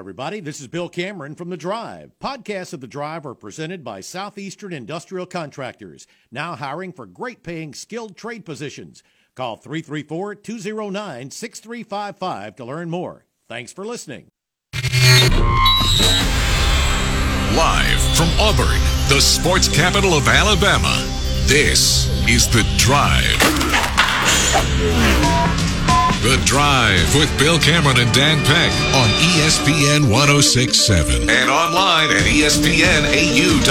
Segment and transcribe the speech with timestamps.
[0.00, 0.40] everybody.
[0.40, 2.12] This is Bill Cameron from The Drive.
[2.18, 7.74] Podcasts of The Drive are presented by Southeastern Industrial Contractors, now hiring for great paying
[7.74, 9.02] skilled trade positions.
[9.34, 13.26] Call 334 209 6355 to learn more.
[13.46, 14.28] Thanks for listening.
[17.52, 18.80] Live from Auburn,
[19.10, 20.96] the sports capital of Alabama,
[21.46, 23.36] this is The Drive.
[26.20, 29.08] The Drive with Bill Cameron and Dan Peck on
[29.40, 33.64] ESPN 1067 and online at ESPNAU.com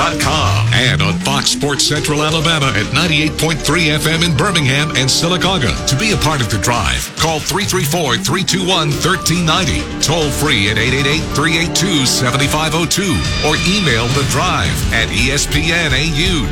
[0.73, 3.53] and on Fox Sports Central Alabama at 98.3
[4.01, 5.69] FM in Birmingham and Sylacauga.
[5.89, 11.21] To be a part of The Drive, call 334 321 1390, toll free at 888
[11.37, 13.13] 382 7502,
[13.45, 16.49] or email The Drive at ESPNAU.com.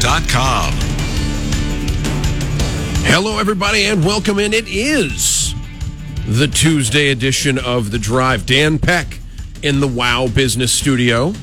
[3.09, 4.54] Hello, everybody, and welcome in.
[4.54, 5.47] It is
[6.27, 8.45] the Tuesday edition of The Drive.
[8.45, 9.20] Dan Peck
[9.63, 11.34] in the Wow Business Studio.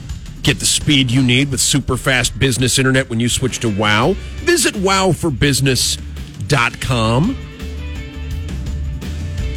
[0.43, 4.15] Get the speed you need with super fast business internet when you switch to Wow.
[4.43, 7.37] Visit wowforbusiness.com.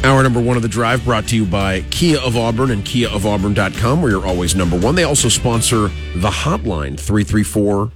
[0.02, 4.00] Hour number one of The Drive brought to you by Kia of Auburn and KiaofAuburn.com,
[4.00, 4.94] where you're always number one.
[4.94, 7.90] They also sponsor the hotline, 334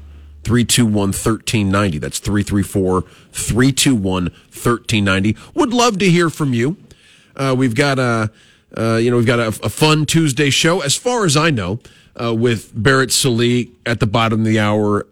[0.44, 1.98] 321 1390.
[1.98, 3.02] That's 334
[3.32, 5.36] 321 1390.
[5.54, 6.76] Would love to hear from you.
[7.36, 8.30] Uh, we've got a,
[8.76, 11.80] uh, you know, we've got a, a, fun Tuesday show, as far as I know,
[12.20, 15.06] uh, with Barrett Sallee at the bottom of the hour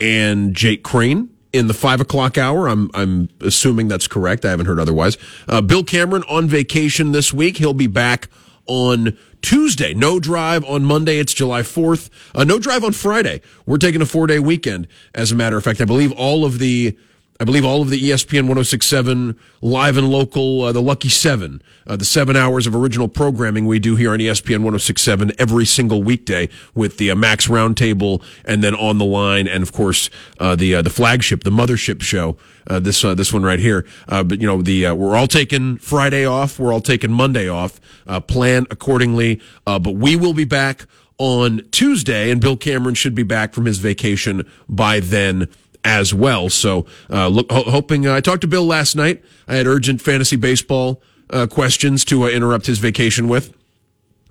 [0.00, 2.68] and Jake Crane in the five o'clock hour.
[2.68, 4.44] I'm I'm assuming that's correct.
[4.44, 5.16] I haven't heard otherwise.
[5.46, 7.58] Uh, Bill Cameron on vacation this week.
[7.58, 8.28] He'll be back
[8.66, 9.94] on Tuesday.
[9.94, 11.18] No drive on Monday.
[11.18, 12.10] It's July 4th.
[12.34, 13.40] Uh, no drive on Friday.
[13.66, 14.88] We're taking a four day weekend.
[15.14, 16.96] As a matter of fact, I believe all of the
[17.40, 21.94] I believe all of the ESPN 1067 live and local, uh, the Lucky Seven, uh,
[21.94, 26.48] the seven hours of original programming we do here on ESPN 1067 every single weekday
[26.74, 30.74] with the uh, Max Roundtable and then on the line, and of course uh, the
[30.74, 32.36] uh, the flagship, the mothership show.
[32.66, 33.86] Uh, this this one right here.
[34.08, 36.58] but you know the we're all taking Friday off.
[36.58, 37.80] We're all taking Monday off.
[38.26, 39.40] plan accordingly.
[39.64, 40.86] but we will be back
[41.18, 45.48] on Tuesday, and Bill Cameron should be back from his vacation by then
[45.84, 46.48] as well.
[46.48, 49.22] So, uh, look, ho- hoping uh, I talked to Bill last night.
[49.46, 53.54] I had urgent fantasy baseball uh, questions to uh, interrupt his vacation with.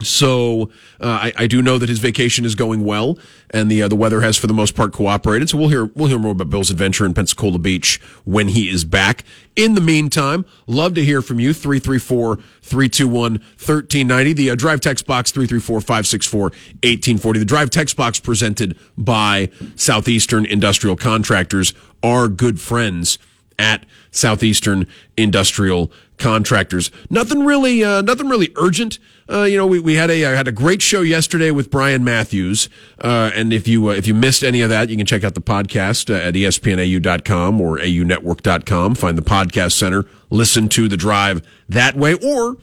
[0.02, 0.70] So
[1.02, 3.18] uh, I, I, do know that his vacation is going well,
[3.50, 5.50] and the uh, the weather has for the most part cooperated.
[5.50, 8.86] So we'll hear we'll hear more about Bill's adventure in Pensacola Beach when he is
[8.86, 9.24] back.
[9.56, 14.36] In the meantime, love to hear from you 334-321-1390.
[14.36, 17.40] The uh, drive text box 334-564-1840.
[17.40, 23.18] The drive text box presented by Southeastern Industrial Contractors, our good friends
[23.58, 24.86] at Southeastern
[25.18, 26.92] Industrial Contractors.
[27.10, 29.00] Nothing really, uh, nothing really urgent.
[29.30, 32.04] Uh, you know, we, we had a I had a great show yesterday with Brian
[32.04, 32.70] Matthews,
[33.02, 35.34] uh, and if you uh, if you missed any of that, you can check out
[35.34, 38.96] the podcast uh, at espnau.com or aunetwork.com.
[38.96, 42.56] Find the podcast center, listen to the drive that way, or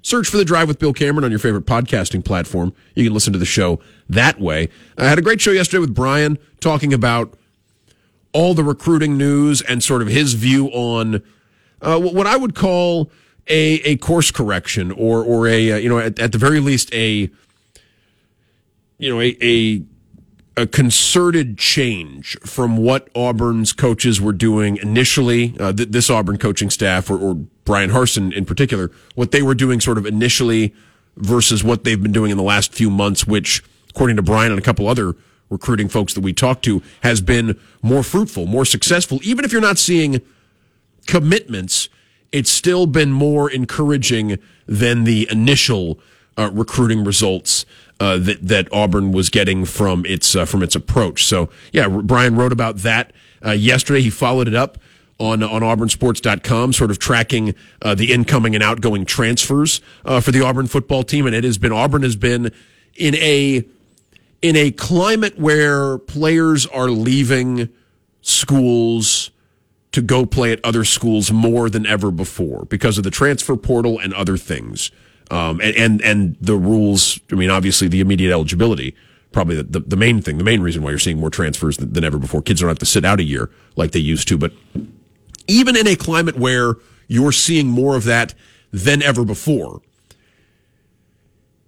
[0.00, 2.72] search for the drive with Bill Cameron on your favorite podcasting platform.
[2.94, 4.70] You can listen to the show that way.
[4.96, 7.34] I had a great show yesterday with Brian talking about
[8.32, 11.22] all the recruiting news and sort of his view on
[11.82, 13.10] uh, what I would call
[13.48, 16.92] a, a course correction or or a uh, you know at, at, the very least
[16.94, 17.30] a
[18.98, 19.82] you know a, a
[20.56, 25.54] a concerted change from what Auburn's coaches were doing initially.
[25.58, 29.54] Uh, th- this Auburn coaching staff or, or Bryan Harsin in particular, what they were
[29.54, 30.74] doing sort of initially
[31.16, 34.58] versus what they've been doing in the last few months, which according to Brian and
[34.58, 35.14] a couple other
[35.48, 39.20] recruiting folks that we talked to has been more fruitful, more successful.
[39.22, 40.20] Even if you're not seeing
[41.06, 41.88] commitments,
[42.32, 45.98] it's still been more encouraging than the initial
[46.36, 47.64] uh, recruiting results
[48.00, 51.24] uh, that that Auburn was getting from its uh, from its approach.
[51.24, 53.12] So yeah, Brian wrote about that
[53.44, 54.02] uh, yesterday.
[54.02, 54.78] He followed it up
[55.18, 60.44] on on auburnsports.com sort of tracking uh, the incoming and outgoing transfers uh, for the
[60.44, 62.52] Auburn football team and it has been Auburn has been
[62.94, 63.64] in a
[64.42, 67.68] in a climate where players are leaving
[68.20, 69.30] schools
[69.92, 73.98] to go play at other schools more than ever before because of the transfer portal
[73.98, 74.90] and other things.
[75.30, 78.94] Um, and, and, and the rules, I mean, obviously the immediate eligibility,
[79.32, 81.92] probably the, the, the main thing, the main reason why you're seeing more transfers than,
[81.92, 82.42] than ever before.
[82.42, 84.38] Kids don't have to sit out a year like they used to.
[84.38, 84.52] But
[85.46, 86.76] even in a climate where
[87.08, 88.34] you're seeing more of that
[88.72, 89.80] than ever before,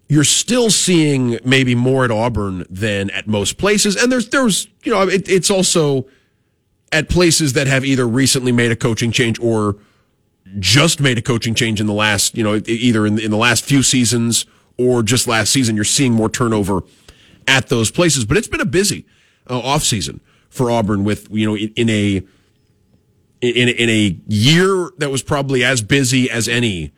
[0.09, 3.97] you're still seeing maybe more at Auburn than at most places.
[3.97, 6.07] And there's, there's, you know, it, it's also
[6.93, 9.77] at places that have either recently made a coaching change or
[10.59, 13.65] just made a coaching change in the last, you know, either in, in the last
[13.65, 14.47] few seasons
[14.77, 16.83] or just last season, you're seeing more turnover
[17.47, 18.25] at those places.
[18.25, 19.07] But it's been a busy
[19.47, 22.23] uh, offseason for Auburn with, you know, in, in a
[23.41, 26.93] in, in a year that was probably as busy as any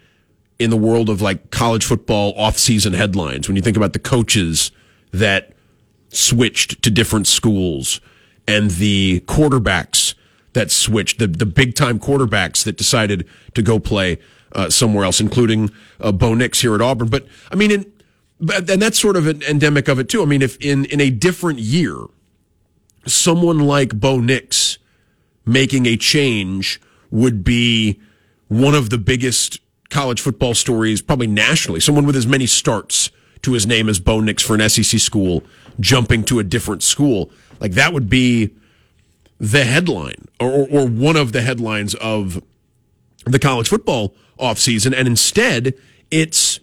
[0.58, 3.48] in the world of like college football offseason headlines.
[3.48, 4.72] When you think about the coaches
[5.12, 5.52] that
[6.08, 8.00] switched to different schools
[8.46, 10.14] and the quarterbacks
[10.52, 14.18] that switched, the, the big time quarterbacks that decided to go play
[14.54, 17.08] uh, somewhere else, including uh, Bo Nix here at Auburn.
[17.08, 17.92] But I mean, in,
[18.40, 20.22] and that's sort of an endemic of it too.
[20.22, 21.96] I mean, if in, in a different year,
[23.06, 24.78] someone like Bo Nix
[25.46, 26.80] making a change
[27.10, 28.00] would be
[28.48, 29.60] one of the biggest
[29.90, 31.80] college football stories, probably nationally.
[31.80, 33.10] Someone with as many starts
[33.42, 35.42] to his name as Bo Nix for an SEC school
[35.80, 37.30] jumping to a different school.
[37.62, 38.50] Like that would be
[39.38, 42.42] the headline or, or one of the headlines of
[43.24, 44.92] the college football offseason.
[44.92, 45.74] And instead,
[46.10, 46.58] it's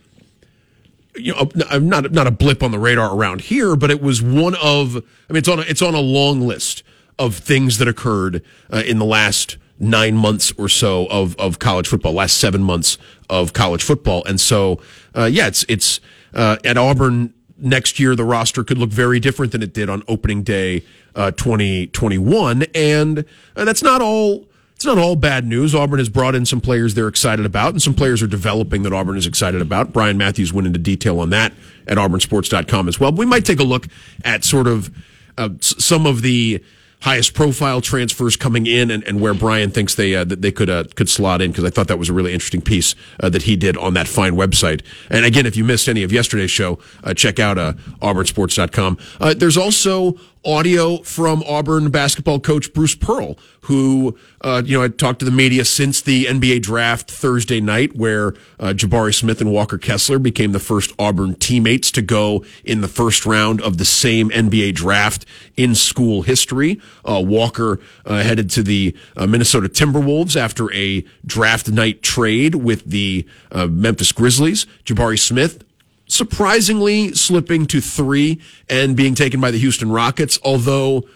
[1.16, 4.56] you know, not not a blip on the radar around here, but it was one
[4.56, 4.98] of.
[4.98, 6.84] I mean, it's on a, it's on a long list
[7.18, 11.88] of things that occurred uh, in the last nine months or so of of college
[11.88, 12.98] football, last seven months
[13.30, 14.82] of college football, and so
[15.16, 16.02] uh, yeah, it's it's
[16.34, 18.16] uh, at Auburn next year.
[18.16, 20.84] The roster could look very different than it did on opening day,
[21.16, 23.26] uh, twenty twenty one, and
[23.56, 24.48] uh, that's not all
[24.80, 25.76] it's not all bad news.
[25.76, 28.94] Auburn has brought in some players they're excited about, and some players are developing that
[28.94, 29.92] Auburn is excited about.
[29.92, 31.52] Brian Matthews went into detail on that
[31.86, 33.12] at auburnsports.com as well.
[33.12, 33.88] But we might take a look
[34.24, 34.90] at sort of
[35.38, 36.64] uh, some of the
[37.02, 40.70] highest profile transfers coming in and, and where Brian thinks they uh, that they could
[40.70, 43.44] uh, could slot in because I thought that was a really interesting piece uh, that
[43.44, 44.82] he did on that fine website.
[45.10, 48.98] And again, if you missed any of yesterday's show, uh, check out uh, auburnsports.com.
[49.20, 54.98] Uh, there's also audio from Auburn basketball coach Bruce Pearl, who, uh, you know, had
[54.98, 59.52] talked to the media since the NBA draft Thursday night, where uh, Jabari Smith and
[59.52, 63.86] Walker Kessler became the first Auburn teammates to go in the first round of the
[63.86, 65.26] same NBA draft
[65.58, 66.80] in school history.
[67.04, 72.86] Uh, Walker uh, headed to the uh, Minnesota Timberwolves after a draft night trade with
[72.86, 74.66] the uh, Memphis Grizzlies.
[74.86, 75.64] Jabari Smith
[76.10, 80.38] surprisingly slipping to three and being taken by the Houston Rockets.
[80.44, 81.08] Although,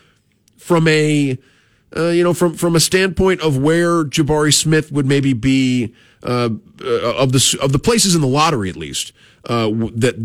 [0.57, 1.37] from a
[1.95, 5.93] uh, you know, from from a standpoint of where Jabari Smith would maybe be
[6.23, 6.49] uh,
[6.81, 9.11] uh, of the of the places in the lottery, at least
[9.45, 10.15] uh, that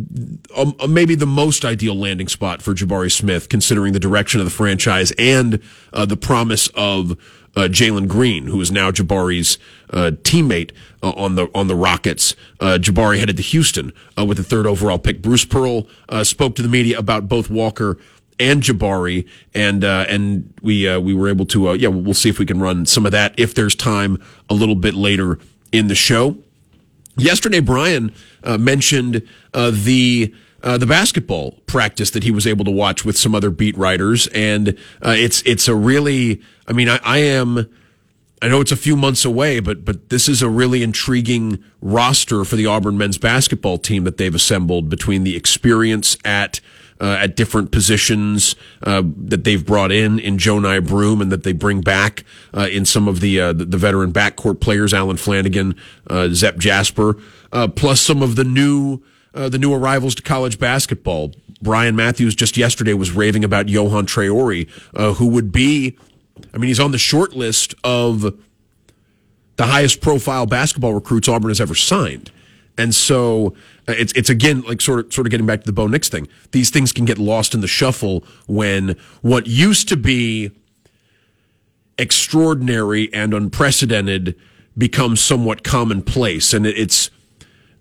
[0.56, 4.50] um, maybe the most ideal landing spot for Jabari Smith, considering the direction of the
[4.50, 5.60] franchise and
[5.92, 7.18] uh, the promise of
[7.56, 9.58] uh, Jalen Green, who is now Jabari's
[9.90, 10.72] uh, teammate
[11.02, 12.34] uh, on the on the Rockets.
[12.60, 15.22] Uh, Jabari headed to Houston uh, with the third overall pick.
[15.22, 17.98] Bruce Pearl uh, spoke to the media about both Walker
[18.38, 22.60] and Jabari, and and we we were able to yeah we'll see if we can
[22.60, 25.38] run some of that if there's time a little bit later
[25.72, 26.36] in the show.
[27.16, 30.34] Yesterday, Brian mentioned the.
[30.62, 34.26] Uh, the basketball practice that he was able to watch with some other beat writers,
[34.28, 34.70] and
[35.04, 37.68] uh, it's it's a really I mean, I, I am.
[38.40, 42.44] I know it's a few months away, but but this is a really intriguing roster
[42.44, 46.60] for the Auburn men's basketball team that they've assembled between the experience at
[47.00, 51.52] uh, at different positions uh, that they've brought in in Johni Broome and that they
[51.52, 52.24] bring back
[52.54, 55.76] uh, in some of the, uh, the, the veteran backcourt players, Allen Flanigan,
[56.08, 57.16] uh, Zep Jasper,
[57.52, 59.00] uh, plus some of the new
[59.48, 61.32] the new arrivals to college basketball.
[61.60, 64.68] Brian Matthews just yesterday was raving about Yohan Traore,
[65.16, 65.96] who would be
[66.52, 68.34] I mean, he's on the short list of
[69.56, 72.30] the highest profile basketball recruits Auburn has ever signed.
[72.76, 73.54] And so
[73.88, 76.08] uh, it's it's again like sort of sort of getting back to the Bo Nix
[76.08, 76.28] thing.
[76.52, 80.52] These things can get lost in the shuffle when what used to be
[81.98, 84.36] extraordinary and unprecedented
[84.76, 86.54] becomes somewhat commonplace.
[86.54, 87.10] And it's uh,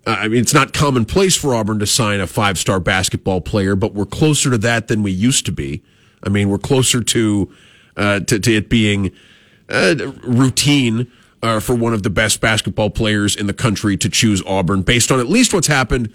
[0.08, 3.94] I mean it's not commonplace for Auburn to sign a five star basketball player, but
[3.94, 5.82] we're closer to that than we used to be.
[6.22, 7.52] I mean, we're closer to
[7.96, 9.10] uh, to, to, it being
[9.68, 11.10] uh, routine
[11.42, 15.10] uh, for one of the best basketball players in the country to choose Auburn based
[15.10, 16.12] on at least what's happened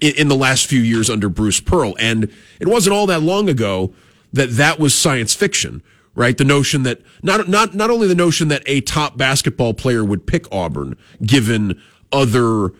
[0.00, 1.94] in, in, the last few years under Bruce Pearl.
[1.98, 3.92] And it wasn't all that long ago
[4.32, 5.82] that that was science fiction,
[6.14, 6.36] right?
[6.36, 10.26] The notion that not, not, not only the notion that a top basketball player would
[10.26, 11.80] pick Auburn given
[12.12, 12.72] other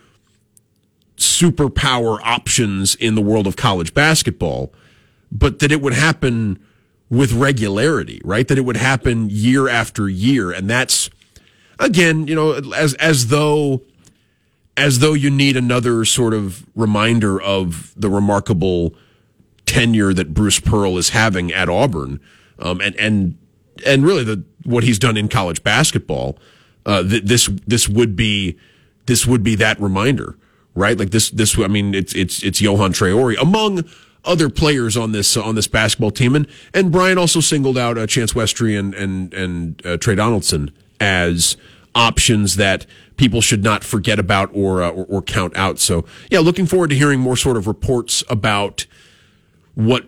[1.17, 4.71] superpower options in the world of college basketball,
[5.31, 6.59] but that it would happen
[7.09, 8.47] with regularity, right?
[8.47, 10.51] That it would happen year after year.
[10.51, 11.09] And that's,
[11.79, 13.81] again, you know, as, as though,
[14.75, 18.93] as though you need another sort of reminder of the remarkable
[19.65, 22.19] tenure that Bruce Pearl is having at Auburn.
[22.59, 23.37] Um, and, and,
[23.85, 26.37] and really the, what he's done in college basketball.
[26.85, 28.57] Uh, th- this, this would be,
[29.07, 30.37] this would be that reminder
[30.77, 30.97] right?
[30.97, 33.83] Like this, this, I mean, it's, it's, it's Yohan Traore among
[34.23, 36.35] other players on this, on this basketball team.
[36.35, 40.71] And, and Brian also singled out uh, Chance Westry and, and, and uh, Tre Donaldson
[40.99, 41.57] as
[41.95, 45.79] options that people should not forget about or, uh, or, or count out.
[45.79, 48.85] So yeah, looking forward to hearing more sort of reports about
[49.73, 50.05] what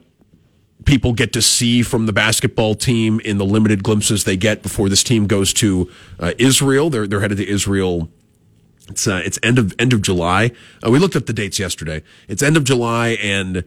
[0.85, 4.89] people get to see from the basketball team in the limited glimpses they get before
[4.89, 6.89] this team goes to uh, Israel.
[6.89, 8.09] They're they're headed to Israel.
[8.89, 10.51] It's uh, it's end of end of July.
[10.86, 12.03] Uh, we looked up the dates yesterday.
[12.27, 13.63] It's end of July, and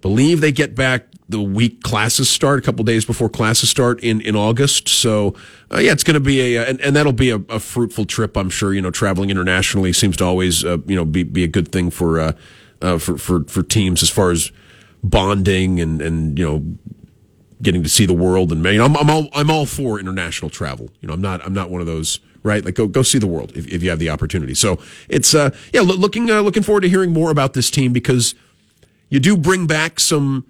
[0.00, 4.20] believe they get back the week classes start, a couple days before classes start in
[4.20, 4.88] in August.
[4.88, 5.34] So
[5.72, 8.36] uh, yeah, it's going to be a and, and that'll be a, a, fruitful trip.
[8.36, 8.74] I'm sure.
[8.74, 11.90] You know, traveling internationally seems to always uh, you know be be a good thing
[11.90, 14.52] for uh, for for for teams as far as
[15.02, 16.76] bonding and and you know
[17.62, 20.50] getting to see the world and you know, I'm I'm all I'm all for international
[20.50, 20.90] travel.
[21.00, 22.64] You know, I'm not I'm not one of those right.
[22.64, 24.54] Like go go see the world if, if you have the opportunity.
[24.54, 28.36] So it's uh yeah looking uh, looking forward to hearing more about this team because
[29.08, 30.46] you do bring back some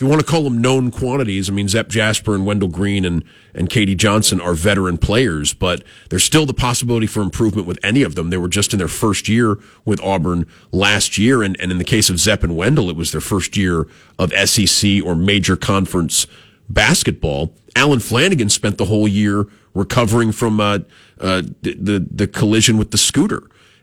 [0.00, 3.04] if you want to call them known quantities, I mean, Zep Jasper and Wendell Green
[3.04, 3.22] and,
[3.52, 8.02] and KD Johnson are veteran players, but there's still the possibility for improvement with any
[8.02, 8.30] of them.
[8.30, 11.42] They were just in their first year with Auburn last year.
[11.42, 13.86] And, and in the case of Zep and Wendell, it was their first year
[14.18, 16.26] of SEC or major conference
[16.70, 17.52] basketball.
[17.76, 20.80] Allen Flanigan spent the whole year recovering from uh,
[21.20, 23.42] uh, the, the, collision with the scooter.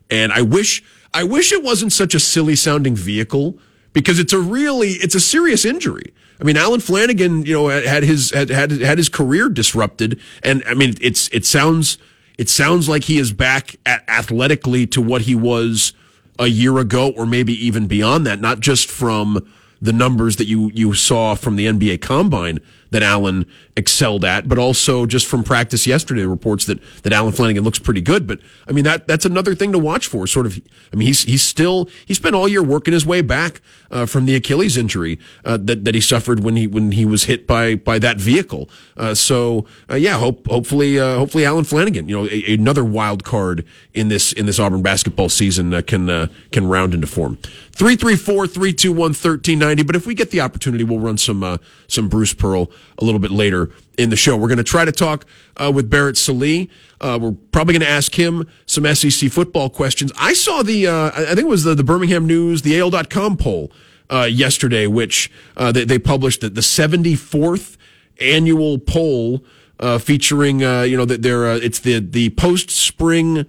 [0.10, 3.58] And I wish, I wish it wasn't such a silly sounding vehicle
[3.94, 6.14] because it's a really it's a serious injury.
[6.40, 10.64] I mean, Allen Flanigan, you know, had his had had, had his career disrupted, and
[10.68, 11.98] I mean, it's it sounds
[12.38, 15.94] it sounds like he is back at athletically to what he was
[16.38, 18.40] a year ago, or maybe even beyond that.
[18.40, 19.48] Not just from
[19.82, 22.60] the numbers that you you saw from the NBA Combine
[22.92, 27.64] that Allen excelled at, but also just from practice yesterday, reports that that Allen Flanigan
[27.64, 28.28] looks pretty good.
[28.28, 30.28] But I mean that that's another thing to watch for.
[30.28, 30.60] Sort of,
[30.92, 34.26] I mean he's he's still he spent all year working his way back uh, from
[34.26, 37.76] the Achilles injury uh, that that he suffered when he when he was hit by
[37.76, 38.70] by that vehicle.
[38.96, 43.24] Uh, so uh, yeah, hope hopefully uh, hopefully Allen Flanigan, you know, a, another wild
[43.24, 47.38] card in this in this Auburn basketball season uh, can can round into form.
[47.78, 49.86] 334-321-1390.
[49.86, 53.32] But if we get the opportunity, we'll run some some Bruce Pearl a little bit
[53.32, 54.38] later in the show.
[54.38, 55.26] We're going to try to talk
[55.58, 56.70] uh, with Barrett Sallee.
[57.00, 60.12] Uh, we're probably going to ask him some SEC football questions.
[60.18, 63.72] I saw the, uh, I think it was the, the Birmingham News, the AL.com poll
[64.10, 67.78] uh, yesterday, which uh, they, they, published the, the 74th
[68.22, 69.44] annual poll
[69.80, 73.46] uh, featuring, you know, that there, it's the, the post spring,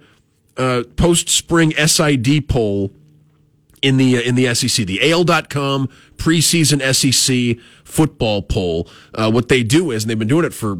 [0.55, 2.91] post spring SID poll
[3.81, 8.87] in the in the SEC, the AL.com preseason SEC football poll.
[9.13, 10.77] Uh, what they do is, and they've been doing it for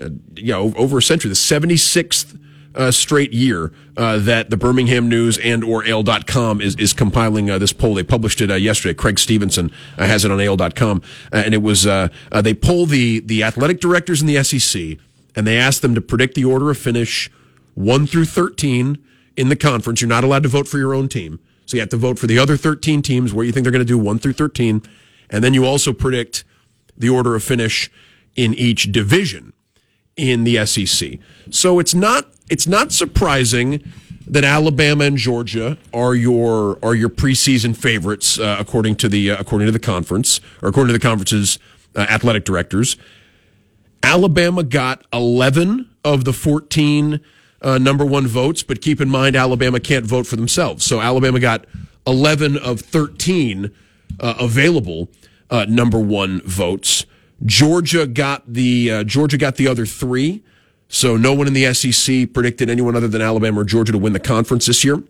[0.00, 2.38] uh, you know over a century, the seventy sixth.
[2.76, 7.56] Uh, straight year uh, that the Birmingham News and or AL.com is is compiling uh,
[7.56, 7.94] this poll.
[7.94, 8.94] They published it uh, yesterday.
[8.94, 11.00] Craig Stevenson uh, has it on AL.com,
[11.32, 14.98] uh, and it was they poll the the athletic directors in the SEC,
[15.36, 17.30] and they asked them to predict the order of finish
[17.74, 18.98] one through thirteen
[19.36, 20.00] in the conference.
[20.00, 21.38] You're not allowed to vote for your own team.
[21.66, 23.80] So you have to vote for the other 13 teams where you think they're going
[23.80, 24.82] to do 1 through 13.
[25.30, 26.44] And then you also predict
[26.96, 27.90] the order of finish
[28.36, 29.52] in each division
[30.16, 31.18] in the SEC.
[31.50, 33.82] So it's not it's not surprising
[34.26, 39.36] that Alabama and Georgia are your are your preseason favorites uh, according to the uh,
[39.38, 41.58] according to the conference or according to the conference's
[41.96, 42.96] uh, athletic directors.
[44.02, 47.20] Alabama got 11 of the 14
[47.64, 50.84] uh, number one votes, but keep in mind Alabama can't vote for themselves.
[50.84, 51.64] So Alabama got
[52.06, 53.74] 11 of 13
[54.20, 55.08] uh, available
[55.50, 57.06] uh, number one votes.
[57.44, 60.44] Georgia got the uh, Georgia got the other three.
[60.88, 64.12] So no one in the SEC predicted anyone other than Alabama or Georgia to win
[64.12, 65.02] the conference this year.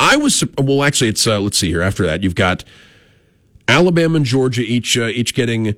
[0.00, 0.82] I was well.
[0.82, 1.82] Actually, it's uh, let's see here.
[1.82, 2.64] After that, you've got
[3.68, 5.76] Alabama and Georgia each uh, each getting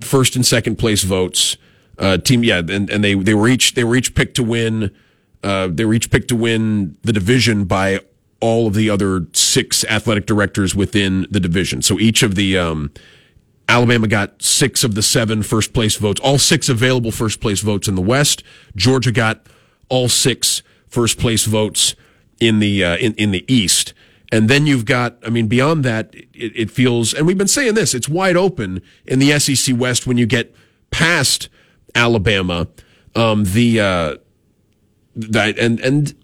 [0.00, 1.56] first and second place votes
[1.98, 2.44] uh, team.
[2.44, 4.94] Yeah, and, and they they were each they were each picked to win.
[5.42, 8.00] Uh, they were each picked to win the division by
[8.40, 11.82] all of the other six athletic directors within the division.
[11.82, 12.92] So each of the um,
[13.68, 17.88] Alabama got six of the seven first place votes, all six available first place votes
[17.88, 18.42] in the West.
[18.76, 19.46] Georgia got
[19.88, 21.94] all six first place votes
[22.40, 23.94] in the uh, in in the East.
[24.32, 27.74] And then you've got, I mean, beyond that, it, it feels, and we've been saying
[27.74, 30.52] this, it's wide open in the SEC West when you get
[30.90, 31.48] past
[31.94, 32.68] Alabama.
[33.14, 34.16] Um, the uh,
[35.14, 36.14] that and and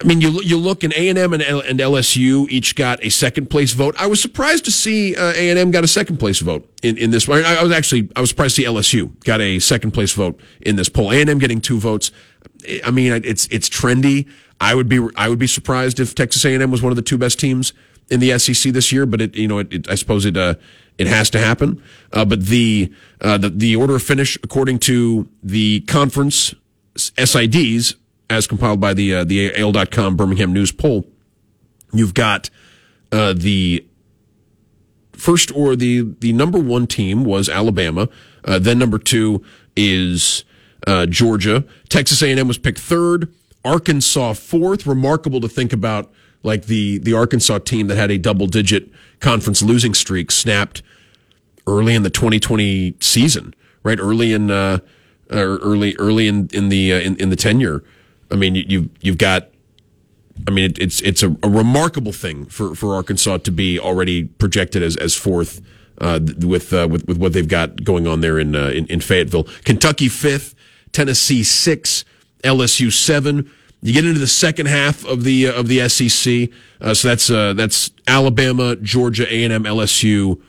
[0.00, 3.48] I mean, you you look in A and M and LSU each got a second
[3.48, 3.94] place vote.
[3.98, 6.98] I was surprised to see uh, A and M got a second place vote in,
[6.98, 7.28] in this.
[7.28, 10.76] I was actually I was surprised to see LSU got a second place vote in
[10.76, 11.12] this poll.
[11.12, 12.10] A and M getting two votes.
[12.84, 14.28] I mean, it's it's trendy.
[14.60, 16.96] I would be I would be surprised if Texas A and M was one of
[16.96, 17.72] the two best teams
[18.10, 19.06] in the SEC this year.
[19.06, 20.56] But it you know it, it, I suppose it uh,
[20.98, 21.82] it has to happen.
[22.12, 26.54] Uh, but the, uh, the the order of finish according to the conference
[26.96, 27.94] SIDs
[28.30, 31.06] as compiled by the uh, the AL.com Birmingham News poll,
[31.92, 32.50] you've got
[33.12, 33.84] uh, the
[35.12, 38.08] first or the the number one team was Alabama.
[38.44, 39.42] Uh, then number two
[39.76, 40.44] is
[40.86, 41.64] uh, Georgia.
[41.88, 43.32] Texas A&M was picked third.
[43.64, 44.86] Arkansas fourth.
[44.86, 48.90] Remarkable to think about, like the the Arkansas team that had a double digit
[49.24, 50.82] conference losing streak snapped
[51.66, 53.98] early in the 2020 season, right?
[53.98, 54.78] Early in uh,
[55.30, 57.82] early early in in the uh, in, in the tenure
[58.30, 59.48] I mean, you you've got.
[60.48, 64.24] I mean, it, it's it's a, a, remarkable thing for, for Arkansas to be already
[64.24, 65.60] projected as as fourth
[65.98, 69.00] uh, with uh, with with what they've got going on there in, uh, in in
[69.00, 69.44] Fayetteville.
[69.64, 70.56] Kentucky fifth,
[70.90, 72.04] Tennessee six,
[72.42, 73.50] LSU seven.
[73.84, 76.48] You get into the second half of the uh, of the SEC,
[76.80, 80.40] uh, so that's uh, that's Alabama, Georgia, A and M, LSU,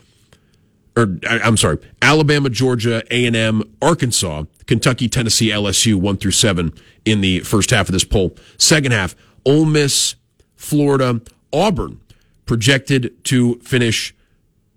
[0.96, 6.72] or I'm sorry, Alabama, Georgia, A and M, Arkansas, Kentucky, Tennessee, LSU, one through seven
[7.04, 8.38] in the first half of this poll.
[8.58, 10.16] Second half, Ole Miss,
[10.56, 11.20] Florida,
[11.52, 12.00] Auburn
[12.46, 14.16] projected to finish.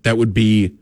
[0.03, 0.75] That would be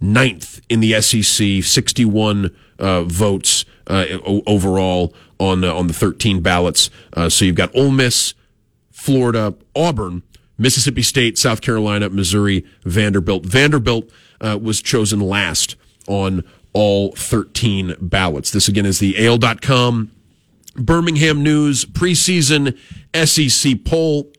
[0.00, 4.06] ninth in the SEC, 61 uh, votes uh,
[4.46, 6.90] overall on uh, on the 13 ballots.
[7.12, 8.34] Uh, so you've got Ole Miss,
[8.90, 10.22] Florida, Auburn,
[10.58, 13.44] Mississippi State, South Carolina, Missouri, Vanderbilt.
[13.44, 14.10] Vanderbilt
[14.40, 15.76] uh, was chosen last
[16.06, 18.50] on all 13 ballots.
[18.50, 20.10] This again is the AL.com
[20.76, 22.76] Birmingham News preseason
[23.14, 24.30] SEC poll.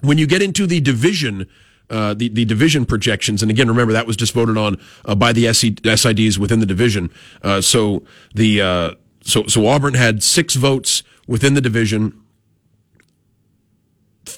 [0.00, 1.46] When you get into the division,
[1.90, 5.32] uh, the, the division projections, and again, remember that was just voted on uh, by
[5.32, 7.10] the SIDs within the division.
[7.42, 8.90] Uh, so the uh,
[9.26, 12.22] so so Auburn had six votes within the division,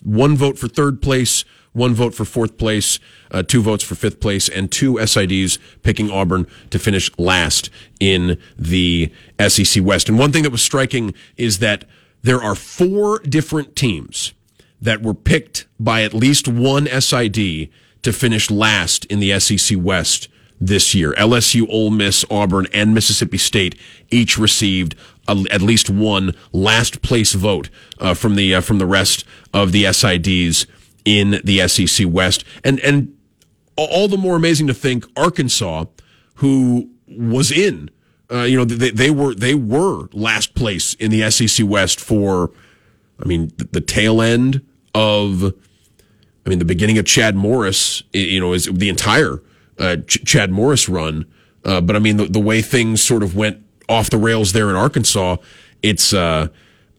[0.02, 2.98] one vote for third place, one vote for fourth place,
[3.30, 8.38] uh, two votes for fifth place, and two SIDs picking Auburn to finish last in
[8.58, 9.12] the
[9.46, 10.08] SEC West.
[10.08, 11.84] And one thing that was striking is that
[12.22, 14.32] there are four different teams
[14.80, 17.68] that were picked by at least one SID
[18.02, 20.28] to finish last in the SEC West
[20.60, 21.12] this year.
[21.14, 23.78] LSU, Ole Miss, Auburn, and Mississippi State
[24.10, 24.94] each received
[25.26, 29.72] a, at least one last place vote uh, from the uh, from the rest of
[29.72, 30.66] the SIDs
[31.08, 32.44] in the SEC West.
[32.62, 33.16] And, and
[33.76, 35.86] all the more amazing to think Arkansas,
[36.34, 37.90] who was in,
[38.30, 42.50] uh, you know, they, they were, they were last place in the SEC West for,
[43.18, 44.60] I mean, the, the tail end
[44.94, 45.54] of,
[46.44, 49.40] I mean, the beginning of Chad Morris, you know, is the entire
[50.06, 51.26] Ch- Chad Morris run.
[51.64, 54.70] Uh, but I mean, the, the way things sort of went off the rails there
[54.70, 55.36] in Arkansas,
[55.82, 56.48] it's, uh,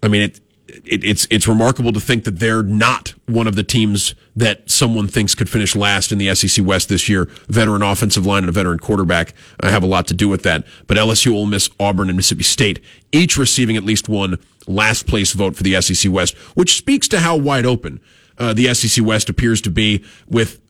[0.04, 0.40] I mean, it,
[0.86, 5.08] it, it's it's remarkable to think that they're not one of the teams that someone
[5.08, 7.26] thinks could finish last in the SEC West this year.
[7.48, 10.66] Veteran offensive line and a veteran quarterback uh, have a lot to do with that.
[10.88, 14.38] But LSU, Ole Miss, Auburn, and Mississippi State each receiving at least one
[14.68, 18.00] last place vote for the SEC West, which speaks to how wide open
[18.38, 20.62] uh, the SEC West appears to be with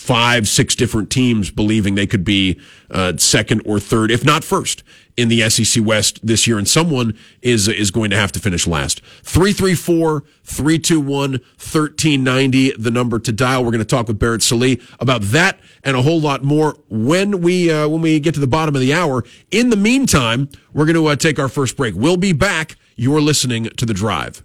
[0.00, 2.58] five, six different teams believing they could be
[2.90, 4.82] uh, second or third, if not first,
[5.14, 6.56] in the SEC West this year.
[6.56, 9.02] And someone is is going to have to finish last.
[9.24, 13.62] 334 321 1390, the number to dial.
[13.62, 17.42] We're going to talk with Barrett Sallee about that and a whole lot more when
[17.42, 19.22] we uh, when we get to the bottom of the hour.
[19.50, 21.94] In the meantime, we're going to uh, take our first break.
[21.94, 22.76] We'll be back.
[22.96, 24.42] You're listening to The Drive.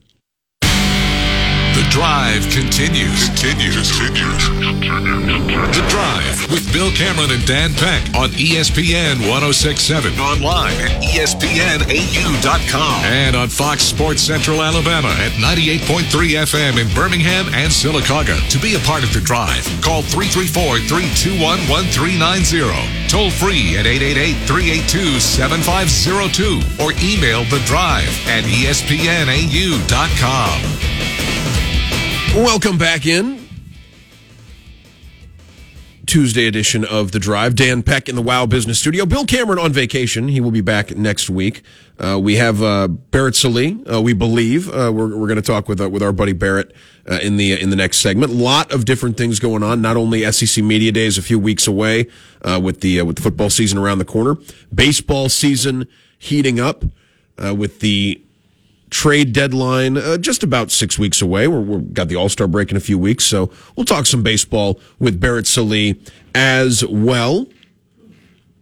[1.75, 3.27] The drive continues.
[3.27, 3.91] Continues.
[3.99, 4.47] Continues.
[5.75, 10.17] The drive with Bill Cameron and Dan Peck on ESPN 1067.
[10.17, 13.03] Online at ESPNAU.com.
[13.03, 18.39] And on Fox Sports Central Alabama at 98.3 FM in Birmingham and Sylacauga.
[18.51, 23.09] To be a part of the drive, call 334 321 1390.
[23.09, 29.35] Toll free at 888 382 7502 or email the drive at ESPNAU.com.
[32.35, 33.47] Welcome back in.
[36.05, 37.55] Tuesday edition of The Drive.
[37.55, 39.05] Dan Peck in the Wow Business Studio.
[39.05, 40.27] Bill Cameron on vacation.
[40.27, 41.61] He will be back next week.
[41.97, 44.67] Uh, we have uh, Barrett Sallee, uh, we believe.
[44.67, 46.75] Uh, we're we're going to talk with uh, with our buddy Barrett
[47.09, 48.33] uh, in the in the next segment.
[48.33, 49.81] A lot of different things going on.
[49.81, 52.07] Not only SEC Media Days a few weeks away
[52.43, 54.35] with the with the football season around the corner.
[54.73, 56.83] Baseball season heating up
[57.37, 58.24] with the
[58.89, 61.47] trade deadline uh, just about six weeks away.
[61.47, 64.23] We're, we've got the All Star break in a few weeks, so we'll talk some
[64.23, 65.99] baseball with Barrett Sallee
[66.33, 67.47] as well.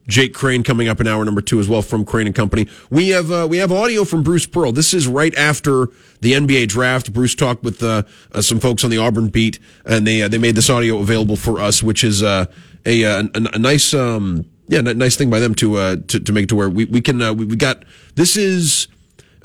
[0.08, 2.68] Jake Crane coming up in hour number two as well from Crane and Company.
[2.90, 4.72] We have uh, we have audio from Bruce Pearl.
[4.72, 5.88] This is right after
[6.22, 7.14] the NBA draft.
[7.14, 10.38] Bruce talked with uh, uh, some folks on the Auburn beat, and they uh, they
[10.38, 12.46] made this audio available for us, which is uh,
[12.86, 16.44] a, a, a nice um, yeah nice thing by them to uh, to, to make
[16.44, 17.84] it to where we we can we, we got
[18.16, 18.88] this is.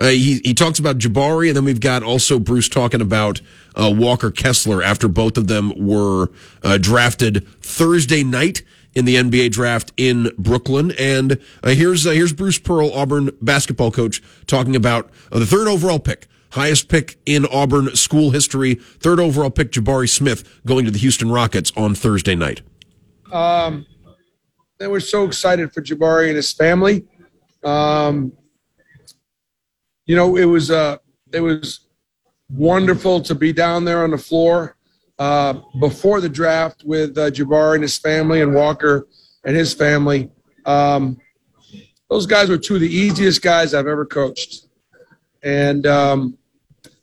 [0.01, 3.41] He he talks about Jabari, and then we've got also Bruce talking about
[3.77, 6.31] Walker Kessler after both of them were
[6.81, 8.63] drafted Thursday night
[8.99, 10.93] in the NBA draft in Brooklyn.
[10.99, 15.69] And uh, here's uh, here's Bruce Pearl, Auburn basketball coach, talking about uh, the third
[15.69, 20.91] overall pick, highest pick in Auburn school history, third overall pick Jabari Smith going to
[20.91, 22.63] the Houston Rockets on Thursday night.
[23.33, 23.87] Um,
[24.79, 27.05] they were so excited for Jabari and his family.
[27.63, 28.33] Um,
[30.09, 30.97] you know, it was uh,
[31.33, 31.87] it was
[32.51, 34.75] wonderful to be down there on the floor
[35.19, 39.07] uh, before the draft with uh, Jabari and his family and Walker
[39.45, 40.31] and his family.
[40.65, 41.19] Um,
[42.09, 44.69] those guys were two of the easiest guys I've ever coached.
[45.43, 46.39] And um,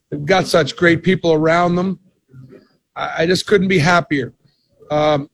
[0.10, 2.00] they've got such great people around them.
[2.96, 4.34] I, I just couldn't be happier.
[4.90, 5.30] Um,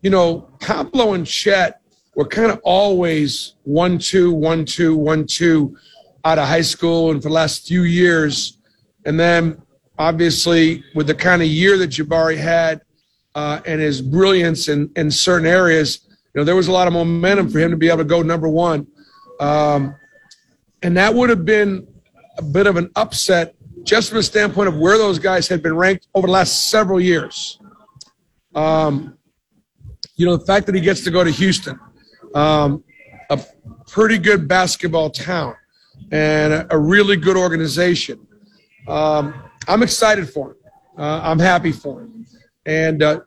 [0.00, 1.80] you know, Paolo and Chet
[2.14, 5.76] were kind of always one, two, one, two, one, two
[6.24, 8.58] out of high school and for the last few years.
[9.04, 9.60] And then
[9.98, 12.80] obviously, with the kind of year that Jabari had
[13.34, 16.92] uh, and his brilliance in, in certain areas, you know, there was a lot of
[16.92, 18.86] momentum for him to be able to go number one.
[19.40, 19.94] Um,
[20.82, 21.86] and that would have been
[22.38, 25.76] a bit of an upset just from the standpoint of where those guys had been
[25.76, 27.58] ranked over the last several years.
[28.54, 29.18] Um,
[30.16, 31.78] you know, the fact that he gets to go to Houston,
[32.34, 32.82] um,
[33.30, 33.40] a
[33.86, 35.54] pretty good basketball town,
[36.10, 38.26] and a, really good organization.
[38.86, 39.34] Um,
[39.66, 40.56] I'm excited for him.
[40.98, 42.26] Uh, I'm happy for him,
[42.66, 43.20] and uh,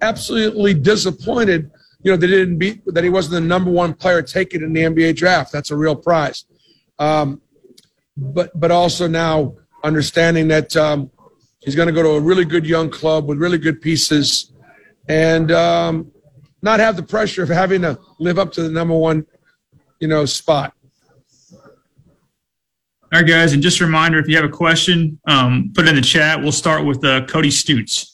[0.00, 1.70] absolutely disappointed.
[2.02, 4.82] You know, they didn't beat that he wasn't the number one player taken in the
[4.82, 5.52] NBA draft.
[5.52, 6.44] That's a real prize.
[6.98, 7.40] Um,
[8.16, 11.10] but but also now understanding that um,
[11.60, 14.52] he's going to go to a really good young club with really good pieces,
[15.08, 16.10] and um,
[16.62, 19.26] not have the pressure of having to live up to the number one,
[20.00, 20.74] you know, spot.
[23.16, 25.88] All right, guys, and just a reminder: if you have a question, um, put it
[25.88, 26.38] in the chat.
[26.38, 28.12] We'll start with uh, Cody Stutes.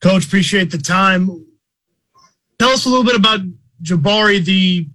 [0.00, 1.46] Coach, appreciate the time.
[2.58, 3.42] Tell us a little bit about
[3.80, 4.88] Jabari, the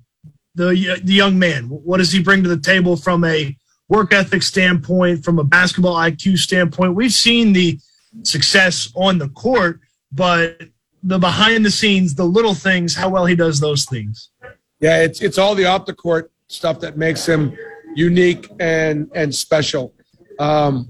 [0.56, 1.69] the the young man.
[1.69, 3.56] What does he bring to the table from a
[3.88, 6.95] work ethic standpoint, from a basketball IQ standpoint?
[6.95, 7.80] We've seen the
[8.24, 9.80] success on the court,
[10.12, 10.60] but
[11.02, 14.32] the behind the scenes, the little things, how well he does those things.
[14.82, 17.56] Yeah, it's it's all the off the court stuff that makes him
[17.95, 19.93] unique and and special.
[20.39, 20.89] Um,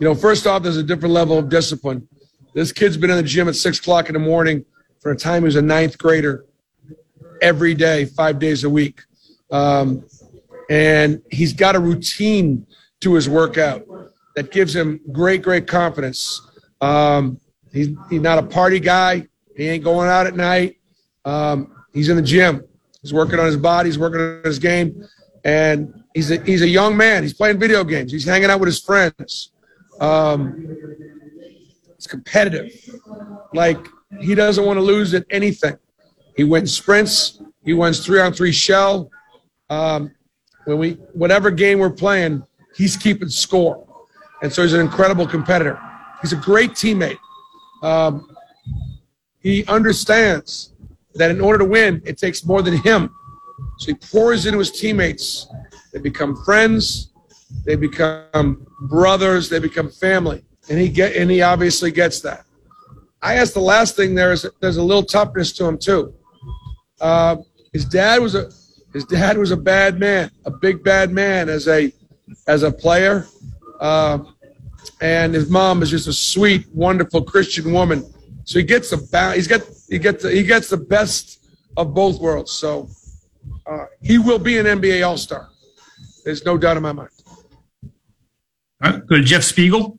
[0.00, 2.06] you know, first off, there's a different level of discipline.
[2.54, 4.64] This kid's been in the gym at six o'clock in the morning
[5.00, 6.44] for a time he was a ninth grader
[7.42, 9.02] every day, five days a week.
[9.50, 10.04] Um,
[10.70, 12.66] and he's got a routine
[13.00, 13.86] to his workout
[14.34, 16.40] that gives him great, great confidence.
[16.80, 17.40] Um,
[17.72, 19.26] he's, he's not a party guy.
[19.56, 20.76] He ain't going out at night.
[21.24, 22.64] Um, he's in the gym.
[23.02, 23.88] He's working on his body.
[23.88, 25.04] He's working on his game.
[25.44, 27.22] And He's a, he's a young man.
[27.22, 28.10] He's playing video games.
[28.10, 29.52] He's hanging out with his friends.
[30.00, 30.76] Um,
[31.90, 32.72] it's competitive.
[33.54, 33.78] Like
[34.20, 35.78] he doesn't want to lose at anything.
[36.36, 37.40] He wins sprints.
[37.64, 39.12] He wins three on three shell.
[39.70, 40.12] Um,
[40.64, 43.86] when we whatever game we're playing, he's keeping score,
[44.42, 45.80] and so he's an incredible competitor.
[46.20, 47.18] He's a great teammate.
[47.84, 48.28] Um,
[49.38, 50.72] he understands
[51.14, 53.14] that in order to win, it takes more than him.
[53.78, 55.48] So he pours into his teammates
[55.92, 57.12] they become friends.
[57.64, 59.48] They become brothers.
[59.48, 60.44] They become family.
[60.68, 62.44] And he get and he obviously gets that.
[63.22, 66.14] I guess the last thing there is there's a little toughness to him too.
[67.00, 67.36] Uh,
[67.72, 68.50] his dad was a
[68.92, 71.92] his dad was a bad man, a big bad man as a
[72.46, 73.26] as a player,
[73.80, 74.18] uh,
[75.00, 78.04] and his mom is just a sweet, wonderful Christian woman.
[78.44, 82.20] So he gets the he's got he gets the, he gets the best of both
[82.20, 82.52] worlds.
[82.52, 82.88] So
[83.68, 85.48] uh, he will be an NBA All Star.
[86.24, 87.10] There's no doubt in my mind.
[88.82, 89.98] All right, go to Jeff Spiegel.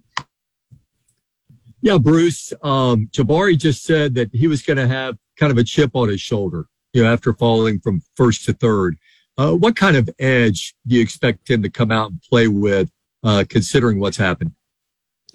[1.81, 2.51] Yeah, Bruce.
[2.61, 6.09] Um, Jabari just said that he was going to have kind of a chip on
[6.09, 8.97] his shoulder, you know, after falling from first to third.
[9.37, 12.91] Uh, what kind of edge do you expect him to come out and play with,
[13.23, 14.51] uh, considering what's happened?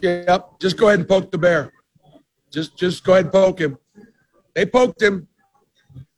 [0.00, 0.60] Yep.
[0.60, 1.72] Just go ahead and poke the bear.
[2.50, 3.78] Just, just go ahead and poke him.
[4.54, 5.28] They poked him.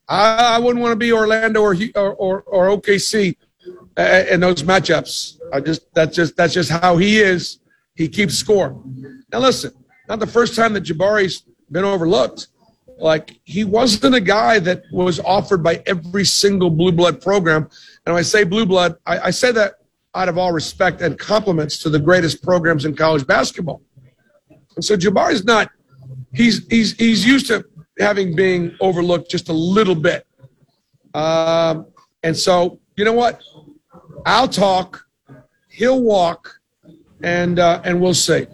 [0.09, 3.37] I, I wouldn't want to be Orlando or, or, or, or OKC
[3.97, 5.39] uh, uh, in those matchups.
[5.53, 7.61] I just that's just that's just how he is.
[7.95, 8.81] He keeps score.
[9.33, 9.73] Now listen,
[10.09, 12.49] not the first time that Jabari's been overlooked.
[12.99, 17.69] Like he wasn't a guy that was offered by every single blue blood program.
[18.07, 19.75] And when I say blue blood, I, I say that
[20.15, 23.83] out of all respect and compliments to the greatest programs in college basketball.
[24.77, 25.71] And so Jabari's not
[26.33, 27.65] he's he's he's used to
[27.99, 30.27] having being overlooked just a little bit.
[31.15, 31.87] Um,
[32.23, 33.41] and so you know what?
[34.25, 35.07] I'll talk,
[35.69, 36.61] he'll walk,
[37.23, 38.47] and uh, and we'll see.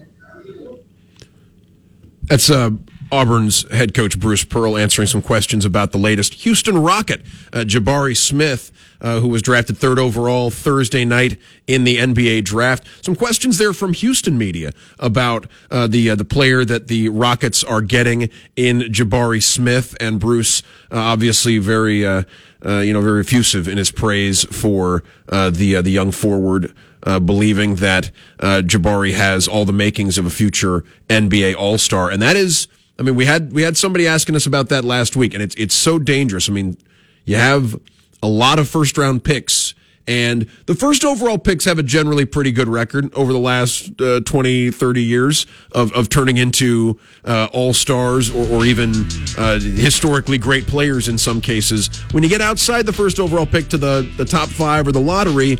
[2.24, 2.70] That's uh,
[3.10, 8.16] Auburn's head coach Bruce Pearl answering some questions about the latest Houston Rocket, uh, Jabari
[8.16, 11.36] Smith, uh, who was drafted third overall Thursday night
[11.66, 12.86] in the NBA draft.
[13.04, 17.62] Some questions there from Houston media about uh, the uh, the player that the Rockets
[17.62, 22.22] are getting in Jabari Smith, and Bruce uh, obviously very uh,
[22.64, 25.50] you know very effusive in his praise for the
[25.82, 26.72] the young forward.
[27.04, 32.08] Uh, believing that uh, Jabari has all the makings of a future NBA All Star,
[32.08, 35.16] and that is I mean, we had we had somebody asking us about that last
[35.16, 36.48] week, and it's it's so dangerous.
[36.48, 36.76] I mean,
[37.24, 37.76] you have
[38.22, 39.74] a lot of first round picks,
[40.06, 44.20] and the first overall picks have a generally pretty good record over the last uh,
[44.20, 48.92] 20, 30 years of, of turning into uh, all stars or, or even
[49.38, 51.88] uh, historically great players in some cases.
[52.12, 55.00] When you get outside the first overall pick to the, the top five or the
[55.00, 55.58] lottery,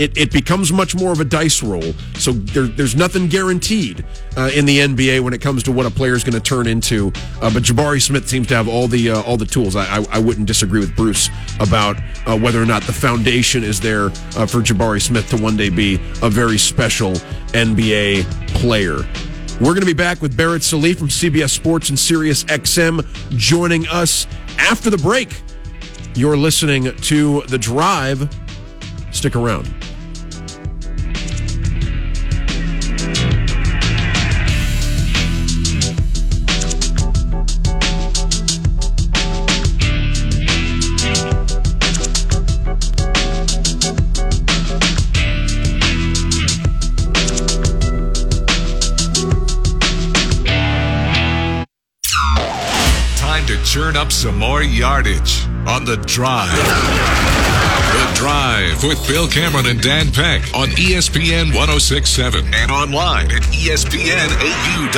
[0.00, 1.92] it, it becomes much more of a dice roll.
[2.14, 4.02] So there, there's nothing guaranteed
[4.34, 6.66] uh, in the NBA when it comes to what a player is going to turn
[6.66, 7.08] into.
[7.42, 9.76] Uh, but Jabari Smith seems to have all the uh, all the tools.
[9.76, 11.28] I, I, I, wouldn't disagree with Bruce
[11.60, 15.56] about uh, whether or not the foundation is there uh, for Jabari Smith to one
[15.58, 17.12] day be a very special
[17.52, 18.96] NBA player.
[19.60, 23.04] We're going to be back with Barrett Sallee from CBS Sports and Sirius XM
[23.36, 25.42] joining us after the break.
[26.14, 28.34] You're listening to The Drive.
[29.12, 29.68] Stick around.
[53.70, 56.50] Churn up some more yardage on the drive.
[56.50, 64.90] The Drive with Bill Cameron and Dan Peck on ESPN 1067 and online at ESPNAU.com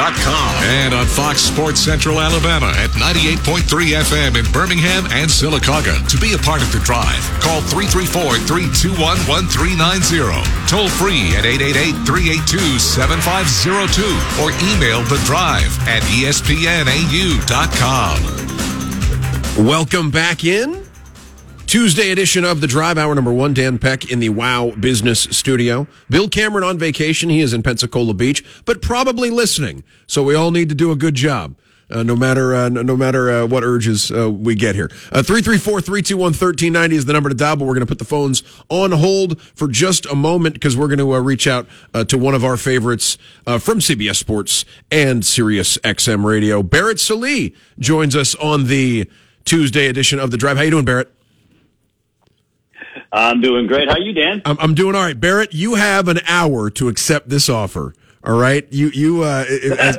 [0.64, 3.60] and on Fox Sports Central Alabama at 98.3
[4.08, 6.00] FM in Birmingham and Sylacauga.
[6.08, 8.96] To be a part of The Drive, call 334 321
[9.28, 10.48] 1390.
[10.64, 14.00] Toll free at 888 382 7502
[14.40, 17.42] or email The Drive at ESPNAU.com.
[19.58, 20.82] Welcome back in.
[21.66, 23.52] Tuesday edition of the Drive Hour number one.
[23.52, 25.86] Dan Peck in the Wow Business Studio.
[26.08, 27.28] Bill Cameron on vacation.
[27.28, 29.84] He is in Pensacola Beach, but probably listening.
[30.06, 31.54] So we all need to do a good job.
[31.90, 34.90] Uh, no matter uh, no matter uh, what urges uh, we get here.
[35.12, 37.56] Uh, three three four three two one thirteen ninety is the number to dial.
[37.56, 40.88] But we're going to put the phones on hold for just a moment because we're
[40.88, 41.66] going to uh, reach out
[42.08, 46.62] to one of our favorites from CBS Sports and Sirius XM Radio.
[46.62, 49.10] Barrett Sallee joins us on the
[49.44, 50.56] Tuesday edition of the Drive.
[50.56, 51.12] How you doing, Barrett?
[53.12, 53.88] I'm doing great.
[53.88, 54.40] How you, Dan?
[54.44, 55.52] I'm, I'm doing all right, Barrett.
[55.52, 57.94] You have an hour to accept this offer.
[58.24, 59.44] All right, you you uh,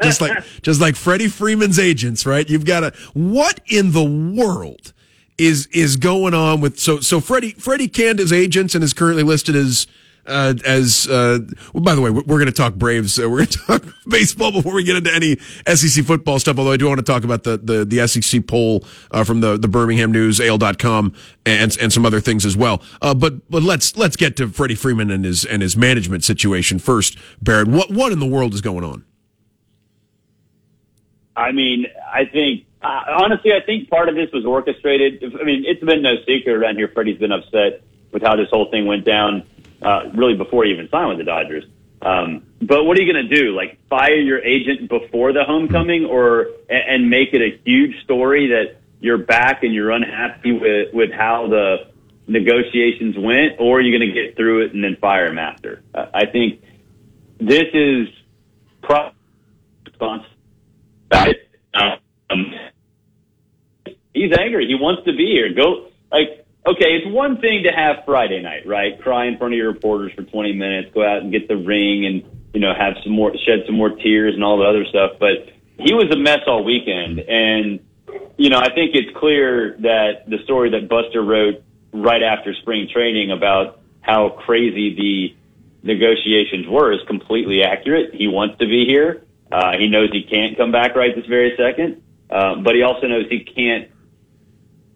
[0.02, 2.50] just like just like Freddie Freeman's agents, right?
[2.50, 2.94] You've got to.
[3.14, 4.94] What in the world
[5.38, 9.24] is is going on with so so Freddie Freddie canned his agents and is currently
[9.24, 9.88] listed as
[10.26, 11.40] uh, as uh,
[11.74, 13.20] well, by the way, we're, going to talk Braves.
[13.20, 15.38] Uh, we're going to talk baseball before we get into any
[15.76, 16.58] SEC football stuff.
[16.58, 19.58] Although I do want to talk about the the, the SEC poll uh, from the
[19.58, 21.14] the Birmingham News, AL.com,
[21.46, 22.82] and and some other things as well.
[23.02, 26.80] Uh, but but let's let's get to Freddie Freeman and his and his management situation
[26.80, 27.18] first.
[27.42, 29.04] Barrett, what what in the world is going on?
[31.36, 35.22] I mean, I think uh, honestly, I think part of this was orchestrated.
[35.40, 36.88] I mean, it's been no secret around here.
[36.88, 37.84] Freddie's been upset
[38.14, 39.44] with how this whole thing went down
[39.84, 41.66] uh, really before he even signed with the Dodgers.
[42.02, 43.56] Um, but what are you going to do?
[43.56, 48.82] Like fire your agent before the homecoming, or and make it a huge story that
[49.00, 51.88] you're back and you're unhappy with with how the
[52.28, 55.82] negotiations went, or are you going to get through it and then fire him after?
[55.94, 56.62] Uh, I think
[57.40, 58.08] this is
[58.82, 59.12] pro-
[59.86, 60.24] response.
[61.74, 62.54] Um,
[64.14, 64.68] he's angry.
[64.68, 65.54] He wants to be here.
[65.54, 69.00] Go like okay, it's one thing to have Friday night, right?
[69.02, 72.06] Cry in front of your reporters for 20 minutes, go out and get the ring
[72.06, 72.24] and,
[72.54, 75.14] you know, have some more, shed some more tears and all the other stuff.
[75.20, 77.20] But he was a mess all weekend.
[77.20, 77.80] And,
[78.38, 82.88] you know, I think it's clear that the story that Buster wrote right after spring
[82.92, 85.36] training about how crazy the
[85.84, 88.14] negotiations were is completely accurate.
[88.14, 89.26] He wants to be here.
[89.52, 93.08] Uh, he knows he can't come back right this very second, uh, but he also
[93.08, 93.90] knows he can't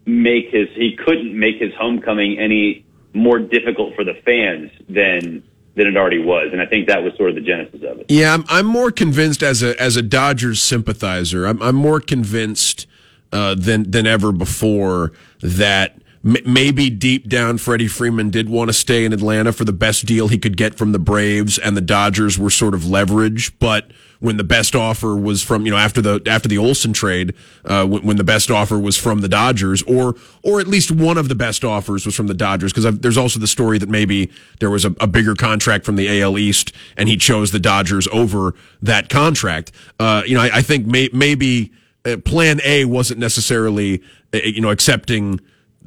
[0.08, 5.42] make his he couldn't make his homecoming any more difficult for the fans than
[5.76, 8.06] than it already was, and I think that was sort of the genesis of it.
[8.08, 11.46] Yeah, I'm, I'm more convinced as a as a Dodgers sympathizer.
[11.46, 12.86] I'm, I'm more convinced
[13.32, 19.04] uh, than than ever before that maybe deep down Freddie Freeman did want to stay
[19.04, 22.38] in Atlanta for the best deal he could get from the Braves, and the Dodgers
[22.38, 23.90] were sort of leverage, but
[24.20, 27.86] when the best offer was from you know after the after the Olson trade, uh,
[27.86, 31.28] when, when, the best offer was from the Dodgers, or or at least one of
[31.28, 34.70] the best offers was from the Dodgers, because there's also the story that maybe there
[34.70, 38.54] was a, a, bigger contract from the AL East, and he chose the Dodgers over
[38.82, 39.72] that contract.
[40.00, 41.72] Uh, you know, I, I think may, maybe
[42.04, 44.02] uh, Plan A wasn't necessarily
[44.34, 45.40] uh, you know accepting.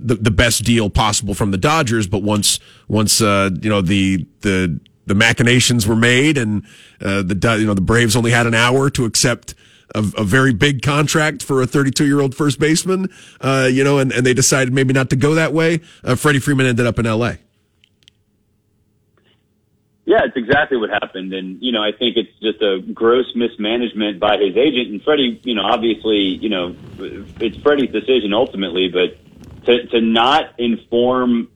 [0.04, 4.26] The, the best deal possible from the Dodgers, but once once uh, you know the
[4.40, 4.80] the
[5.12, 6.64] the machinations were made, and
[7.02, 9.54] uh, the you know the Braves only had an hour to accept
[9.94, 13.10] a, a very big contract for a 32 year old first baseman.
[13.42, 15.82] Uh, you know, and, and they decided maybe not to go that way.
[16.02, 17.40] Uh, Freddie Freeman ended up in L.A.
[20.06, 24.20] Yeah, it's exactly what happened, and you know, I think it's just a gross mismanagement
[24.20, 24.92] by his agent.
[24.92, 29.18] And Freddie, you know, obviously, you know, it's Freddie's decision ultimately, but
[29.66, 31.50] to to not inform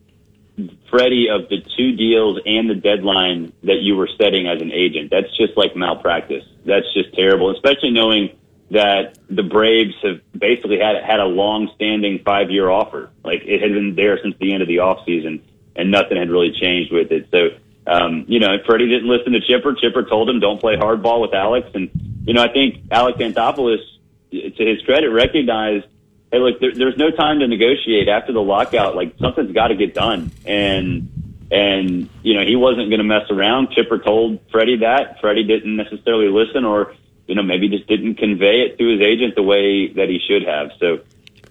[0.89, 5.11] Freddie of the two deals and the deadline that you were setting as an agent.
[5.11, 6.43] That's just like malpractice.
[6.65, 8.37] That's just terrible, especially knowing
[8.71, 13.11] that the Braves have basically had had a long-standing five-year offer.
[13.23, 15.41] Like it had been there since the end of the offseason,
[15.75, 17.27] and nothing had really changed with it.
[17.31, 17.49] So,
[17.85, 19.75] um, you know, Freddie didn't listen to Chipper.
[19.75, 21.89] Chipper told him, "Don't play hardball with Alex." And
[22.25, 23.83] you know, I think Alex Anthopoulos,
[24.31, 25.85] to his credit, recognized
[26.31, 28.95] hey, look, there, there's no time to negotiate after the lockout.
[28.95, 31.09] Like something's got to get done, and
[31.51, 33.71] and you know he wasn't going to mess around.
[33.71, 35.19] Chipper told Freddie that.
[35.21, 36.93] Freddie didn't necessarily listen, or
[37.27, 40.47] you know maybe just didn't convey it to his agent the way that he should
[40.47, 40.71] have.
[40.79, 40.99] So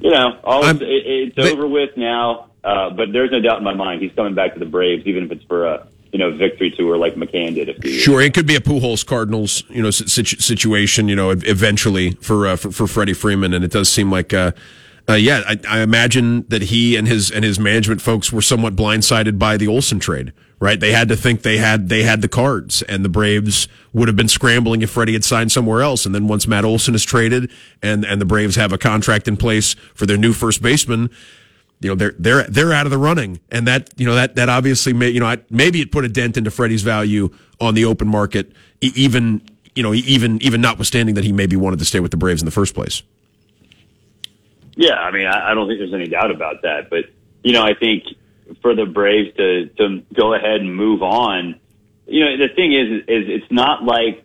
[0.00, 2.50] you know, all it, it's over with now.
[2.62, 5.24] Uh, but there's no doubt in my mind he's coming back to the Braves, even
[5.24, 7.90] if it's for a you know victory tour like McCann did a few.
[7.90, 11.08] Sure, it could be a Pujols Cardinals you know situ- situation.
[11.08, 14.32] You know, eventually for uh, for, for Freddie Freeman, and it does seem like.
[14.32, 14.52] Uh,
[15.06, 18.74] uh, yeah, I, I, imagine that he and his and his management folks were somewhat
[18.74, 20.32] blindsided by the Olson trade.
[20.60, 24.08] Right, they had to think they had they had the cards, and the Braves would
[24.08, 26.06] have been scrambling if Freddie had signed somewhere else.
[26.06, 27.50] And then once Matt Olson is traded,
[27.82, 31.10] and and the Braves have a contract in place for their new first baseman,
[31.84, 34.48] you know they're they're they're out of the running, and that you know that that
[34.48, 37.28] obviously may you know maybe it put a dent into Freddie's value
[37.60, 39.42] on the open market, even
[39.74, 42.46] you know even even notwithstanding that he maybe wanted to stay with the Braves in
[42.46, 43.02] the first place.
[44.76, 46.88] Yeah, I mean, I, I don't think there's any doubt about that.
[46.88, 47.04] But
[47.42, 48.04] you know, I think
[48.62, 51.60] for the Braves to to go ahead and move on,
[52.06, 54.24] you know, the thing is, is it's not like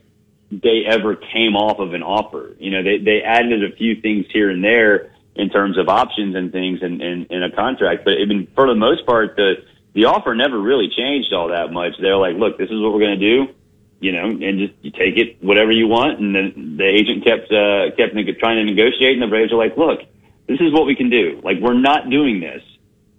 [0.50, 2.56] they ever came off of an offer.
[2.58, 6.36] You know, they they added a few things here and there in terms of options
[6.36, 9.64] and things in, in, in a contract, but I mean, for the most part, the
[9.94, 11.94] the offer never really changed all that much.
[12.00, 13.54] They're like, look, this is what we're going to do
[14.02, 16.20] you know, and just you take it whatever you want.
[16.20, 19.76] And then the agent kept uh, kept trying to negotiate, and the Braves are like,
[19.76, 20.00] look,
[20.48, 21.40] this is what we can do.
[21.44, 22.64] Like we're not doing this.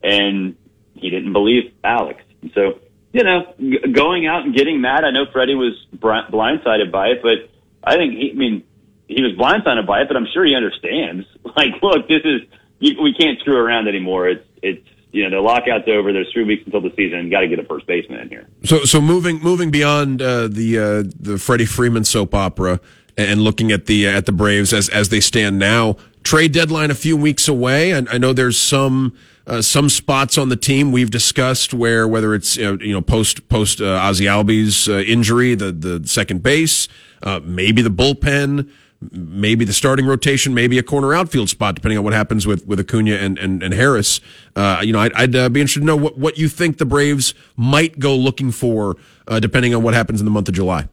[0.03, 0.57] And
[0.95, 2.23] he didn't believe Alex.
[2.55, 2.81] so,
[3.13, 5.05] you know, g- going out and getting mad.
[5.05, 7.51] I know Freddie was br- blindsided by it, but
[7.85, 8.65] I think he, I mean,
[9.07, 11.27] he was blindsided by it, but I'm sure he understands.
[11.57, 12.43] Like, look, this is,
[12.79, 14.29] you, we can't screw around anymore.
[14.29, 16.13] It's, it's, you know, the lockout's over.
[16.13, 17.31] There's three weeks until the season.
[17.31, 18.47] Got to get a first baseman in here.
[18.65, 22.81] So, so moving moving beyond uh, the uh, the Freddie Freeman soap opera
[23.17, 26.91] and looking at the uh, at the Braves as as they stand now, trade deadline
[26.91, 27.91] a few weeks away.
[27.91, 32.35] and I know there's some uh, some spots on the team we've discussed where whether
[32.35, 36.43] it's you know, you know post post uh, Ozzie Albies uh, injury, the the second
[36.43, 36.89] base,
[37.23, 38.71] uh, maybe the bullpen,
[39.11, 42.81] maybe the starting rotation, maybe a corner outfield spot, depending on what happens with with
[42.81, 44.21] Acuna and and, and Harris.
[44.55, 46.85] Uh, you know, I'd, I'd uh, be interested to know what what you think the
[46.85, 48.97] Braves might go looking for,
[49.41, 50.89] depending on what happens in the month of July.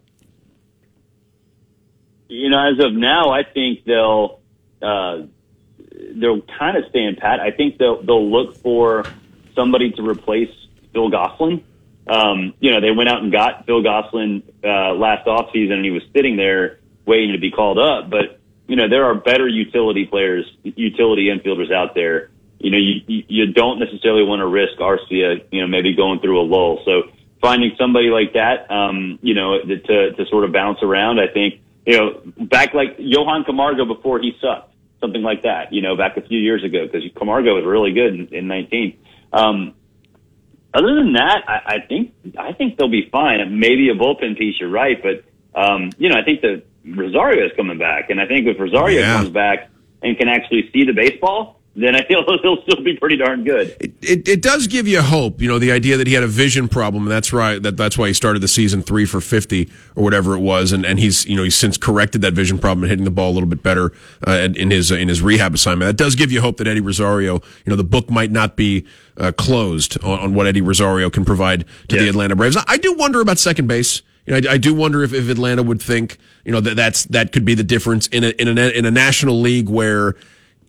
[2.30, 4.40] You know, as of now, I think they'll
[4.82, 5.24] uh,
[6.16, 7.40] they'll kind of stand pat.
[7.40, 9.06] I think they'll they'll look for
[9.56, 10.54] somebody to replace
[10.94, 11.64] Phil Gosselin.
[12.08, 15.92] Um, you know, they went out and got Phil Gosselin uh, last offseason, and he
[15.92, 18.10] was sitting there waiting to be called up.
[18.10, 22.30] But you know, there are better utility players, utility infielders out there.
[22.60, 26.42] You know, you you don't necessarily want to risk Arcia, you know, maybe going through
[26.42, 26.82] a lull.
[26.86, 27.04] So
[27.42, 31.62] finding somebody like that, um, you know, to to sort of bounce around, I think
[31.86, 36.18] you know, back like Johan Camargo before he sucked, something like that, you know, back
[36.18, 39.00] a few years ago, because Camargo was really good in, in 19.
[39.32, 39.74] Um,
[40.74, 43.60] other than that, I, I think I think they'll be fine.
[43.60, 45.24] Maybe a bullpen piece, you're right, but
[45.60, 46.64] um, you know, I think that
[46.96, 49.18] Rosario is coming back, and I think if Rosario Yeah.
[49.18, 49.70] comes back
[50.02, 53.76] and can actually see the baseball, then I feel he'll still be pretty darn good.
[53.80, 56.28] It, it, it does give you hope, you know, the idea that he had a
[56.28, 57.62] vision problem, and that's right.
[57.62, 60.86] That that's why he started the season three for fifty or whatever it was, and,
[60.86, 63.36] and he's you know he's since corrected that vision problem and hitting the ball a
[63.36, 63.92] little bit better
[64.28, 65.88] uh, in- his uh, in his rehab assignment.
[65.88, 68.84] That does give you hope that Eddie Rosario, you know, the book might not be
[69.18, 72.58] uh, closed on, on what Eddie Rosario can provide to the Atlanta Braves.
[72.68, 74.02] I do wonder about second base.
[74.28, 77.06] You know, I, I do wonder if, if Atlanta would think, you know, that that's
[77.06, 80.16] that could be the difference in a in a in a national league where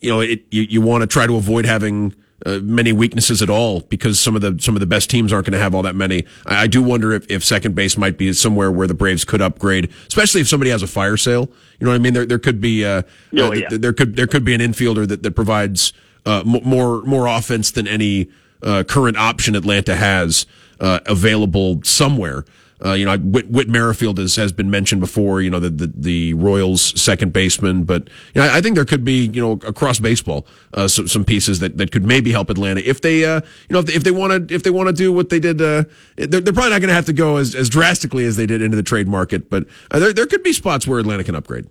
[0.00, 2.14] you know, it, you, you want to try to avoid having
[2.46, 5.44] uh, many weaknesses at all because some of the some of the best teams aren't
[5.46, 6.24] going to have all that many.
[6.46, 9.42] I, I do wonder if, if second base might be somewhere where the Braves could
[9.42, 11.50] upgrade, especially if somebody has a fire sale.
[11.80, 12.14] You know what I mean?
[12.14, 13.02] There there could be uh,
[13.36, 13.68] Oh, uh, yeah.
[13.70, 15.92] th- there could there could be an infielder that that provides
[16.26, 18.28] uh, more more offense than any
[18.62, 20.46] uh, current option Atlanta has
[20.78, 22.44] uh, available somewhere.
[22.84, 25.40] Uh, you know, Whit, Whit Merrifield has, has been mentioned before.
[25.42, 29.04] You know, the, the the Royals' second baseman, but you know, I, think there could
[29.04, 32.80] be you know across baseball uh, some, some pieces that, that could maybe help Atlanta
[32.88, 35.28] if they uh, you know if they, want to if they want to do what
[35.28, 35.60] they did.
[35.60, 35.84] Uh,
[36.16, 38.62] they're, they're probably not going to have to go as, as drastically as they did
[38.62, 41.68] into the trade market, but uh, there there could be spots where Atlanta can upgrade.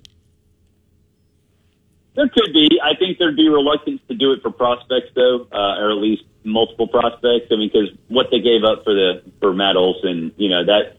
[2.18, 2.82] There could be.
[2.84, 6.24] I think there'd be reluctance to do it for prospects, though, uh, or at least
[6.44, 7.46] multiple prospects.
[7.52, 10.97] I mean, because what they gave up for the for Matt Olson, you know that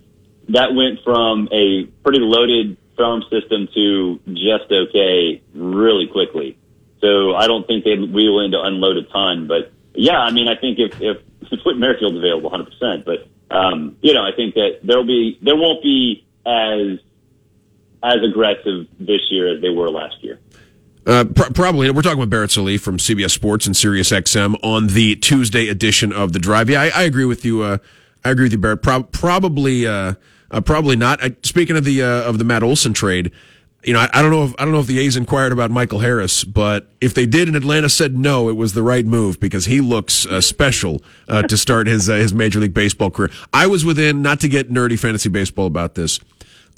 [0.48, 6.58] that went from a pretty loaded farm system to just okay really quickly.
[7.00, 9.46] So I don't think they'd be willing to unload a ton.
[9.46, 11.18] But yeah, I mean, I think if if,
[11.52, 12.64] if Whit Merrifield's available, 100.
[12.70, 16.98] percent But um, you know, I think that there'll be there won't be as
[18.02, 20.38] as aggressive this year as they were last year.
[21.06, 21.90] Uh, pr- probably.
[21.90, 26.12] We're talking with Barrett Sallee from CBS Sports and Sirius XM on the Tuesday edition
[26.12, 26.68] of the Drive.
[26.68, 27.62] Yeah, I, I agree with you.
[27.62, 27.78] Uh,
[28.24, 28.82] I agree with you, Barrett.
[28.82, 30.14] Pro- probably, uh,
[30.50, 31.22] uh, probably not.
[31.22, 33.32] I, speaking of the uh, of the Matt Olson trade,
[33.84, 35.70] you know, I, I don't know if I don't know if the A's inquired about
[35.70, 39.38] Michael Harris, but if they did and Atlanta said no, it was the right move
[39.38, 43.30] because he looks uh, special uh, to start his uh, his Major League Baseball career.
[43.52, 46.20] I was within, not to get nerdy fantasy baseball about this.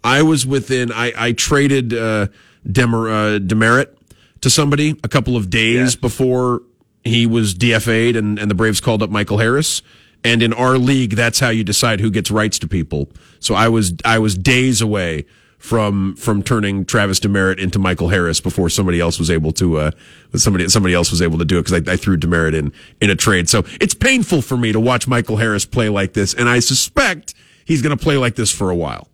[0.04, 0.92] I was within.
[0.92, 2.28] I, I traded uh,
[2.66, 3.94] Demer, uh, Demeritte
[4.40, 6.62] to somebody a couple of days before
[7.04, 9.82] he was DFA'd, and, and the Braves called up Michael Harris.
[10.22, 13.08] And in our league, that's how you decide who gets rights to people.
[13.40, 15.26] So I was I was days away
[15.58, 19.90] from from turning Travis Demeritte into Michael Harris before somebody else was able to uh
[20.34, 23.10] somebody somebody else was able to do it because I, I threw Demeritte in in
[23.10, 23.48] a trade.
[23.48, 27.34] So it's painful for me to watch Michael Harris play like this, and I suspect
[27.64, 29.08] he's going to play like this for a while.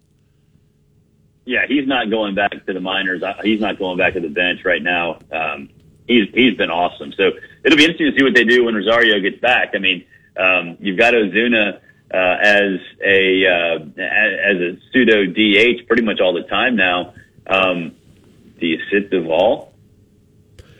[1.44, 3.22] Yeah, he's not going back to the minors.
[3.42, 5.18] He's not going back to the bench right now.
[5.32, 5.68] Um,
[6.06, 7.12] he's he's been awesome.
[7.12, 7.32] So
[7.64, 9.70] it'll be interesting to see what they do when Rosario gets back.
[9.74, 10.04] I mean,
[10.36, 11.80] um, you've got Ozuna
[12.12, 17.14] uh, as a uh, as a pseudo DH pretty much all the time now.
[17.46, 17.94] Um,
[18.58, 19.72] do you sit Duvall?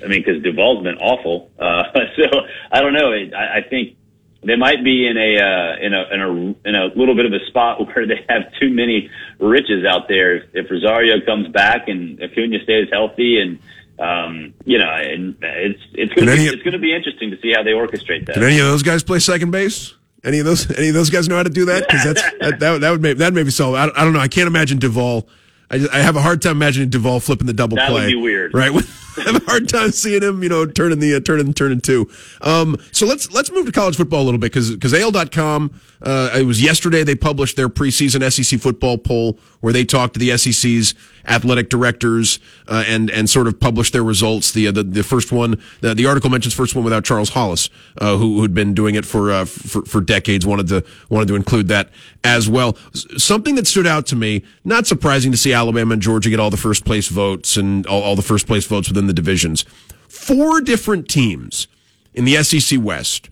[0.03, 1.51] I mean, because Duvall's been awful.
[1.59, 1.85] Uh,
[2.17, 3.13] so I don't know.
[3.13, 3.97] I, I think
[4.45, 7.33] they might be in a, uh, in a in a in a little bit of
[7.33, 10.37] a spot where they have too many riches out there.
[10.37, 13.59] If, if Rosario comes back and Acuna stays healthy, and
[13.99, 17.41] um, you know, and it's it's going to be it's going to be interesting to
[17.41, 18.35] see how they orchestrate that.
[18.35, 19.96] Did any of those guys play second base?
[20.27, 20.71] Any of those?
[20.77, 21.87] Any of those guys know how to do that?
[21.87, 23.77] Because that's that, that, that would maybe that maybe solve.
[23.77, 24.19] I, I don't know.
[24.21, 25.29] I can't imagine Duvall.
[25.71, 28.07] I, just, I have a hard time imagining Duvall flipping the double That would play.
[28.09, 28.55] be weird.
[28.55, 28.71] right?
[29.19, 32.09] I have a hard time seeing him, you know, turning the uh, turning turning two.
[32.43, 35.73] Um, so let's let's move to college football a little bit because because AL.com.
[36.03, 40.21] Uh, it was yesterday they published their preseason SEC football poll where they talked to
[40.21, 40.95] the SEC's
[41.25, 42.39] athletic directors
[42.69, 44.53] uh, and and sort of published their results.
[44.53, 47.69] The uh, the, the first one, the, the article mentions first one without Charles Hollis,
[48.01, 50.47] uh, who who'd been doing it for uh, for for decades.
[50.47, 51.89] Wanted to wanted to include that
[52.23, 52.77] as well.
[53.17, 56.51] Something that stood out to me, not surprising to see Alabama and Georgia get all
[56.51, 59.65] the first place votes and all, all the first place votes within the divisions.
[60.07, 61.67] Four different teams
[62.15, 63.31] in the SEC West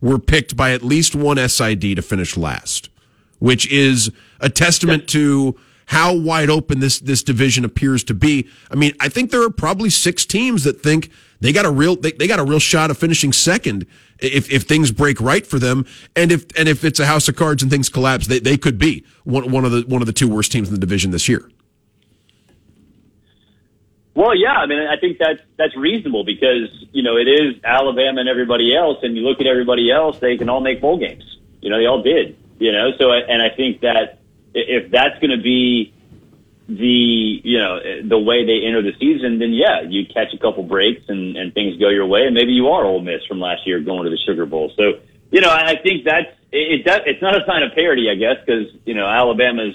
[0.00, 2.90] were picked by at least one SID to finish last,
[3.38, 4.10] which is
[4.40, 5.56] a testament to
[5.86, 8.48] how wide open this this division appears to be.
[8.70, 11.10] I mean, I think there are probably six teams that think
[11.40, 13.86] they got a real they, they got a real shot of finishing second
[14.18, 17.36] if if things break right for them, and if and if it's a house of
[17.36, 20.12] cards and things collapse, they, they could be one one of the one of the
[20.12, 21.48] two worst teams in the division this year.
[24.14, 28.20] Well, yeah, I mean, I think that's that's reasonable because you know it is Alabama
[28.20, 31.38] and everybody else, and you look at everybody else; they can all make bowl games.
[31.60, 32.36] You know, they all did.
[32.58, 34.20] You know, so and I think that
[34.54, 35.92] if that's going to be
[36.68, 37.78] the you know
[38.08, 41.54] the way they enter the season, then yeah, you catch a couple breaks and and
[41.54, 44.10] things go your way, and maybe you are Ole Miss from last year going to
[44.10, 44.72] the Sugar Bowl.
[44.76, 48.14] So you know, I think that's it, it it's not a sign of parity, I
[48.14, 49.74] guess, because you know Alabama's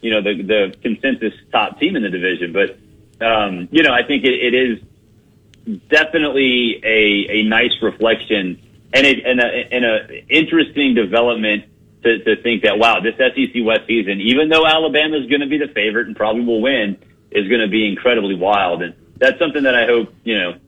[0.00, 4.04] you know the the consensus top team in the division, but um, you know I
[4.04, 8.60] think it, it is definitely a a nice reflection
[8.92, 11.64] and it and a, and a interesting development
[12.02, 15.48] to, to think that wow this SEC West season, even though Alabama is going to
[15.48, 16.96] be the favorite and probably will win,
[17.30, 20.58] is going to be incredibly wild, and that's something that I hope you know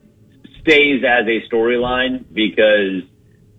[0.61, 3.03] stays as a storyline because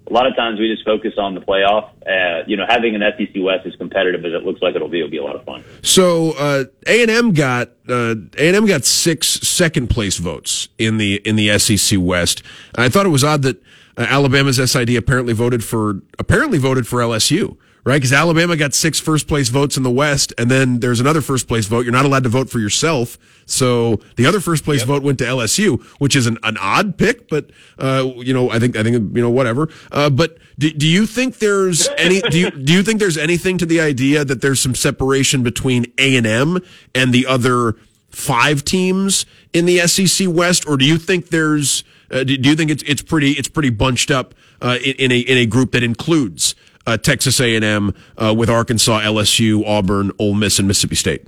[0.09, 1.91] a lot of times we just focus on the playoff.
[2.07, 5.03] Uh, you know, having an SEC West as competitive as it looks like it'll be
[5.03, 5.65] will be a lot of fun.
[5.83, 10.69] So uh, A and M got uh, A and M got six second place votes
[10.79, 12.43] in the in the SEC West.
[12.75, 13.63] And I thought it was odd that
[13.97, 17.97] uh, Alabama's SID apparently voted for apparently voted for LSU right?
[17.97, 21.49] Because Alabama got six first place votes in the West, and then there's another first
[21.49, 21.85] place vote.
[21.85, 23.19] You're not allowed to vote for yourself.
[23.45, 24.89] So the other first place yep.
[24.89, 28.59] vote went to LSU, which is an, an odd pick, but, uh, you know, I
[28.59, 29.69] think, I think, you know, whatever.
[29.91, 33.59] Uh, but do, do you think there's any, do you, do you think there's anything
[33.59, 36.59] to the idea that there's some separation between A&M
[36.95, 37.77] and the other
[38.11, 40.69] five teams in the SEC West?
[40.69, 41.83] Or do you think there's,
[42.13, 45.13] uh, do, do, you think it's, it's pretty, it's pretty bunched up, uh, in, in
[45.13, 46.55] a, in a group that includes,
[46.87, 51.27] uh, Texas A&M uh, with Arkansas, LSU, Auburn, Ole Miss, and Mississippi State?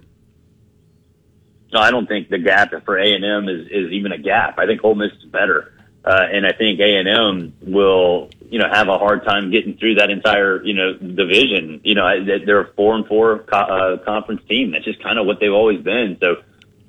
[1.75, 4.61] No, I don't think the gap for A and M is is even a gap.
[4.61, 5.73] I think Ole Miss is better,
[6.05, 9.77] uh, and I think A and M will you know have a hard time getting
[9.77, 11.81] through that entire you know division.
[11.83, 14.71] You know they're a four and four co- uh, conference team.
[14.71, 16.17] That's just kind of what they've always been.
[16.21, 16.37] So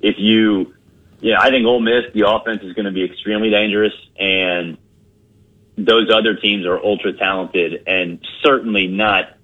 [0.01, 0.74] if you,
[1.31, 4.77] know, I think Ole Miss the offense is going to be extremely dangerous, and
[5.77, 9.35] those other teams are ultra talented and certainly not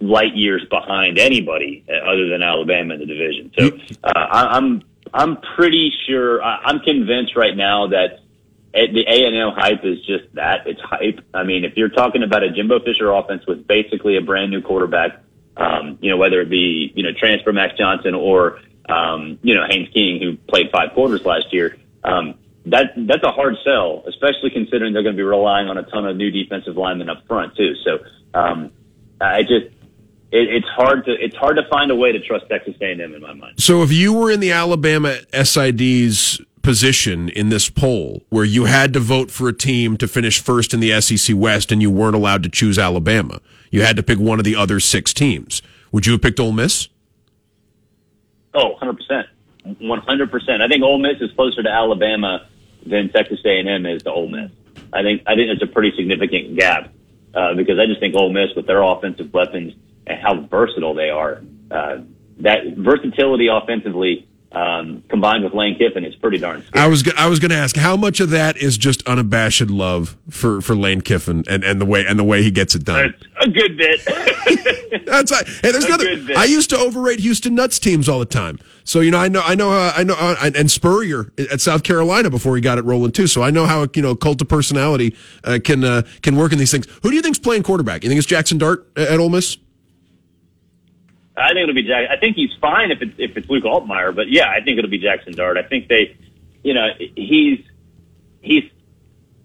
[0.00, 3.52] light years behind anybody other than Alabama in the division.
[3.56, 3.70] So
[4.04, 4.82] uh, I'm
[5.14, 8.20] I'm pretty sure I'm convinced right now that
[8.72, 11.20] the A and M hype is just that it's hype.
[11.32, 14.60] I mean, if you're talking about a Jimbo Fisher offense with basically a brand new
[14.60, 15.22] quarterback,
[15.56, 19.64] um, you know whether it be you know transfer Max Johnson or um, you know
[19.68, 21.76] Haynes King who played five quarters last year.
[22.04, 22.34] Um,
[22.66, 26.06] that that's a hard sell, especially considering they're going to be relying on a ton
[26.06, 27.74] of new defensive linemen up front too.
[27.84, 27.98] So
[28.34, 28.72] um,
[29.20, 29.66] I just
[30.32, 33.20] it, it's hard to it's hard to find a way to trust Texas A&M in
[33.20, 33.60] my mind.
[33.60, 38.92] So if you were in the Alabama SID's position in this poll, where you had
[38.92, 42.16] to vote for a team to finish first in the SEC West, and you weren't
[42.16, 45.62] allowed to choose Alabama, you had to pick one of the other six teams.
[45.92, 46.88] Would you have picked Ole Miss?
[48.56, 49.26] Oh, 100 percent,
[49.80, 50.62] one hundred percent.
[50.62, 52.48] I think Ole Miss is closer to Alabama
[52.86, 54.50] than Texas A&M is to Ole Miss.
[54.92, 56.92] I think I think it's a pretty significant gap
[57.34, 59.74] uh, because I just think Ole Miss with their offensive weapons
[60.06, 61.98] and how versatile they are, uh,
[62.40, 66.62] that versatility offensively um, combined with Lane Kiffin is pretty darn.
[66.62, 66.84] Scary.
[66.84, 70.16] I was I was going to ask how much of that is just unabashed love
[70.30, 73.14] for, for Lane Kiffin and, and the way and the way he gets it done.
[73.40, 74.04] a good bit.
[75.06, 75.46] That's right.
[75.46, 76.06] Hey, there's another.
[76.36, 78.58] I used to overrate Houston Nutt teams all the time.
[78.84, 81.82] So you know, I know, I know, uh, I know, uh, and Spurrier at South
[81.82, 83.26] Carolina before he got it rolling too.
[83.26, 86.58] So I know how you know cult of personality uh, can uh, can work in
[86.58, 86.86] these things.
[87.02, 88.04] Who do you think's playing quarterback?
[88.04, 89.58] You think it's Jackson Dart at Ole Miss?
[91.36, 92.08] I think it'll be Jack.
[92.10, 94.90] I think he's fine if it's if it's Luke Altmyer, but yeah, I think it'll
[94.90, 95.56] be Jackson Dart.
[95.58, 96.16] I think they,
[96.62, 97.60] you know, he's
[98.40, 98.64] he's,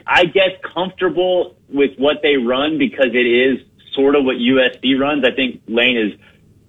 [0.07, 3.59] I guess, comfortable with what they run because it is
[3.93, 5.25] sort of what USC runs.
[5.25, 6.19] I think Lane is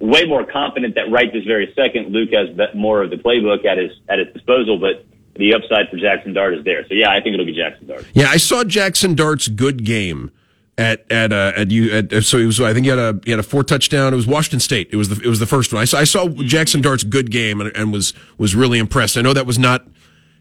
[0.01, 3.79] way more confident that right this very second Luke has more of the playbook at
[3.79, 5.07] his at his disposal, but
[5.37, 6.87] the upside for Jackson Dart is there.
[6.89, 8.07] So yeah, I think it'll be Jackson Dart.
[8.13, 10.33] Yeah, I saw Jackson Dart's good game
[10.79, 13.31] at at uh, at you at, so he was I think he had a he
[13.31, 14.13] had a four touchdown.
[14.13, 14.89] It was Washington State.
[14.91, 15.83] It was the it was the first one.
[15.83, 19.17] I saw I saw Jackson Dart's good game and, and was was really impressed.
[19.17, 19.87] I know that was not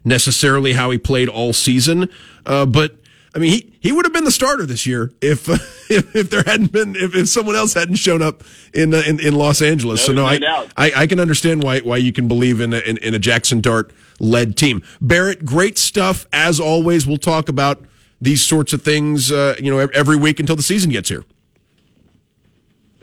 [0.04, 2.08] necessarily how he played all season,
[2.46, 2.96] uh, but
[3.34, 5.52] I mean he he would have been the starter this year if uh,
[5.90, 9.20] if, if, there hadn't been if, if someone else hadn't shown up in uh, in,
[9.20, 10.00] in Los Angeles.
[10.00, 12.72] No, so no, no I, I, I can understand why why you can believe in
[12.72, 14.82] a, in, in a Jackson Dart led team.
[14.98, 17.06] Barrett, great stuff as always.
[17.06, 17.84] We'll talk about
[18.22, 21.24] these sorts of things, uh, you know, every week until the season gets here.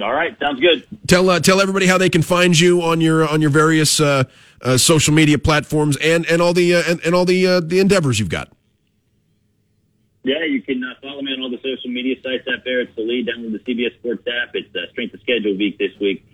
[0.01, 0.88] All right, sounds good.
[1.07, 4.24] Tell uh, tell everybody how they can find you on your on your various uh,
[4.61, 7.82] uh social media platforms and and all the uh, and, and, all the uh, the
[7.82, 8.49] endeavors you've got.
[10.24, 12.80] Yeah, you can follow me on all the social media sites out there.
[12.80, 13.28] It's the lead.
[13.28, 14.55] Download the CBS Sports app.
[14.55, 16.26] It's Strength of Schedule week this week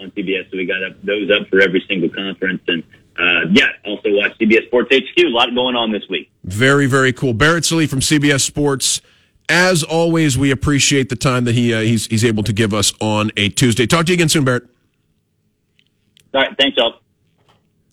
[0.00, 2.84] on CBS, so we got up, those up for every single conference and
[3.18, 5.18] uh, yeah, also watch CBS Sports HQ.
[5.18, 6.30] A lot going on this week.
[6.44, 7.32] Very, very cool.
[7.32, 9.00] Barrett Sallee from CBS Sports.
[9.48, 12.92] As always, we appreciate the time that he uh, he's he's able to give us
[13.00, 13.86] on a Tuesday.
[13.86, 14.64] Talk to you again soon, Barrett.
[16.32, 16.94] All right, thanks, y'all.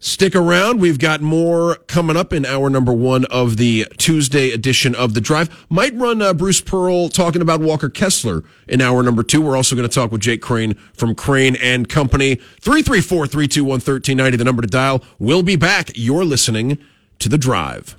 [0.04, 0.82] Stick around.
[0.82, 5.22] We've got more coming up in hour number one of the Tuesday edition of The
[5.22, 5.68] Drive.
[5.70, 9.41] Might run uh, Bruce Pearl talking about Walker Kessler in hour number two.
[9.41, 12.34] We're also going to talk with Jake Crane from Crane and Company.
[12.62, 15.04] 334 321 1390, the number to dial.
[15.20, 15.91] We'll be back.
[15.93, 16.80] You're listening
[17.20, 17.95] to The Drive.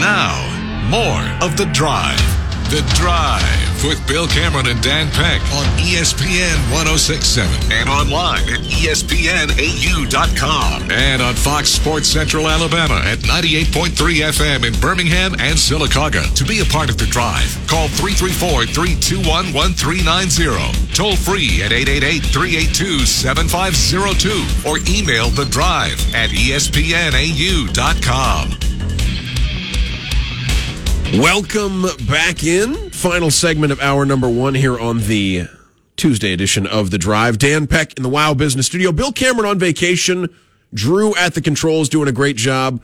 [0.00, 2.45] Now, more of The Drive.
[2.68, 10.10] The Drive with Bill Cameron and Dan Peck on ESPN 1067 and online at ESPNAU.com
[10.90, 16.34] and on Fox Sports Central Alabama at 98.3 FM in Birmingham and Sylacauga.
[16.34, 20.92] To be a part of The Drive, call 334 321 1390.
[20.92, 27.76] Toll free at 888 382 7502 or email The Drive at ESPNAU.com.
[31.18, 32.90] Welcome back in.
[32.90, 35.46] Final segment of hour number one here on the
[35.96, 37.38] Tuesday edition of The Drive.
[37.38, 38.92] Dan Peck in the Wow Business Studio.
[38.92, 40.28] Bill Cameron on vacation.
[40.74, 42.82] Drew at the controls doing a great job.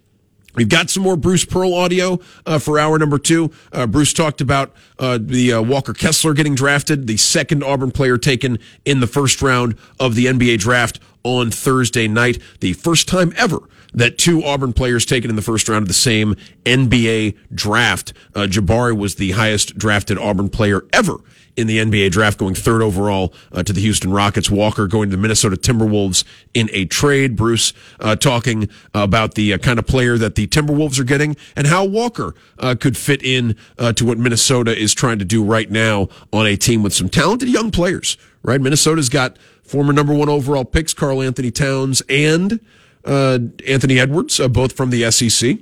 [0.55, 3.51] We've got some more Bruce Pearl audio uh, for hour number two.
[3.73, 8.19] Uh, Bruce talked about uh, the uh, Walker Kessler getting drafted, the second Auburn player
[8.19, 12.39] taken in the first round of the NBA draft on Thursday night.
[12.61, 13.61] The first time ever
[13.95, 16.35] that two Auburn players taken in the first round of the same
[16.65, 18.13] NBA draft.
[18.35, 21.17] Uh, Jabari was the highest drafted Auburn player ever
[21.57, 24.51] in the NBA draft, going third overall uh, to the Houston Rockets.
[24.51, 26.25] Walker going to the Minnesota Timberwolves
[26.55, 27.37] in a trade.
[27.37, 31.67] Bruce uh, talking about the uh, kind of player that the Timberwolves are getting and
[31.67, 35.71] how Walker uh, could fit in uh, to what Minnesota is trying to do right
[35.71, 38.17] now on a team with some talented young players.
[38.45, 42.59] Right, Minnesota's got former number one overall picks Karl-Anthony Towns and
[43.05, 45.59] Anthony Edwards, both from the SEC,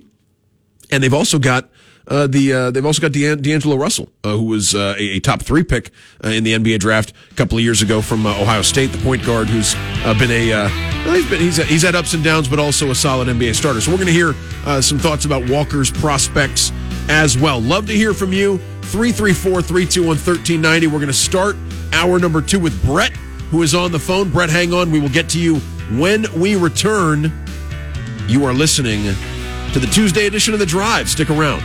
[0.91, 1.68] and they've also got
[2.09, 5.21] uh, the uh, they've also got D'An- D'Angelo Russell, uh, who was uh, a, a
[5.21, 5.91] top three pick
[6.25, 9.25] uh, in the NBA draft a couple of years ago from Ohio State, the point
[9.25, 9.75] guard who's
[10.19, 10.51] been a
[11.05, 13.81] well, he's been he's he's had ups and downs, but also a solid NBA starter.
[13.81, 14.35] So we're going to hear
[14.83, 16.73] some thoughts about Walker's prospects
[17.09, 17.61] as well.
[17.61, 18.59] Love to hear from you.
[18.83, 20.87] 334 321 1390.
[20.89, 21.57] We're going to start
[21.93, 23.13] hour number two with Brett,
[23.51, 24.31] who is on the phone.
[24.31, 24.91] Brett, hang on.
[24.91, 25.57] We will get to you
[25.99, 27.33] when we return.
[28.27, 29.05] You are listening
[29.73, 31.09] to the Tuesday edition of The Drive.
[31.09, 31.63] Stick around.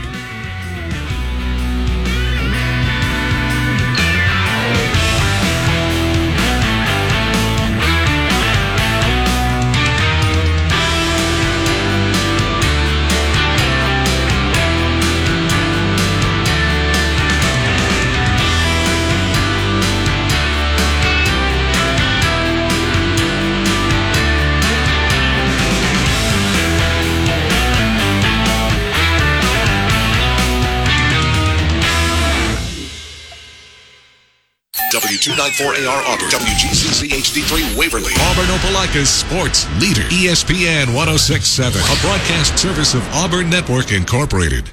[35.26, 43.02] W294AR Auburn, WGCC HD3 Waverly, Auburn Opelika's sports leader, ESPN 1067, a broadcast service of
[43.12, 44.70] Auburn Network Incorporated.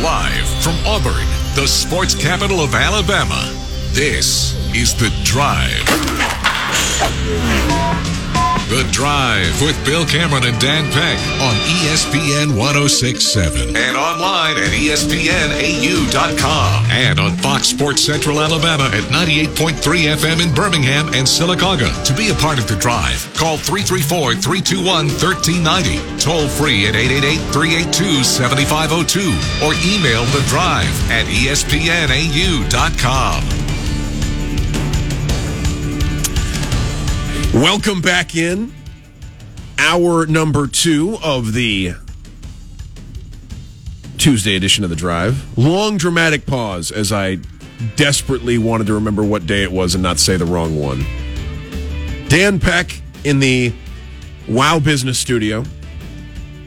[0.00, 3.52] Live from Auburn, the sports capital of Alabama,
[3.92, 5.84] this is The Drive.
[8.70, 16.10] The Drive with Bill Cameron and Dan Peck on ESPN 1067 and online at ESPNAU.com
[16.90, 21.90] and on Fox Sports Central Alabama at 98.3 FM in Birmingham and Sylacauga.
[22.04, 27.38] To be a part of The Drive, call 334 321 1390, toll free at 888
[27.52, 29.34] 382 7502,
[29.66, 32.10] or email The Drive at ESPNAU.com.
[37.52, 38.72] Welcome back in.
[39.76, 41.94] Hour number two of the
[44.18, 45.58] Tuesday edition of The Drive.
[45.58, 47.38] Long dramatic pause as I
[47.96, 51.04] desperately wanted to remember what day it was and not say the wrong one.
[52.28, 53.74] Dan Peck in the
[54.48, 55.64] Wow Business Studio.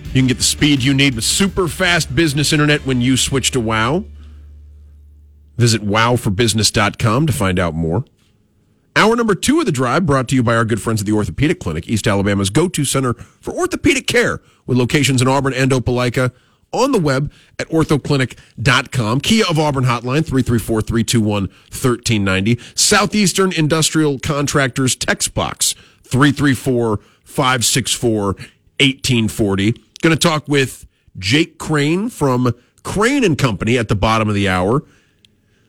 [0.08, 3.52] You can get the speed you need with super fast business internet when you switch
[3.52, 4.04] to WoW.
[5.56, 8.04] Visit wowforbusiness.com to find out more.
[8.96, 11.14] Hour number two of the drive brought to you by our good friends at the
[11.14, 15.72] Orthopedic Clinic, East Alabama's go to center for orthopedic care with locations in Auburn and
[15.72, 16.32] Opelika
[16.72, 19.22] on the web at orthoclinic.com.
[19.22, 22.60] Kia of Auburn hotline 334 321 1390.
[22.76, 25.74] Southeastern Industrial Contractors text box
[26.04, 29.72] 334 564 1840.
[30.02, 30.86] Going to talk with
[31.18, 34.84] Jake Crane from Crane and Company at the bottom of the hour.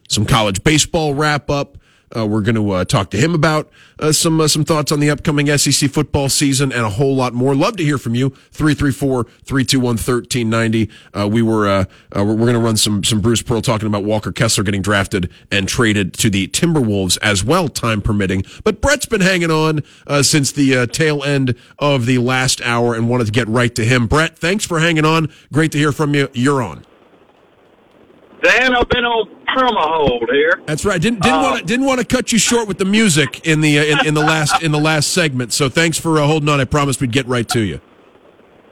[0.08, 1.78] Some college baseball wrap up.
[2.16, 5.00] Uh, we're going to uh, talk to him about uh, some uh, some thoughts on
[5.00, 7.54] the upcoming SEC football season and a whole lot more.
[7.54, 8.30] Love to hear from you.
[8.52, 10.90] 334-321-1390.
[11.12, 11.84] Uh, we were uh,
[12.14, 15.30] we're, we're going to run some some Bruce Pearl talking about Walker Kessler getting drafted
[15.50, 18.44] and traded to the Timberwolves as well, time permitting.
[18.62, 19.82] But Brett's been hanging on
[20.22, 24.06] since the tail end of the last hour and wanted to get right to him.
[24.06, 25.30] Brett, thanks for hanging on.
[25.52, 26.30] Great to hear from you.
[26.32, 26.84] You're on.
[28.44, 29.24] Dan, I've been on
[29.56, 30.60] permahold here.
[30.66, 31.00] That's right.
[31.00, 33.62] Didn't didn't uh, want to didn't want to cut you short with the music in
[33.62, 35.54] the uh, in, in, the last in the last segment.
[35.54, 36.60] So thanks for uh, holding on.
[36.60, 37.80] I promised we'd get right to you.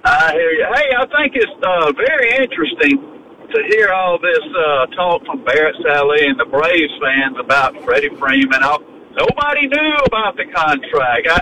[0.05, 0.67] I hear you.
[0.75, 3.01] Hey, I think it's uh, very interesting
[3.49, 8.15] to hear all this uh, talk from Barrett Sallee and the Braves fans about Freddie
[8.17, 8.61] Freeman.
[8.61, 11.29] Nobody knew about the contract.
[11.33, 11.41] I,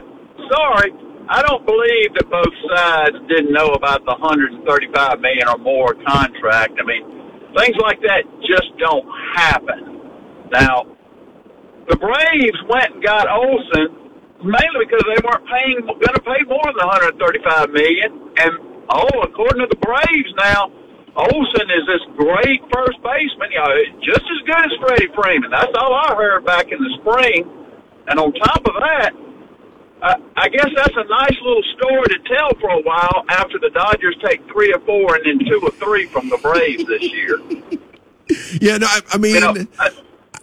[0.54, 0.92] sorry,
[1.28, 6.78] I don't believe that both sides didn't know about the 135 million or more contract.
[6.78, 7.19] I mean
[7.56, 9.98] Things like that just don't happen.
[10.52, 10.86] Now,
[11.88, 14.00] the Braves went and got Olson
[14.44, 16.86] mainly because they weren't paying going to pay more than
[17.18, 18.10] 135 million.
[18.38, 18.52] And
[18.88, 20.70] oh, according to the Braves now,
[21.18, 25.50] Olson is this great first baseman, you know, just as good as Freddie Freeman.
[25.50, 27.44] That's all I heard back in the spring.
[28.06, 29.12] And on top of that,
[30.02, 34.16] I guess that's a nice little story to tell for a while after the Dodgers
[34.24, 37.38] take three or four and then two or three from the Braves this year.
[38.60, 39.34] yeah, no, I, I mean.
[39.34, 39.54] You know,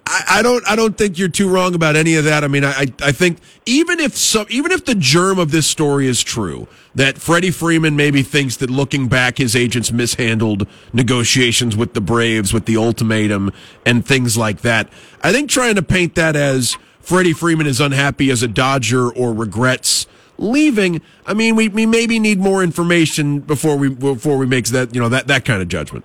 [0.10, 0.66] I, I, don't.
[0.70, 2.44] I don't think you're too wrong about any of that.
[2.44, 2.86] I mean, I.
[3.02, 7.18] I think even if some, even if the germ of this story is true, that
[7.18, 12.66] Freddie Freeman maybe thinks that looking back, his agents mishandled negotiations with the Braves, with
[12.66, 13.52] the ultimatum
[13.86, 14.90] and things like that.
[15.24, 16.78] I think trying to paint that as
[17.08, 21.00] Freddie Freeman is unhappy as a Dodger or regrets leaving.
[21.26, 25.00] I mean, we, we maybe need more information before we before we make that you
[25.00, 26.04] know that that kind of judgment.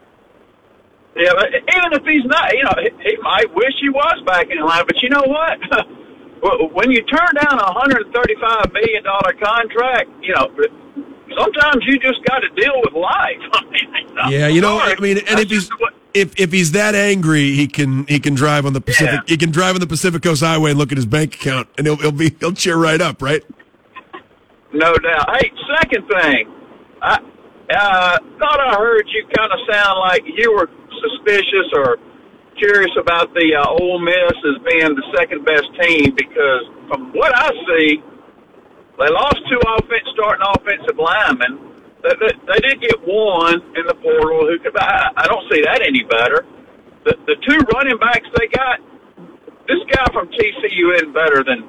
[1.16, 4.60] Yeah, but even if he's not, you know, he might wish he was back in
[4.60, 4.84] line.
[4.86, 6.70] But you know what?
[6.72, 10.54] when you turn down a hundred thirty-five million dollar contract, you know,
[11.38, 14.30] sometimes you just got to deal with life.
[14.30, 15.70] yeah, you know, I mean, and if he's
[16.14, 19.14] if if he's that angry, he can he can drive on the Pacific.
[19.14, 19.20] Yeah.
[19.26, 21.86] He can drive on the Pacific Coast Highway and look at his bank account, and
[21.86, 23.42] he'll he'll be he'll cheer right up, right?
[24.72, 25.36] No doubt.
[25.36, 26.54] Hey, second thing,
[27.02, 27.18] I
[27.70, 30.68] uh, thought I heard you kind of sound like you were
[31.00, 31.96] suspicious or
[32.58, 37.32] curious about the uh, Ole Miss as being the second best team because from what
[37.34, 38.02] I see,
[38.98, 41.72] they lost two offense starting offensive linemen
[42.02, 44.76] they, they, they did get one in the portal who could.
[44.76, 46.44] I, I don't see that any better.
[47.06, 48.82] The the two running backs they got.
[49.70, 51.62] This guy from TCU isn't better than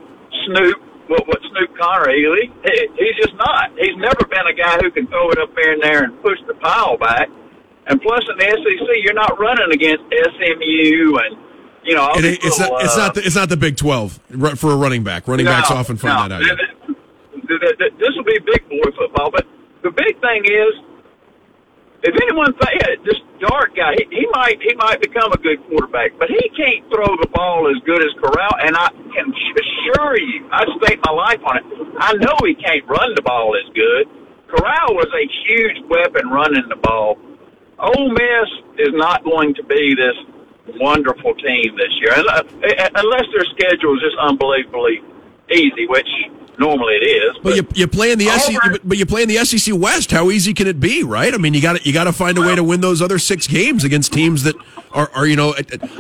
[0.46, 0.82] Snoop.
[1.08, 2.26] What what Snoop Conner He,
[2.66, 3.78] he, he's just not.
[3.78, 6.40] He's never been a guy who can throw it up there and there and push
[6.48, 7.30] the pile back.
[7.86, 11.38] And plus, in the SEC, you're not running against SMU and
[11.84, 12.10] you know.
[12.16, 12.84] It, it's little, not.
[12.84, 13.14] It's uh, not.
[13.14, 14.18] The, it's not the Big Twelve
[14.58, 15.28] for a running back.
[15.28, 16.58] Running no, backs often find no, that out.
[17.60, 19.46] This will be big boy football, but
[19.84, 20.74] the big thing is,
[22.04, 26.12] if anyone think this Dart guy, he, he might he might become a good quarterback,
[26.20, 28.56] but he can't throw the ball as good as Corral.
[28.64, 31.66] And I can assure you, I stake my life on it.
[32.00, 34.08] I know he can't run the ball as good.
[34.48, 37.18] Corral was a huge weapon running the ball.
[37.80, 38.50] Ole Miss
[38.80, 40.16] is not going to be this
[40.80, 42.44] wonderful team this year, uh,
[42.96, 45.02] unless their schedule is just unbelievably
[45.52, 46.08] easy, which
[46.60, 47.34] normally it is.
[47.36, 50.12] But, but you you play in the SEC, but you play in the SEC West.
[50.12, 51.34] How easy can it be, right?
[51.34, 53.48] I mean, you got you got to find a way to win those other six
[53.48, 54.56] games against teams that
[54.92, 55.56] are, are you know.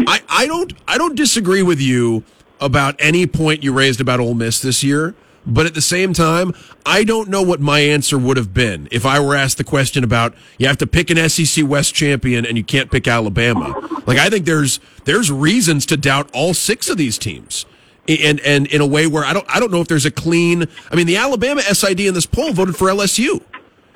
[0.07, 2.23] I I don't I don't disagree with you
[2.59, 5.15] about any point you raised about Ole Miss this year.
[5.45, 6.53] But at the same time,
[6.85, 10.01] I don't know what my answer would have been if I were asked the question
[10.01, 13.77] about you have to pick an SEC West champion and you can't pick Alabama.
[14.05, 17.65] Like I think there's there's reasons to doubt all six of these teams
[18.07, 20.67] and and in a way where I don't I don't know if there's a clean.
[20.91, 23.41] I mean, the Alabama SID in this poll voted for LSU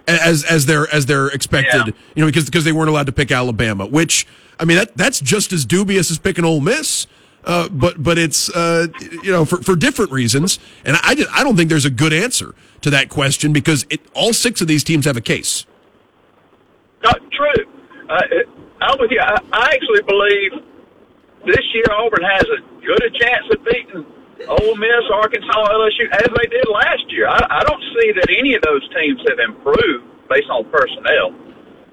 [0.08, 1.88] as as their as their expected.
[1.88, 1.94] Yeah.
[2.16, 4.26] You know, because because they weren't allowed to pick Alabama, which
[4.60, 7.08] I mean that that's just as dubious as picking Ole Miss.
[7.44, 8.88] Uh, but but it's uh,
[9.24, 12.12] you know for, for different reasons, and I just, I don't think there's a good
[12.12, 15.66] answer to that question because it, all six of these teams have a case.
[17.04, 17.66] Not true.
[18.10, 18.22] Uh,
[18.82, 19.22] I'm with you.
[19.22, 20.67] I, I actually believe
[21.48, 24.06] this year Auburn has as good a chance of beating
[24.48, 27.28] Ole Miss, Arkansas, LSU as they did last year.
[27.28, 31.34] I, I don't see that any of those teams have improved based on personnel.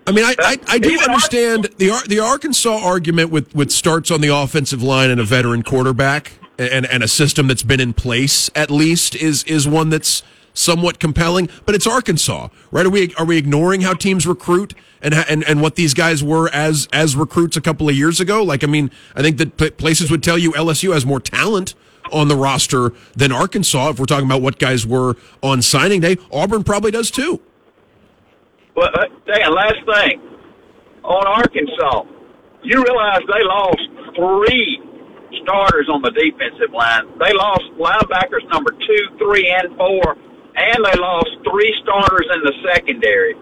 [0.07, 4.21] I mean, I, I, I do understand the the Arkansas argument with, with starts on
[4.21, 8.51] the offensive line and a veteran quarterback and, and a system that's been in place
[8.55, 10.23] at least is is one that's
[10.55, 11.51] somewhat compelling.
[11.67, 12.87] But it's Arkansas, right?
[12.87, 16.49] Are we are we ignoring how teams recruit and and and what these guys were
[16.51, 18.43] as as recruits a couple of years ago?
[18.43, 21.75] Like, I mean, I think that places would tell you LSU has more talent
[22.13, 23.91] on the roster than Arkansas.
[23.91, 27.41] If we're talking about what guys were on signing day, Auburn probably does too.
[28.77, 29.07] Well, uh,
[29.51, 30.21] last thing
[31.05, 32.03] on Arkansas,
[32.63, 33.83] you realize they lost
[34.17, 34.83] three
[35.43, 37.07] starters on the defensive line.
[37.19, 40.17] They lost linebackers number two, three, and four,
[40.57, 43.35] and they lost three starters in the secondary.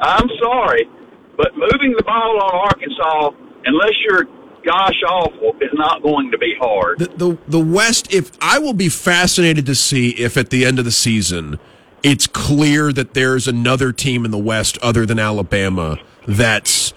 [0.00, 0.88] I'm sorry,
[1.36, 3.30] but moving the ball on Arkansas,
[3.64, 4.24] unless you're
[4.64, 6.98] gosh awful, is not going to be hard.
[6.98, 8.12] the, the the West.
[8.12, 11.58] If I will be fascinated to see if at the end of the season
[12.02, 16.92] it's clear that there's another team in the West other than Alabama that's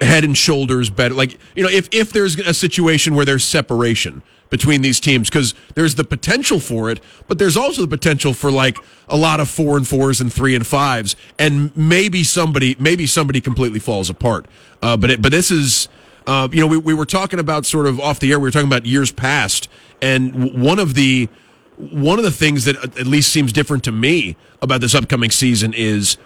[0.00, 1.14] head and shoulders better.
[1.14, 5.54] Like you know, if if there's a situation where there's separation between these teams, because
[5.74, 8.78] there's the potential for it, but there's also the potential for like
[9.08, 13.40] a lot of four and fours and three and fives, and maybe somebody maybe somebody
[13.40, 14.46] completely falls apart.
[14.82, 15.88] Uh, but it, but this is.
[16.28, 18.40] Uh, you know, we, we were talking about sort of off the air.
[18.40, 19.68] We were talking about years past,
[20.02, 21.28] and one of the
[21.76, 25.72] one of the things that at least seems different to me about this upcoming season
[25.74, 26.16] is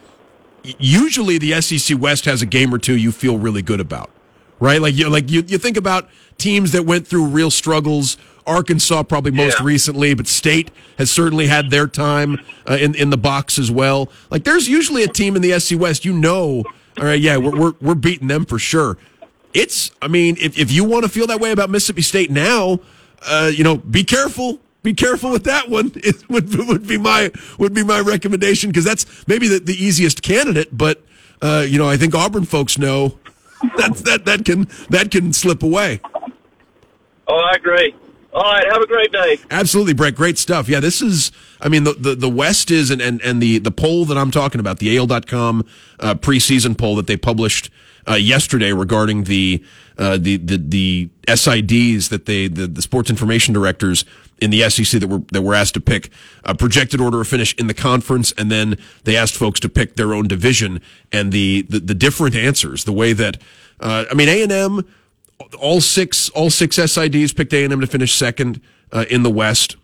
[0.78, 4.10] usually the SEC West has a game or two you feel really good about,
[4.60, 4.80] right?
[4.80, 6.08] Like you like you, you think about
[6.38, 8.16] teams that went through real struggles.
[8.46, 9.66] Arkansas probably most Yeah.
[9.66, 12.38] recently, but State has certainly had their time
[12.68, 14.08] uh, in in the box as well.
[14.30, 16.64] Like there's usually a team in the SEC West you know,
[16.98, 18.96] all right, yeah, we're we're, we're beating them for sure.
[19.52, 22.80] It's, I mean, if if you want to feel that way about Mississippi State now,
[23.28, 24.58] uh, you know, be careful.
[24.82, 25.92] Be careful with that one.
[25.96, 30.22] It would would be my would be my recommendation because that's maybe the, the easiest
[30.22, 30.76] candidate.
[30.76, 31.02] But
[31.42, 33.18] uh, you know, I think Auburn folks know
[33.76, 36.00] that that that can that can slip away.
[37.28, 37.94] Oh, I agree.
[38.32, 39.38] All right, have a great day.
[39.50, 40.14] Absolutely, Brett.
[40.14, 40.68] Great stuff.
[40.68, 43.72] Yeah, this is, I mean, the, the, the West is, and, and, and the, the
[43.72, 45.66] poll that I'm talking about, the AL.com
[45.98, 47.70] uh, preseason poll that they published
[48.08, 49.64] uh, yesterday regarding the,
[49.98, 54.04] uh, the, the, the SIDs that they, the, the sports information directors
[54.40, 56.10] in the SEC that were, that were asked to pick
[56.44, 58.32] a projected order of finish in the conference.
[58.32, 60.80] And then they asked folks to pick their own division
[61.12, 63.38] and the, the, the different answers, the way that,
[63.80, 64.84] uh, I mean, A&M,
[65.58, 68.60] all six all six SIDs picked A&M to finish second
[68.92, 69.76] uh, in the West.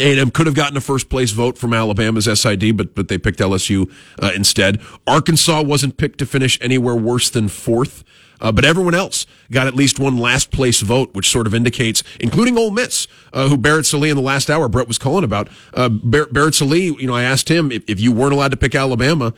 [0.00, 3.40] A&M could have gotten a first place vote from Alabama's SID, but but they picked
[3.40, 3.90] LSU
[4.22, 4.80] uh, instead.
[5.06, 8.04] Arkansas wasn't picked to finish anywhere worse than fourth.
[8.40, 12.02] Uh, but everyone else got at least one last place vote, which sort of indicates,
[12.20, 15.48] including Ole Miss, uh, who Barrett Sallee in the last hour Brett was calling about.
[15.74, 18.56] Uh, Bar- Barrett Sallee, you know, I asked him if, if you weren't allowed to
[18.56, 19.34] pick Alabama,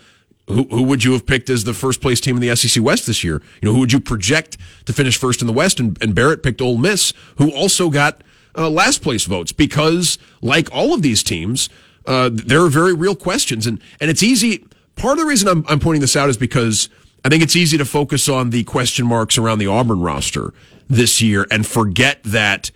[0.49, 3.07] who, who would you have picked as the first place team in the SEC West
[3.07, 3.43] this year?
[3.63, 5.81] You know, who would you project to finish first in the West?
[5.81, 8.23] And, and Barrett picked Ole Miss, who also got
[8.57, 11.69] uh, last place votes because, like all of these teams,
[12.07, 14.67] uh, there are very real questions, and and it's easy.
[14.97, 16.89] Part of the reason I'm, I'm pointing this out is because
[17.25, 20.55] I think it's easy to focus on the question marks around the Auburn roster
[20.89, 22.71] this year and forget that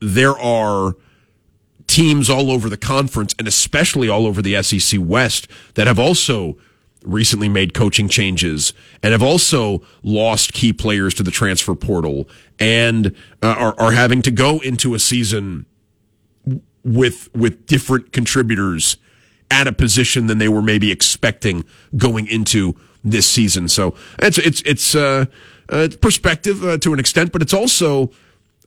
[0.00, 0.94] there are
[1.86, 6.56] teams all over the conference and especially all over the SEC West that have also
[7.04, 12.28] recently made coaching changes and have also lost key players to the transfer portal
[12.58, 15.64] and uh, are, are having to go into a season
[16.84, 18.96] with with different contributors
[19.50, 21.64] at a position than they were maybe expecting
[21.96, 22.74] going into
[23.10, 23.68] this season.
[23.68, 25.26] So it's it's it's uh,
[25.68, 28.10] uh, perspective uh, to an extent, but it's also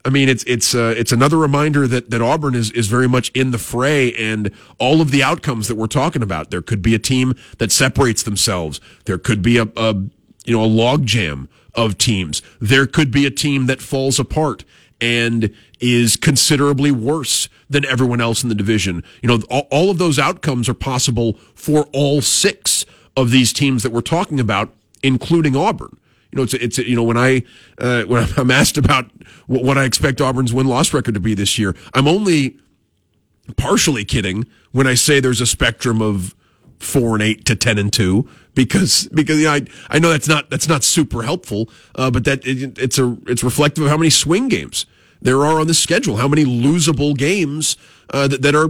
[0.03, 3.29] I mean, it's it's uh, it's another reminder that that Auburn is is very much
[3.31, 6.49] in the fray, and all of the outcomes that we're talking about.
[6.49, 8.81] There could be a team that separates themselves.
[9.05, 9.93] There could be a, a
[10.45, 12.41] you know a logjam of teams.
[12.59, 14.63] There could be a team that falls apart
[14.99, 19.03] and is considerably worse than everyone else in the division.
[19.21, 22.85] You know, all, all of those outcomes are possible for all six
[23.15, 25.97] of these teams that we're talking about, including Auburn.
[26.31, 27.43] You know, it's it's you know when I
[27.77, 29.11] uh, when I'm asked about
[29.47, 32.57] what, I expect Auburn's win loss record to be this year, I'm only
[33.57, 36.35] partially kidding when I say there's a spectrum of
[36.79, 40.27] four and eight to ten and two because because you know, I I know that's
[40.27, 43.97] not that's not super helpful, uh, but that it, it's a it's reflective of how
[43.97, 44.85] many swing games
[45.21, 47.77] there are on the schedule, how many losable games
[48.13, 48.69] uh, that, that are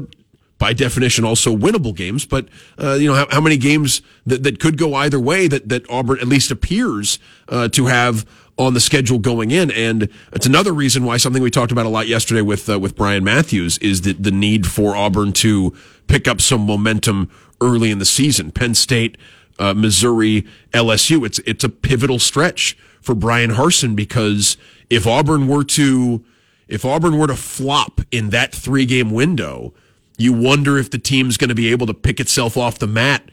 [0.61, 2.23] by definition also winnable games.
[2.23, 2.47] But
[2.77, 5.89] uh, you know how, how, many games that, that could go either way that that
[5.89, 7.17] Auburn at least appears
[7.49, 8.27] uh, to have
[8.59, 11.89] on the schedule going in, and it's another reason why something we talked about a
[11.89, 15.73] lot yesterday with uh, with Brian Matthews is that the need for Auburn to
[16.05, 18.51] pick up some momentum early in the season.
[18.51, 19.17] Penn State,
[19.57, 21.25] uh, Missouri, LSU.
[21.25, 24.57] It's it's a pivotal stretch for Bryan Harsin because
[24.91, 26.23] if Auburn were to
[26.67, 29.73] if Auburn were to flop in that three game window,
[30.21, 33.23] you wonder if the team's going to be able to pick itself off the mat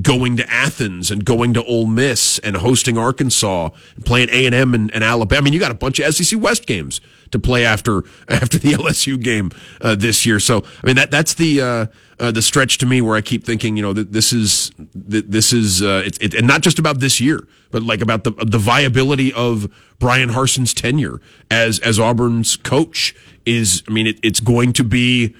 [0.00, 4.54] going to Athens and going to Ole Miss and hosting Arkansas and playing A and
[4.54, 5.40] M and Alabama.
[5.40, 7.00] I mean, you got a bunch of SEC West games
[7.32, 9.50] to play after after the LSU game
[9.80, 10.38] uh, this year.
[10.40, 11.86] So I mean that that's the uh,
[12.18, 15.30] uh, the stretch to me where I keep thinking, you know, that this is that
[15.30, 18.30] this is uh, it's it, and not just about this year, but like about the
[18.30, 19.68] the viability of
[19.98, 21.20] Bryan Harsin's tenure
[21.50, 23.14] as as Auburn's coach
[23.44, 23.82] is.
[23.88, 25.34] I mean, it, it's going to be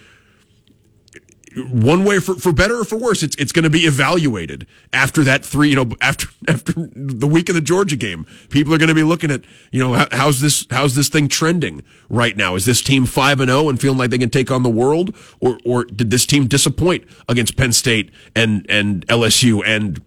[1.57, 5.25] one way for, for better or for worse, it's it's going to be evaluated after
[5.25, 8.27] that three, you know, after after the week of the Georgia game.
[8.51, 9.43] People are going to be looking at,
[9.73, 12.55] you know, how, how's this how's this thing trending right now?
[12.55, 14.71] Is this team five and zero oh and feeling like they can take on the
[14.71, 20.01] world, or or did this team disappoint against Penn State and and LSU and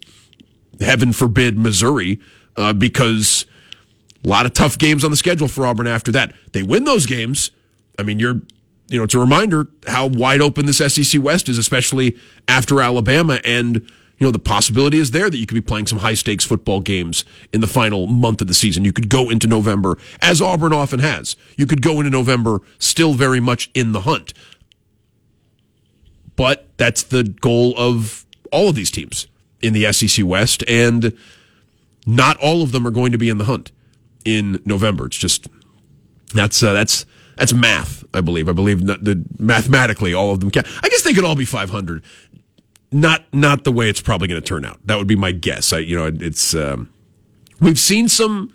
[0.79, 2.19] heaven forbid Missouri
[2.55, 3.45] uh, because
[4.23, 6.33] a lot of tough games on the schedule for Auburn after that.
[6.53, 7.51] They win those games.
[7.99, 8.41] I mean, you're
[8.87, 12.17] you know, it's a reminder how wide open this SEC West is, especially
[12.47, 13.39] after Alabama.
[13.45, 16.43] And, you know, the possibility is there that you could be playing some high stakes
[16.43, 18.85] football games in the final month of the season.
[18.85, 21.35] You could go into November, as Auburn often has.
[21.57, 24.33] You could go into November still very much in the hunt.
[26.35, 29.27] But that's the goal of all of these teams
[29.61, 30.63] in the SEC West.
[30.67, 31.17] And
[32.05, 33.71] not all of them are going to be in the hunt
[34.25, 35.05] in November.
[35.05, 35.47] It's just,
[36.33, 37.05] that's, uh, that's,
[37.35, 38.47] that's math, I believe.
[38.47, 40.63] I believe that mathematically all of them can.
[40.83, 42.03] I guess they could all be 500.
[42.91, 44.79] Not not the way it's probably going to turn out.
[44.85, 45.73] That would be my guess.
[45.73, 46.93] I you know it's um,
[47.59, 48.53] we've seen some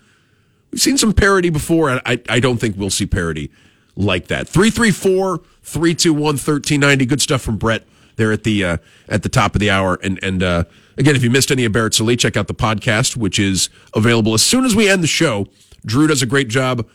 [0.70, 1.90] we've seen some parody before.
[1.90, 3.50] I I don't think we'll see parody
[3.96, 4.48] like that.
[4.48, 7.06] 334 321 1390.
[7.06, 8.76] Good stuff from Brett there at the uh,
[9.08, 9.98] at the top of the hour.
[10.04, 10.64] And and uh,
[10.96, 14.34] again, if you missed any of Barrett Sallee, check out the podcast, which is available
[14.34, 15.46] as soon as we end the show.
[15.84, 16.88] Drew does a great job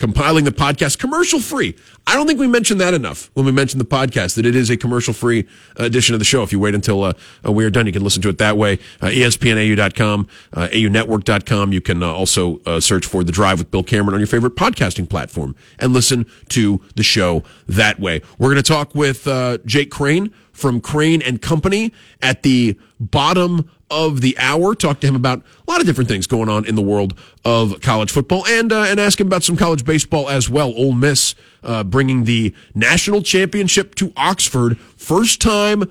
[0.00, 1.76] compiling the podcast commercial free.
[2.06, 4.70] I don't think we mentioned that enough when we mentioned the podcast that it is
[4.70, 5.46] a commercial free
[5.76, 6.42] edition of the show.
[6.42, 7.12] If you wait until uh,
[7.46, 8.78] uh, we are done, you can listen to it that way.
[9.00, 11.72] Uh, ESPNAU.com, uh, AUNetwork.com.
[11.72, 14.56] You can uh, also uh, search for The Drive with Bill Cameron on your favorite
[14.56, 18.22] podcasting platform and listen to the show that way.
[18.38, 21.92] We're going to talk with uh, Jake Crane from Crane and Company
[22.22, 24.74] at the bottom of the hour.
[24.74, 27.80] Talk to him about a lot of different things going on in the world of
[27.80, 30.72] college football, and uh, and ask him about some college baseball as well.
[30.76, 35.90] Ole Miss uh, bringing the national championship to Oxford, first time.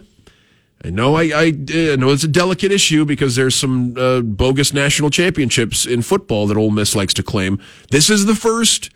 [0.83, 4.73] I know I, I, I know it's a delicate issue because there's some uh, bogus
[4.73, 7.59] national championships in football that Ole Miss likes to claim.
[7.91, 8.89] This is the first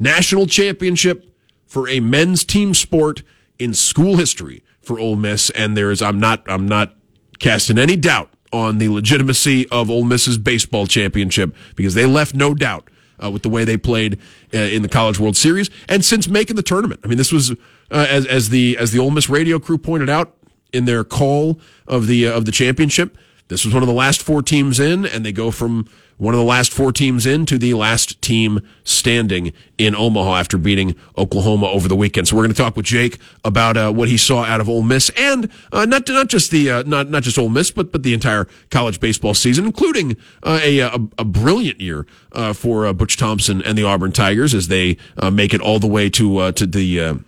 [0.00, 1.32] national championship
[1.64, 3.22] for a men's team sport
[3.58, 6.96] in school history for Ole Miss, and there's I'm not I'm not
[7.42, 12.54] casting any doubt on the legitimacy of Ole Miss's baseball championship because they left no
[12.54, 12.88] doubt
[13.22, 14.18] uh, with the way they played
[14.54, 17.00] uh, in the College World Series and since making the tournament.
[17.04, 17.54] I mean, this was uh,
[17.90, 20.34] as as the as the Ole Miss radio crew pointed out
[20.72, 23.18] in their call of the uh, of the championship.
[23.48, 25.86] This was one of the last four teams in, and they go from
[26.22, 30.56] one of the last four teams in to the last team standing in Omaha after
[30.56, 32.28] beating Oklahoma over the weekend.
[32.28, 34.82] So we're going to talk with Jake about uh, what he saw out of Ole
[34.82, 38.04] Miss and uh, not not just the uh, not not just Ole Miss, but but
[38.04, 42.92] the entire college baseball season, including uh, a, a, a brilliant year uh, for uh,
[42.92, 44.96] Butch Thompson and the Auburn Tigers as they
[45.32, 47.20] make it all the way to to the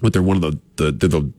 [0.00, 1.32] what they're one of the the, the, the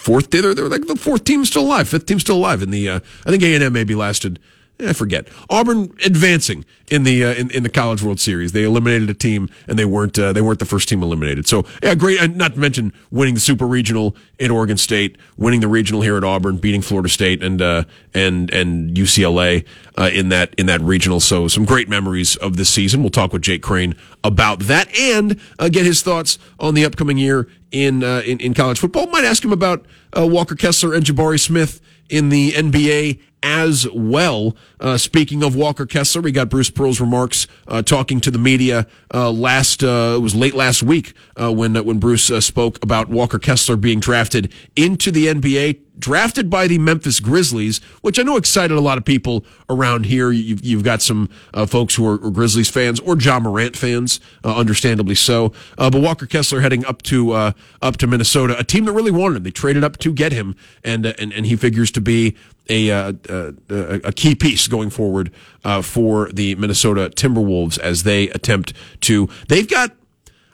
[0.00, 2.88] fourth they're, they're like the fourth team still alive, fifth team still alive in the
[2.88, 4.38] Uh, I think A and M maybe lasted
[4.82, 5.28] I forget.
[5.48, 8.52] Auburn advancing in the uh, in, in the College World Series.
[8.52, 11.46] They eliminated a team, and they weren't uh, they weren't the first team eliminated.
[11.46, 12.20] So yeah, great.
[12.20, 16.16] And not to mention winning the Super Regional in Oregon State, winning the regional here
[16.16, 19.64] at Auburn, beating Florida State and uh, and and UCLA
[19.96, 21.20] uh, in that in that regional.
[21.20, 23.02] So some great memories of this season.
[23.02, 27.18] We'll talk with Jake Crane about that and uh, get his thoughts on the upcoming
[27.18, 29.06] year in uh, in, in college football.
[29.06, 34.56] Might ask him about Walker Kessler and Jabari Smith in the NBA as well.
[34.78, 38.86] Uh, speaking of Walker Kessler, we got Bruce Pearl's remarks uh, talking to the media
[39.12, 39.82] uh, last.
[39.82, 43.76] Uh, it was late last week uh, when when Bruce uh, spoke about Walker Kessler
[43.76, 48.80] being drafted into the NBA drafted by the Memphis Grizzlies, which I know excited a
[48.80, 50.30] lot of people around here.
[50.30, 54.18] You've, you've got some uh, folks who are, are, Grizzlies fans or Ja Morant fans,
[54.42, 55.52] uh, understandably so.
[55.76, 59.36] Uh, but Walker Kessler heading up to up to Minnesota, a team that really wanted
[59.36, 59.42] him.
[59.42, 62.36] They traded up to get him, and and and he figures to be
[62.70, 65.32] a uh, a, a, key piece going forward
[65.64, 69.28] uh, for the Minnesota Timberwolves as they attempt to.
[69.48, 69.94] They've got.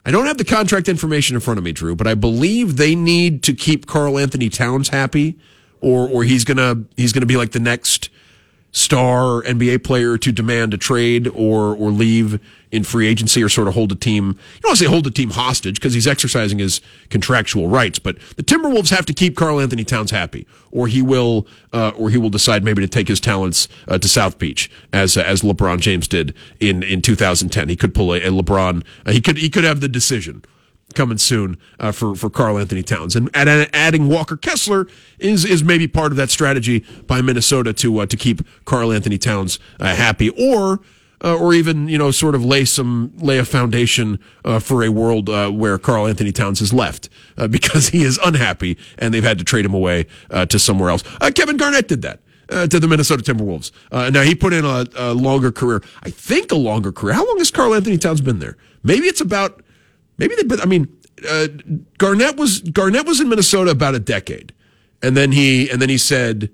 [0.05, 2.95] I don't have the contract information in front of me, Drew, but I believe they
[2.95, 5.39] need to keep Karl-Anthony Towns happy,
[5.81, 8.09] or or he's gonna he's gonna be like the next
[8.77, 12.39] star NBA player to demand a trade or or leave
[12.71, 14.27] in free agency or sort of hold a team.
[14.27, 17.99] You don't want to say hold a team hostage because he's exercising his contractual rights,
[17.99, 22.19] but the Timberwolves have to keep Karl-Anthony Towns happy, or he will uh, or he
[22.19, 25.81] will decide maybe to take his talents uh, to South Beach as uh, as LeBron
[25.81, 27.71] James did in in 2010.
[27.71, 28.85] He could pull a, a LeBron.
[29.07, 30.43] Uh, he could he could have the decision
[30.95, 34.87] coming soon uh, for for Karl-Anthony Towns, and, adding Walker Kessler
[35.19, 39.59] is is maybe part of that strategy by Minnesota to uh, to keep Karl-Anthony Towns
[39.81, 40.81] uh, happy, or
[41.23, 44.89] uh, or even you know sort of lay some lay a foundation uh, for a
[44.89, 47.09] world uh, where Karl-Anthony Towns has left
[47.51, 50.07] because he is unhappy and they've had to trade him away
[50.49, 51.03] to somewhere else.
[51.35, 52.21] Kevin Garnett did that.
[52.49, 53.73] to the Minnesota Timberwolves.
[54.13, 55.83] now he put in a, a longer career.
[56.03, 57.15] I think a longer career.
[57.15, 58.57] How long has Karl-Anthony Towns been there?
[58.83, 59.63] Maybe it's about
[60.19, 60.45] maybe they.
[60.45, 60.89] But I mean,
[61.29, 61.49] uh,
[61.99, 64.53] Garnett was Garnett was in Minnesota about a decade,
[65.03, 66.51] and then he and then he said,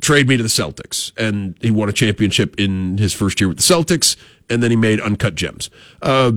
[0.00, 3.58] "Trade me to the Celtics," and he won a championship in his first year with
[3.58, 4.16] the Celtics,
[4.48, 5.70] and then he made Uncut Gems.
[6.02, 6.32] Uh,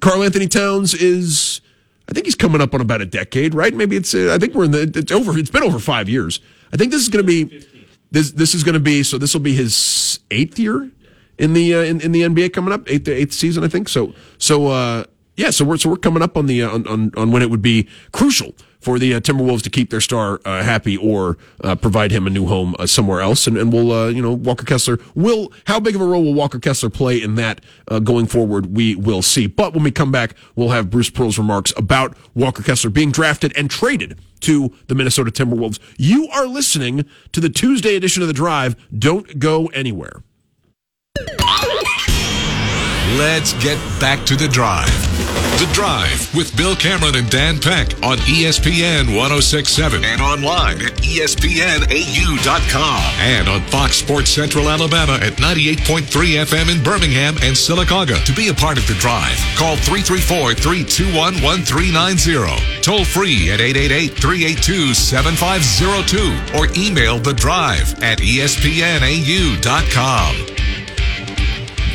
[0.00, 1.60] Karl-Anthony Towns is.
[2.08, 3.72] I think he's coming up on about a decade, right?
[3.72, 4.14] Maybe it's.
[4.14, 4.92] Uh, I think we're in the.
[4.94, 5.38] It's over.
[5.38, 6.40] It's been over five years.
[6.72, 7.66] I think this is going to be.
[8.10, 9.02] This this is going to be.
[9.02, 10.90] So this will be his eighth year
[11.38, 13.88] in the uh, in, in the NBA coming up, eighth eighth season, I think.
[13.88, 15.04] So so uh,
[15.36, 17.50] yeah, so we're so we're coming up on the uh, on, on, on when it
[17.50, 21.76] would be crucial for the uh, Timberwolves to keep their star uh, happy or uh,
[21.76, 23.46] provide him a new home uh, somewhere else.
[23.46, 26.34] And, and we'll, uh, you know, Walker Kessler will, how big of a role will
[26.34, 27.60] Walker Kessler play in that
[28.02, 28.74] going forward?
[28.74, 29.46] We will see.
[29.46, 33.52] But when we come back, we'll have Bruce Pearl's remarks about Walker Kessler being drafted
[33.56, 35.78] and traded to the Minnesota Timberwolves.
[35.96, 38.74] You are listening to the Tuesday edition of The Drive.
[38.98, 40.24] Don't go anywhere.
[43.18, 44.88] Let's get back to the drive.
[45.58, 53.02] The Drive with Bill Cameron and Dan Peck on ESPN 1067 and online at ESPNAU.com
[53.20, 58.24] and on Fox Sports Central Alabama at 98.3 FM in Birmingham and Sylacauga.
[58.24, 62.80] To be a part of The Drive, call 334 321 1390.
[62.80, 68.52] Toll free at 888 382 7502 or email The Drive at ESPNAU.com.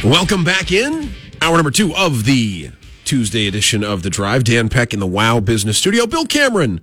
[0.04, 1.10] Welcome back in.
[1.42, 2.70] Hour number two of the
[3.04, 4.44] Tuesday edition of The Drive.
[4.44, 6.06] Dan Peck in the Wow Business Studio.
[6.06, 6.82] Bill Cameron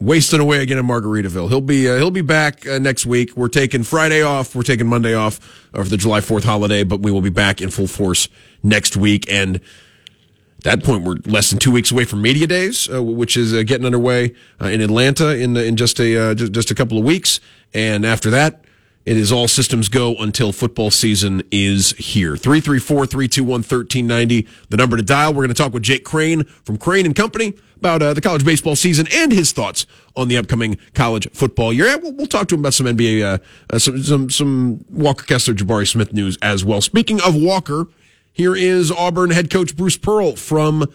[0.00, 1.50] wasting away again in Margaritaville.
[1.50, 3.36] He'll be uh, he'll be back uh, next week.
[3.36, 4.54] We're taking Friday off.
[4.54, 5.36] We're taking Monday off
[5.74, 8.28] for the July Fourth holiday, but we will be back in full force
[8.62, 9.30] next week.
[9.30, 13.36] And at that point, we're less than two weeks away from Media Days, uh, which
[13.36, 16.96] is uh, getting underway uh, in Atlanta in in just a just, just a couple
[16.96, 17.40] of weeks.
[17.74, 18.64] And after that,
[19.10, 22.36] it is all systems go until football season is here.
[22.36, 25.32] 334 321 1390, the number to dial.
[25.32, 28.44] We're going to talk with Jake Crane from Crane and Company about uh, the college
[28.44, 29.84] baseball season and his thoughts
[30.14, 31.98] on the upcoming college football year.
[31.98, 33.38] We'll, we'll talk to him about some NBA, uh,
[33.74, 36.80] uh, some, some, some Walker Kessler, Jabari Smith news as well.
[36.80, 37.88] Speaking of Walker,
[38.32, 40.86] here is Auburn head coach Bruce Pearl from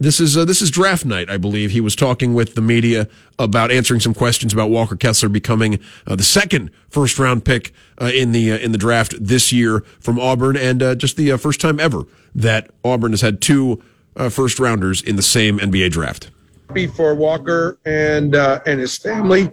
[0.00, 1.70] this is uh, this is draft night, I believe.
[1.70, 3.06] He was talking with the media
[3.38, 8.06] about answering some questions about Walker Kessler becoming uh, the second first round pick uh,
[8.06, 11.36] in the uh, in the draft this year from Auburn, and uh, just the uh,
[11.36, 13.82] first time ever that Auburn has had two
[14.30, 16.30] first rounders in the same NBA draft.
[16.68, 19.50] Happy for Walker and and his family.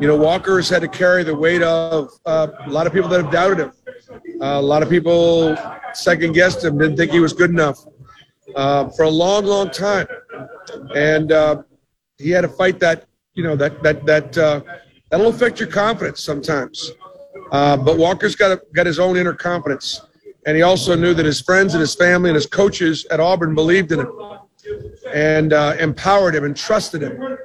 [0.00, 3.22] you know, Walker has had to carry the weight of a lot of people that
[3.22, 3.72] have doubted him.
[4.42, 5.56] a lot of people
[5.94, 7.86] second guessed him, didn't think he was good enough
[8.54, 10.06] uh, for a long, long time,
[10.94, 11.62] and uh,
[12.18, 13.04] he had to fight that.
[13.34, 14.60] You know that that that uh,
[15.10, 16.92] that'll affect your confidence sometimes.
[17.52, 20.00] Uh, but Walker's got a, got his own inner confidence,
[20.46, 23.54] and he also knew that his friends and his family and his coaches at Auburn
[23.54, 24.12] believed in him,
[25.12, 27.38] and uh, empowered him and trusted him,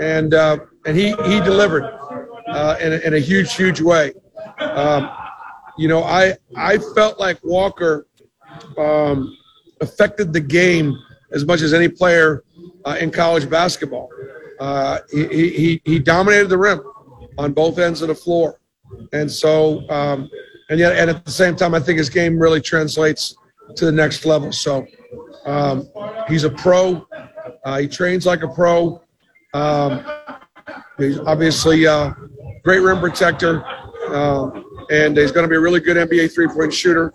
[0.00, 1.84] and and he he delivered
[2.80, 4.12] in a, in, a, huge huge way.
[4.60, 5.10] Um,
[5.76, 8.06] you know, I I felt like Walker.
[8.76, 9.37] Um,
[9.80, 10.96] affected the game
[11.32, 12.44] as much as any player
[12.84, 14.08] uh, in college basketball.
[14.60, 16.82] Uh, he, he he dominated the rim
[17.36, 18.60] on both ends of the floor,
[19.12, 20.28] and so um,
[20.70, 23.36] and yet and at the same time, I think his game really translates
[23.76, 24.50] to the next level.
[24.52, 24.86] So
[25.46, 25.88] um,
[26.28, 27.06] he's a pro.
[27.64, 29.02] Uh, he trains like a pro.
[29.54, 30.04] Um,
[30.98, 32.16] he's obviously a
[32.64, 33.64] great rim protector,
[34.08, 37.12] um, and he's going to be a really good NBA three-point shooter.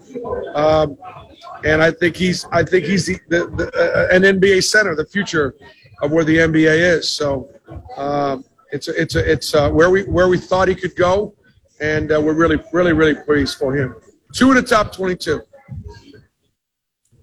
[1.63, 5.05] And I think he's I think he's the, the, the, uh, an NBA center, the
[5.05, 5.55] future
[6.01, 7.09] of where the NBA is.
[7.09, 7.49] So
[7.97, 11.35] um, it's a, it's a, it's uh, where we where we thought he could go,
[11.79, 13.95] and uh, we're really really really pleased for him.
[14.33, 15.41] Two in the top twenty-two.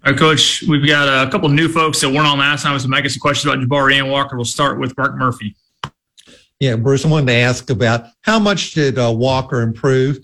[0.02, 2.78] All right, Coach, we've got a couple of new folks that weren't on last time,
[2.78, 4.34] so might get some questions about Jabari and Walker.
[4.34, 5.56] We'll start with Mark Murphy.
[6.58, 10.18] Yeah, Bruce, I wanted to ask about how much did uh, Walker improve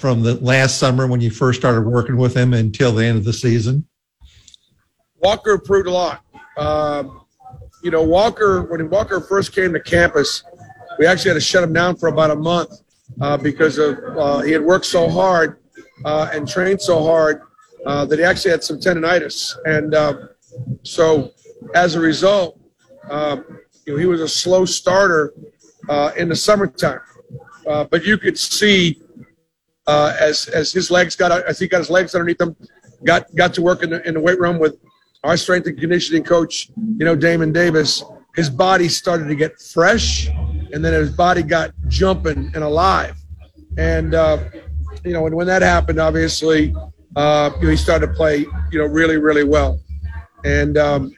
[0.00, 3.24] from the last summer when you first started working with him until the end of
[3.24, 3.86] the season?
[5.18, 6.24] Walker improved a lot.
[6.56, 7.26] Um,
[7.82, 10.42] you know, Walker, when Walker first came to campus,
[10.98, 12.80] we actually had to shut him down for about a month
[13.20, 15.58] uh, because of uh, he had worked so hard
[16.06, 17.42] uh, and trained so hard
[17.84, 20.14] uh, that he actually had some tendonitis, and uh,
[20.82, 21.32] so
[21.74, 22.58] as a result,
[23.10, 23.44] um,
[23.84, 25.34] you know, he was a slow starter
[25.90, 27.00] uh, in the summertime.
[27.64, 28.98] but you could see
[29.86, 32.56] as as his legs got as he got his legs underneath him,
[33.04, 34.76] got got to work in the, in the weight room with
[35.24, 38.02] our strength and conditioning coach, you know, Damon Davis,
[38.36, 40.28] his body started to get fresh
[40.72, 43.16] and then his body got jumping and alive.
[43.76, 44.38] And, uh,
[45.04, 46.74] you know, and when that happened, obviously,
[47.16, 49.80] uh, you know, he started to play, you know, really, really well.
[50.44, 51.14] And um,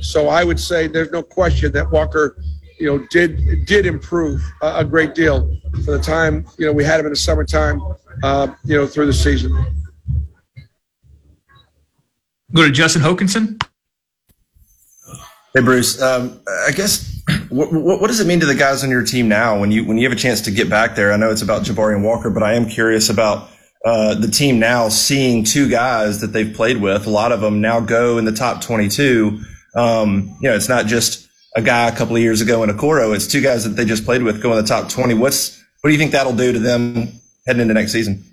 [0.00, 2.36] so I would say there's no question that Walker,
[2.78, 5.50] you know, did did improve a, a great deal
[5.84, 7.80] for the time, you know, we had him in the summertime,
[8.22, 9.52] uh, you know, through the season.
[12.54, 13.62] Go to Justin Hokanson.
[15.54, 18.90] Hey Bruce, um, I guess what, what, what, does it mean to the guys on
[18.90, 21.12] your team now when you when you have a chance to get back there?
[21.12, 23.50] I know it's about Jabari and Walker, but I am curious about
[23.84, 27.06] uh, the team now seeing two guys that they've played with.
[27.06, 29.40] A lot of them now go in the top 22.
[29.74, 33.14] Um, you know, it's not just a guy a couple of years ago in Okoro.
[33.14, 35.14] It's two guys that they just played with going in the top 20.
[35.14, 37.08] What's what do you think that'll do to them
[37.46, 38.24] heading into next season?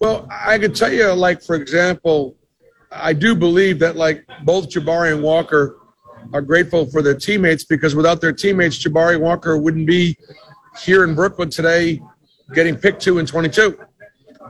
[0.00, 2.36] Well, I could tell you, like for example,
[2.90, 5.76] I do believe that like both Jabari and Walker
[6.32, 10.16] are grateful for their teammates because without their teammates, Jabari Walker wouldn't be
[10.82, 12.00] here in Brooklyn today
[12.54, 13.78] getting picked two and 22.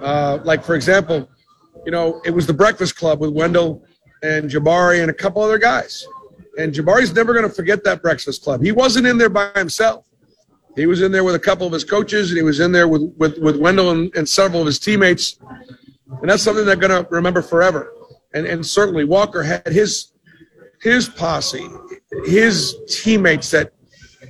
[0.01, 1.29] Uh, like, for example,
[1.85, 3.85] you know, it was the Breakfast Club with Wendell
[4.23, 6.07] and Jabari and a couple other guys.
[6.59, 8.63] And Jabari's never going to forget that Breakfast Club.
[8.63, 10.05] He wasn't in there by himself.
[10.77, 12.89] He was in there with a couple of his coaches, and he was in there
[12.89, 15.39] with, with, with Wendell and, and several of his teammates.
[16.21, 17.93] And that's something they're going to remember forever
[18.33, 20.13] and and certainly Walker had his
[20.81, 21.69] his posse,
[22.25, 23.73] his teammates that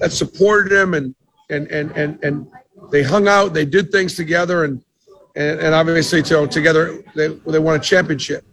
[0.01, 1.14] that supported him and
[1.48, 2.47] and and and and
[2.90, 4.82] they hung out, they did things together, and
[5.36, 8.44] and, and obviously to, together they they won a championship.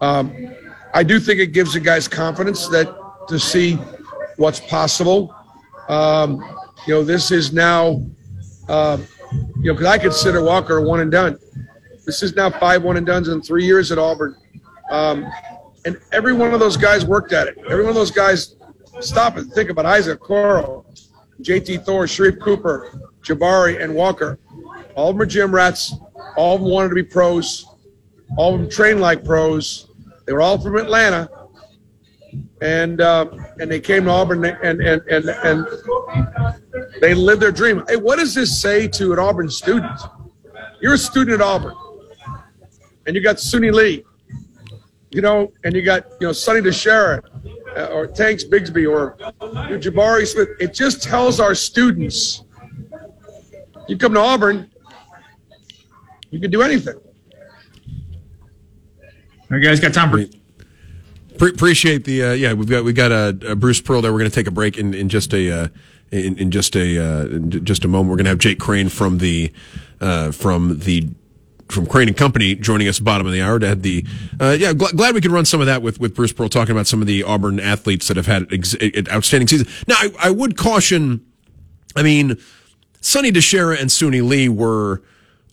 [0.00, 0.54] Um,
[0.94, 2.94] I do think it gives the guys confidence that
[3.28, 3.74] to see
[4.36, 5.34] what's possible.
[5.88, 6.42] Um,
[6.86, 8.02] you know, this is now,
[8.68, 8.98] uh,
[9.32, 11.38] you know, because I consider Walker a one and done.
[12.04, 14.36] This is now five one and duns in three years at Auburn.
[14.90, 15.26] Um,
[15.84, 17.58] and every one of those guys worked at it.
[17.68, 18.56] Every one of those guys,
[19.00, 20.84] stop and think about Isaac Okoro,
[21.40, 24.38] JT Thor, Sharife Cooper, Jabari, and Walker.
[24.94, 25.94] All of them are gym rats.
[26.36, 27.66] All of them wanted to be pros.
[28.36, 29.88] All of them trained like pros.
[30.26, 31.28] They were all from Atlanta,
[32.62, 33.26] and uh,
[33.58, 35.66] and they came to Auburn and and and and
[37.00, 37.82] they lived their dream.
[37.88, 40.00] Hey, what does this say to an Auburn student?
[40.80, 41.74] You're a student at Auburn,
[43.06, 44.04] and you got Suni Lee,
[45.10, 47.20] you know, and you got, you know, Sonny DiChiara
[47.76, 49.16] uh, or Tanks Bigsby or
[49.78, 50.48] Jabari Smith.
[50.60, 52.44] It just tells our students
[53.88, 54.70] you come to Auburn,
[56.30, 56.94] you can do anything.
[59.50, 60.41] All right, guys, got time for.
[61.38, 64.12] Pre- appreciate the uh, yeah we've got we got a, uh, Bruce Pearl there.
[64.12, 65.68] We're going to take a break in, in just a uh,
[66.10, 68.10] in, in, just a uh, in just a moment.
[68.10, 69.52] We're going to have Jake Crane from the
[70.00, 71.08] uh, from the
[71.68, 74.04] from Crane and Company joining us bottom of the hour to have the
[74.40, 76.72] uh, yeah gl- glad we could run some of that with with Bruce Pearl talking
[76.72, 78.76] about some of the Auburn athletes that have had ex-
[79.10, 79.66] outstanding season.
[79.88, 81.24] Now I, I would caution,
[81.96, 82.36] I mean,
[83.00, 85.02] Sonny DiChiara and Suni Lee were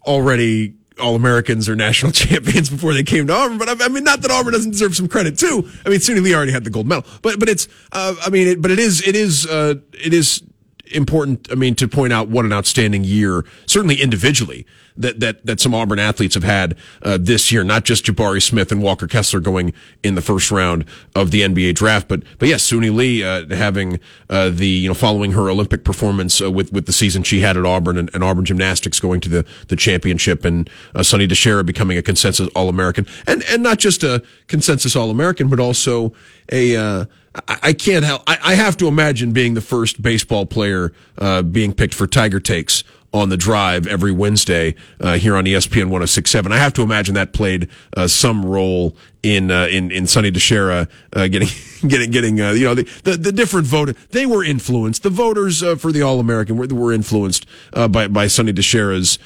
[0.05, 3.57] already all Americans or national champions before they came to Auburn.
[3.57, 5.69] But I, I, mean, not that Auburn doesn't deserve some credit too.
[5.85, 8.47] I mean, Suni Lee already had the gold medal, but but it's uh, I mean,
[8.47, 10.43] it, but it is it is uh, it is
[10.91, 11.47] important.
[11.51, 14.65] I mean, to point out what an outstanding year, certainly individually,
[14.99, 17.63] that that that some Auburn athletes have had uh, this year.
[17.63, 20.85] Not just Jabari Smith and Walker Kessler going in the first round
[21.15, 23.99] of the NBA draft, but but yes, Suni Lee uh, having
[24.29, 27.57] uh, the you know following her Olympic performance uh, with with the season she had
[27.57, 31.65] at Auburn and, and, Auburn gymnastics going to the the championship, and uh, Sonny DiChiara
[31.65, 36.13] becoming a consensus All American, and and not just a consensus All American, but also
[36.51, 37.05] a uh,
[37.47, 38.23] I, can't help.
[38.27, 42.83] I, have to imagine being the first baseball player uh, being picked for Tiger Takes
[43.13, 46.51] on the drive every Wednesday uh, here on ESPN 106.7.
[46.51, 50.87] I have to imagine that played uh, some role in uh, in in Sonny DiChiara
[51.13, 51.49] uh, getting
[51.87, 55.03] getting getting uh, you know the, the, the different voter they were influenced.
[55.03, 59.19] The voters for the All American were were influenced by by Sonny DiChiara's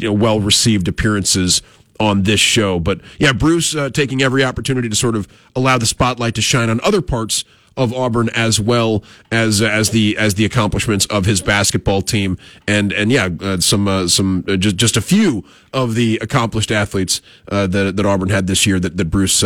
[0.00, 1.62] you know, well received appearances
[2.00, 2.80] on this show.
[2.80, 6.68] But yeah, Bruce uh, taking every opportunity to sort of allow the spotlight to shine
[6.68, 7.44] on other parts
[7.76, 12.38] of Auburn as well as uh, as the as the accomplishments of his basketball team
[12.66, 16.70] and and yeah uh, some uh, some uh, just just a few of the accomplished
[16.70, 19.42] athletes uh, that that Auburn had this year that that Bruce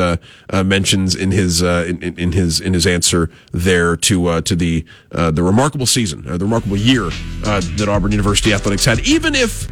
[0.52, 5.86] mentions in his in, in, his in his answer there to to the the remarkable
[5.86, 7.10] season the remarkable year
[7.42, 9.68] that Auburn University athletics had even if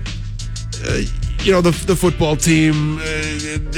[1.44, 3.04] you know the the football team, uh,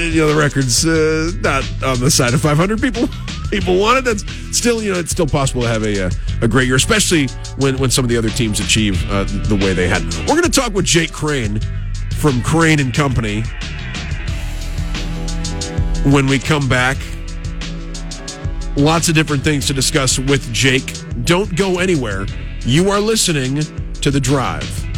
[0.00, 3.08] you know the records uh, not on the side of 500 people.
[3.50, 4.04] People want it.
[4.04, 4.24] That's
[4.56, 6.10] still you know it's still possible to have a uh,
[6.42, 7.26] a great year, especially
[7.58, 10.02] when when some of the other teams achieve uh, the way they had.
[10.20, 11.60] We're going to talk with Jake Crane
[12.18, 13.42] from Crane and Company
[16.04, 16.96] when we come back.
[18.76, 20.92] Lots of different things to discuss with Jake.
[21.24, 22.26] Don't go anywhere.
[22.60, 23.62] You are listening
[24.02, 24.95] to the Drive.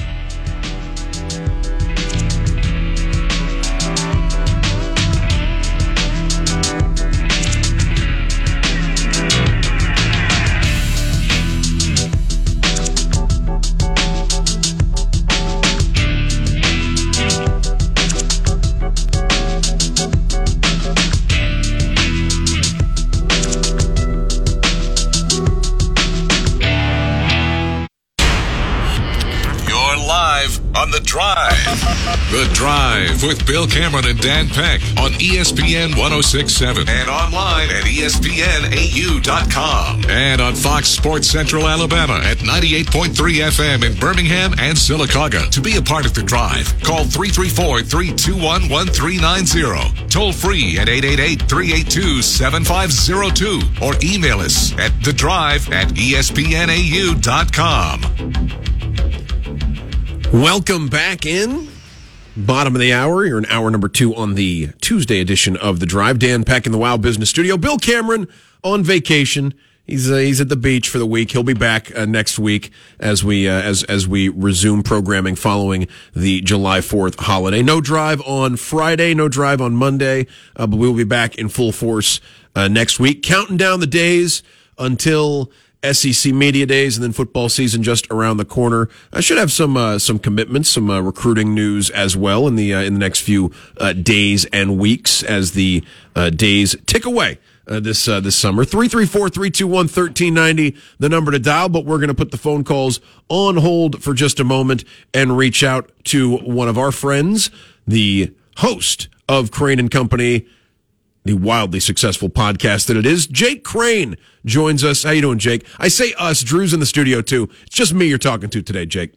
[33.18, 38.44] Drive with Bill Cameron and Dan Peck on ESPN 1067 and online at ESPNAU.com
[40.08, 45.50] and on Fox Sports Central Alabama at 98.3 FM in Birmingham and Sylacauga.
[45.50, 50.08] To be a part of The Drive, call 334 321 1390.
[50.08, 57.22] Toll free at 888 382 7502 or email us at The Drive at ESPNAU.com.
[60.32, 61.77] Welcome back in.
[62.38, 63.26] Bottom of the hour.
[63.26, 66.20] You're in hour number two on the Tuesday edition of The Drive.
[66.20, 67.56] Dan Peck in the Wow Business Studio.
[67.56, 68.28] Bill Cameron
[68.62, 69.54] on vacation.
[69.84, 71.32] He's uh, he's at the beach for the week.
[71.32, 72.70] He'll be back uh, next week
[73.00, 77.60] as we uh, as as we resume programming following the July Fourth holiday.
[77.60, 81.48] No drive on Friday, no drive on Monday, uh, but we will be back in
[81.48, 82.20] full force
[82.54, 84.44] uh, next week, counting down the days
[84.78, 85.50] until
[85.84, 88.88] SEC media days and then football season just around the corner.
[89.12, 92.74] I should have some uh, some commitments, some uh, recruiting news as well in the
[92.74, 95.84] uh, in the next few uh, days and weeks as the
[96.16, 97.38] uh, days tick away.
[97.68, 102.38] Uh, this this summer 334-321-1390 the number to dial but we're going to put the
[102.38, 102.98] phone calls
[103.28, 107.50] on hold for just a moment and reach out to one of our friends
[107.86, 110.46] the host of Crane and Company
[111.24, 113.26] the wildly successful podcast that it is.
[113.26, 115.02] Jake Crane joins us.
[115.02, 115.66] How you doing, Jake?
[115.78, 116.42] I say us.
[116.42, 117.48] Drew's in the studio too.
[117.62, 119.12] It's just me you're talking to today, Jake.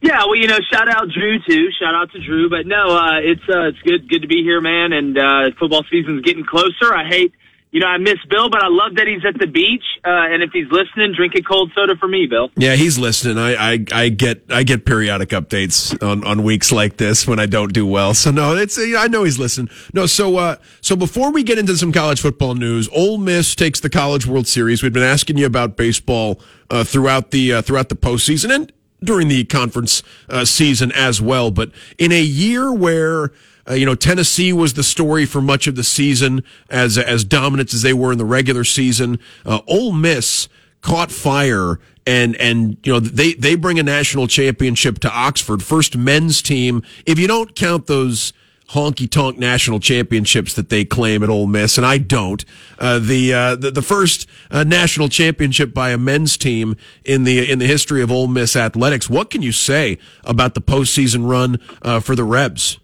[0.00, 1.70] Yeah, well, you know, shout out Drew too.
[1.80, 4.60] Shout out to Drew, but no, uh, it's uh, it's good good to be here,
[4.60, 4.92] man.
[4.92, 6.94] And uh, football season's getting closer.
[6.94, 7.32] I hate
[7.70, 9.84] you know, I miss Bill, but I love that he's at the beach.
[10.04, 12.50] Uh, and if he's listening, drink a cold soda for me, Bill.
[12.56, 13.36] Yeah, he's listening.
[13.38, 17.46] I, I, I get I get periodic updates on, on weeks like this when I
[17.46, 18.14] don't do well.
[18.14, 19.68] So no, it's I know he's listening.
[19.92, 23.80] No, so uh, so before we get into some college football news, Ole Miss takes
[23.80, 24.82] the College World Series.
[24.82, 26.40] We've been asking you about baseball
[26.70, 28.72] uh, throughout the uh, throughout the postseason and
[29.02, 31.50] during the conference uh, season as well.
[31.50, 33.30] But in a year where
[33.68, 37.74] uh, you know, Tennessee was the story for much of the season as as dominant
[37.74, 39.18] as they were in the regular season.
[39.44, 40.48] Uh, Ole Miss
[40.80, 45.96] caught fire and and you know they they bring a national championship to Oxford, first
[45.96, 46.82] men's team.
[47.04, 48.32] If you don't count those
[48.70, 52.44] honky tonk national championships that they claim at Ole Miss, and I don't.
[52.78, 57.50] Uh, the, uh, the, the first uh, national championship by a men's team in the
[57.50, 59.08] in the history of Ole Miss athletics.
[59.08, 62.78] What can you say about the postseason run uh, for the Rebs?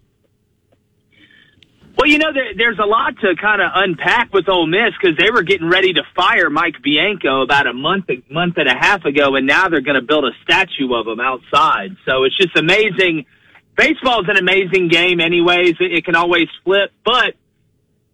[2.04, 5.16] Well, you know, there, there's a lot to kind of unpack with Ole Miss because
[5.16, 9.06] they were getting ready to fire Mike Bianco about a month, month and a half
[9.06, 11.96] ago, and now they're going to build a statue of him outside.
[12.04, 13.24] So it's just amazing.
[13.74, 15.76] Baseball is an amazing game, anyways.
[15.80, 17.36] It, it can always flip, but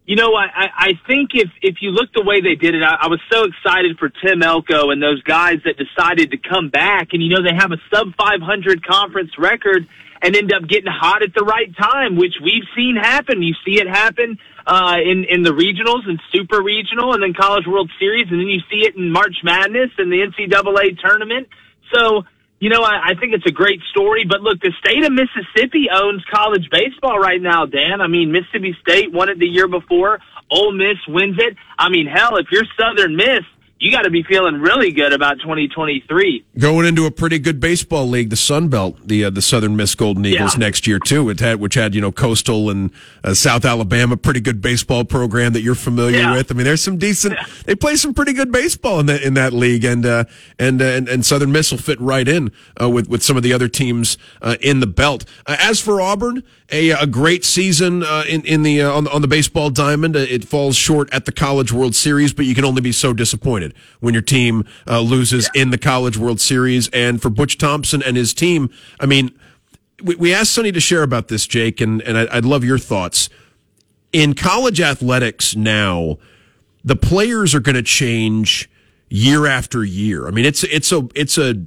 [0.05, 2.95] you know, I, I think if if you look the way they did it, I,
[3.01, 7.09] I was so excited for Tim Elko and those guys that decided to come back.
[7.11, 9.85] And you know, they have a sub 500 conference record
[10.21, 13.41] and end up getting hot at the right time, which we've seen happen.
[13.41, 17.65] You see it happen uh, in in the regionals and super regional, and then College
[17.67, 21.47] World Series, and then you see it in March Madness and the NCAA tournament.
[21.93, 22.23] So
[22.61, 24.23] you know, I, I think it's a great story.
[24.23, 27.99] But look, the state of Mississippi owns college baseball right now, Dan.
[27.99, 30.19] I mean, Mississippi State won it the year before.
[30.49, 31.57] Ole Miss wins it.
[31.77, 33.41] I mean, hell, if you're Southern Miss,
[33.81, 36.45] you got to be feeling really good about 2023.
[36.59, 39.95] Going into a pretty good baseball league, the Sun Belt, the uh, the Southern Miss
[39.95, 40.59] Golden Eagles Yeah.
[40.59, 41.29] next year too.
[41.29, 42.91] It had which had you know Coastal and
[43.23, 46.35] uh, South Alabama, pretty good baseball program that you're familiar Yeah.
[46.35, 46.51] with.
[46.51, 47.35] I mean, there's some decent.
[47.65, 50.25] They play some pretty good baseball in that in that league, and uh,
[50.59, 53.41] and, uh, and and Southern Miss will fit right in uh, with with some of
[53.43, 55.25] the other teams uh, in the belt.
[55.47, 59.21] Uh, as for Auburn, a a great season uh, in in the uh, on, on
[59.21, 60.15] the baseball diamond.
[60.15, 63.13] Uh, it falls short at the College World Series, but you can only be so
[63.13, 66.87] disappointed when your team uh, loses in the College World Series.
[66.89, 68.69] And for Butch Thompson and his team,
[68.99, 69.31] I mean,
[70.03, 72.79] we, we asked Sonny to share about this, Jake, and and I, I'd love your
[72.79, 73.29] thoughts.
[74.13, 76.17] In college athletics now,
[76.83, 78.69] the players are going to change
[79.09, 80.27] year after year.
[80.27, 81.63] I mean, it's it's a it's a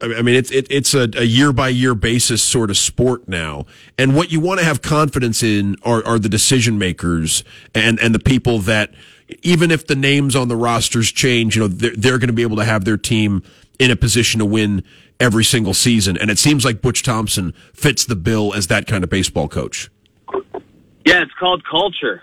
[0.00, 3.66] I mean, it's it, it's a, a year by year basis sort of sport now,
[3.98, 7.42] and what you want to have confidence in are, are the decision makers
[7.74, 8.92] and and the people that
[9.42, 12.42] even if the names on the rosters change, you know, they're, they're going to be
[12.42, 13.42] able to have their team
[13.78, 14.82] in a position to win
[15.20, 16.16] every single season.
[16.16, 19.90] And it seems like Butch Thompson fits the bill as that kind of baseball coach.
[21.04, 22.22] Yeah, it's called culture.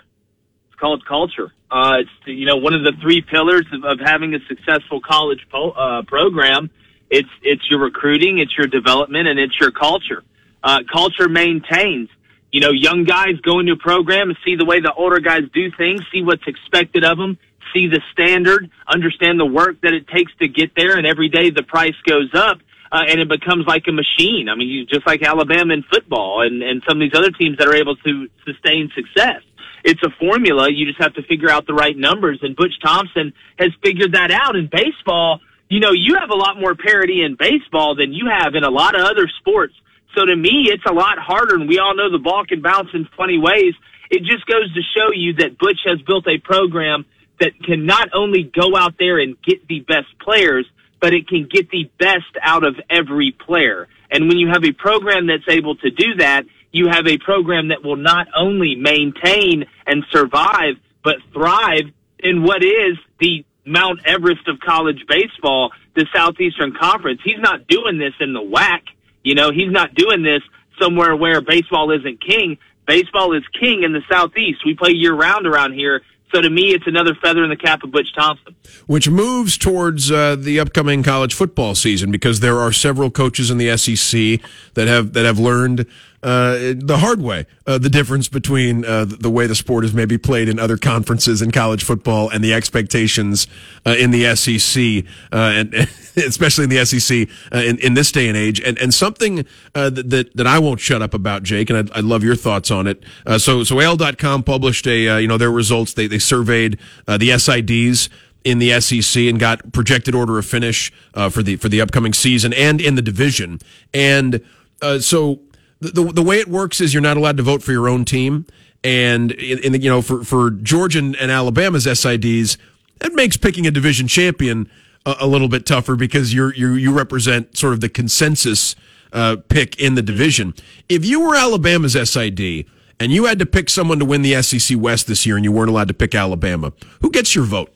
[0.68, 1.52] It's called culture.
[1.70, 5.46] Uh, it's you know one of the three pillars of, of having a successful college
[5.50, 6.70] po- uh, program.
[7.10, 10.22] It's it's your recruiting, it's your development, and it's your culture.
[10.62, 12.08] Uh, culture maintains.
[12.52, 15.42] You know, young guys go into a program and see the way the older guys
[15.52, 17.38] do things, see what's expected of them,
[17.72, 21.50] see the standard, understand the work that it takes to get there, and every day
[21.50, 22.58] the price goes up.
[22.90, 24.48] Uh, and it becomes like a machine.
[24.48, 27.58] I mean, you, just like Alabama in football and, and some of these other teams
[27.58, 29.42] that are able to sustain success.
[29.82, 30.70] It's a formula.
[30.70, 32.38] You just have to figure out the right numbers.
[32.42, 35.40] And Butch Thompson has figured that out in baseball.
[35.68, 38.70] You know, you have a lot more parity in baseball than you have in a
[38.70, 39.74] lot of other sports.
[40.16, 41.56] So to me, it's a lot harder.
[41.56, 43.74] And we all know the ball can bounce in funny ways.
[44.10, 47.04] It just goes to show you that Butch has built a program
[47.40, 50.66] that can not only go out there and get the best players,
[51.00, 53.88] but it can get the best out of every player.
[54.10, 57.68] And when you have a program that's able to do that, you have a program
[57.68, 64.46] that will not only maintain and survive, but thrive in what is the Mount Everest
[64.48, 67.20] of college baseball, the Southeastern Conference.
[67.24, 68.80] He's not doing this in the WAC.
[69.22, 70.42] You know, he's not doing this
[70.80, 72.58] somewhere where baseball isn't king.
[72.86, 74.60] Baseball is king in the Southeast.
[74.64, 76.02] We play year round around here.
[76.34, 78.56] So to me, it's another feather in the cap of Butch Thompson.
[78.86, 83.58] which moves towards uh, the upcoming college football season because there are several coaches in
[83.58, 84.40] the SEC
[84.74, 85.86] that have that have learned
[86.26, 90.18] uh, the hard way uh, the difference between uh, the way the sport is maybe
[90.18, 93.46] played in other conferences in college football and the expectations
[93.86, 95.72] uh, in the SEC uh, and
[96.16, 98.60] especially in the SEC in, in this day and age.
[98.60, 102.34] And and something that, that I won't shut up about Jake and I'd love your
[102.34, 103.04] thoughts on it.
[103.38, 105.94] So so AL.com published a you know their results.
[105.94, 108.08] They they surveyed the SIDs
[108.42, 112.12] in the SEC and got projected order of finish uh, for the for the upcoming
[112.12, 113.58] season and in the division.
[113.92, 114.40] And
[114.82, 115.40] uh, so
[115.80, 118.46] the, the way it works is you're not allowed to vote for your own team.
[118.82, 122.56] And in, in the, you know for for Georgia and, and Alabama's SIDs,
[122.98, 124.70] that makes picking a division champion
[125.04, 128.76] a, a little bit tougher because you're you you represent sort of the consensus
[129.12, 130.54] uh, pick in the division.
[130.88, 132.66] If you were Alabama's SID
[133.00, 135.52] and you had to pick someone to win the SEC West this year and you
[135.52, 137.72] weren't allowed to pick Alabama, who gets your vote?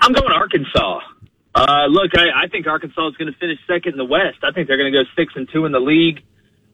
[0.00, 1.00] I'm going Arkansas.
[1.56, 4.44] Uh, look, I, I think Arkansas is going to finish second in the West.
[4.44, 6.22] I think they're going to go six and two in the league.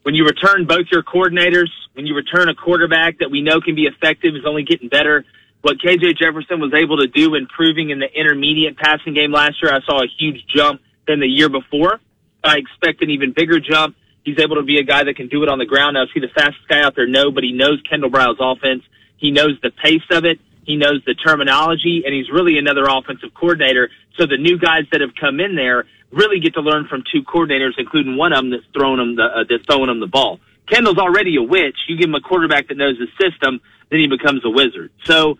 [0.03, 3.77] When you return both your coordinators, when you return a quarterback that we know can
[3.77, 5.25] be effective, is only getting better.
[5.61, 9.73] What KJ Jefferson was able to do, improving in the intermediate passing game last year,
[9.73, 12.01] I saw a huge jump than the year before.
[12.43, 13.95] I expect an even bigger jump.
[14.25, 15.95] He's able to be a guy that can do it on the ground.
[15.95, 17.07] Now, is he the fastest guy out there?
[17.07, 18.83] No, but he knows Kendal Briles' offense.
[19.17, 20.41] He knows the pace of it.
[20.65, 23.91] He knows the terminology, and he's really another offensive coordinator.
[24.19, 27.23] So the new guys that have come in there really get to learn from two
[27.23, 30.39] coordinators, including one of them that's throwing them the uh, that's throwing them the ball.
[30.71, 31.77] Kendal's already a witch.
[31.89, 33.61] You give him a quarterback that knows the system,
[33.91, 34.93] then he becomes a wizard.
[35.05, 35.33] So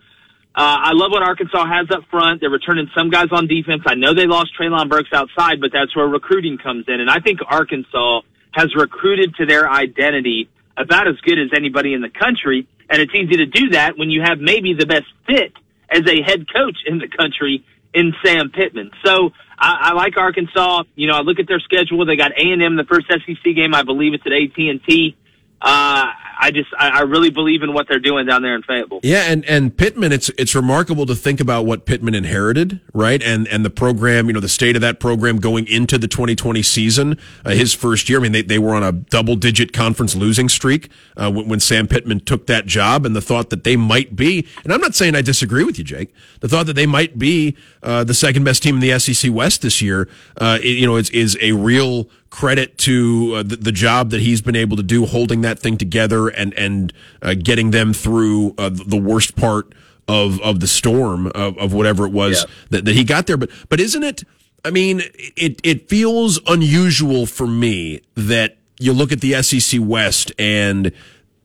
[0.55, 2.41] uh, I love what Arkansas has up front.
[2.41, 3.83] They're returning some guys on defense.
[3.85, 6.99] I know they lost Treylon Burks outside, but that's where recruiting comes in.
[6.99, 8.21] And I think Arkansas
[8.51, 12.67] has recruited to their identity about as good as anybody in the country.
[12.93, 15.51] And it's easy to do that when you have maybe the best fit
[15.89, 18.91] as a head coach in the country in Sam Pittman.
[19.03, 20.83] So I, I like Arkansas.
[20.93, 22.05] You know, I look at their schedule.
[22.05, 23.73] They got A and M the first SEC game.
[23.73, 25.17] I believe it's at AT and T.
[25.59, 26.05] Uh,
[26.43, 28.99] I just I, I really believe in what they're doing down there in Fayetteville.
[29.01, 33.23] Yeah, and and Pittman, it's it's remarkable to think about what Pittman inherited, right?
[33.23, 36.61] And and the program, you know, the state of that program going into the 2020
[36.61, 38.19] season, uh, his first year.
[38.19, 41.59] I mean, they they were on a double digit conference losing streak uh, when, when
[41.61, 44.95] Sam Pittman took that job, and the thought that they might be, and I'm not
[44.95, 48.43] saying I disagree with you, Jake, the thought that they might be uh, the second
[48.43, 50.09] best team in the SEC West this year,
[50.41, 54.41] uh, you know, is is a real credit to uh, the, the, job that he's
[54.41, 56.91] been able to do holding that thing together and and
[57.21, 59.71] uh, getting them through uh, the worst part
[60.07, 62.49] of of the storm of, of whatever it was yeah.
[62.71, 64.23] that, that he got there but but isn't it
[64.65, 65.03] I mean
[65.37, 70.91] it it feels unusual for me that you look at the SEC West and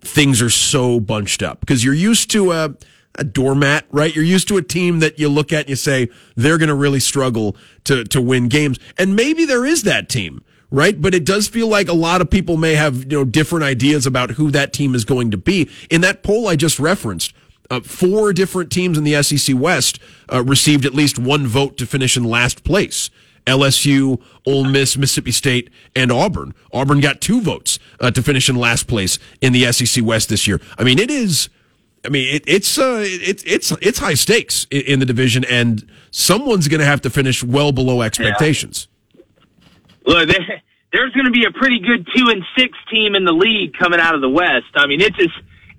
[0.00, 2.74] things are so bunched up because you're used to a
[3.16, 4.14] a doormat, right?
[4.14, 6.74] You're used to a team that you look at and you say they're going to
[6.74, 8.78] really struggle to to win games.
[8.96, 11.00] And maybe there is that team right?
[11.00, 14.06] But it does feel like a lot of people may have, you know, different ideas
[14.06, 15.68] about who that team is going to be.
[15.90, 17.32] In that poll I just referenced,
[17.70, 19.98] uh, four different teams in the SEC West
[20.32, 23.10] uh, received at least one vote to finish in last place.
[23.46, 26.54] LSU, Ole Miss, Mississippi State, and Auburn.
[26.72, 30.46] Auburn got two votes uh, to finish in last place in the SEC West this
[30.46, 30.60] year.
[30.78, 31.48] I mean, it is.
[32.04, 35.88] I mean, it, it's uh, it, it's it's high stakes in, in the division, and
[36.10, 38.86] someone's going to have to finish well below expectations.
[38.88, 38.94] Yeah
[40.08, 40.28] look,
[40.92, 44.00] there's going to be a pretty good two and six team in the league coming
[44.00, 44.72] out of the West.
[44.74, 45.30] I mean, it's as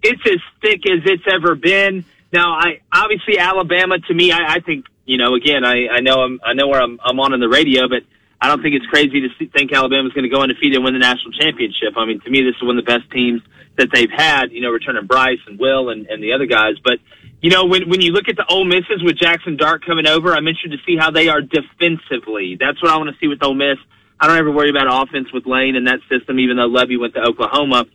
[0.02, 2.06] it's as thick as it's ever been.
[2.32, 5.34] Now, I obviously Alabama to me, I, I think you know.
[5.34, 8.04] Again, I, I know I'm I know where I'm I'm on in the radio, but
[8.40, 11.00] I don't think it's crazy to think Alabama's going to go undefeated and win the
[11.00, 11.98] national championship.
[11.98, 13.42] I mean, to me, this is one of the best teams
[13.78, 14.52] that they've had.
[14.52, 17.00] You know, returning Bryce and Will and, and the other guys, but
[17.42, 20.36] you know, when when you look at the Ole Misses with Jackson Dart coming over,
[20.36, 22.58] I'm interested to see how they are defensively.
[22.60, 23.78] That's what I want to see with Ole Miss.
[24.20, 27.14] I don't ever worry about offense with Lane and that system, even though Lebby went
[27.14, 27.86] to Oklahoma.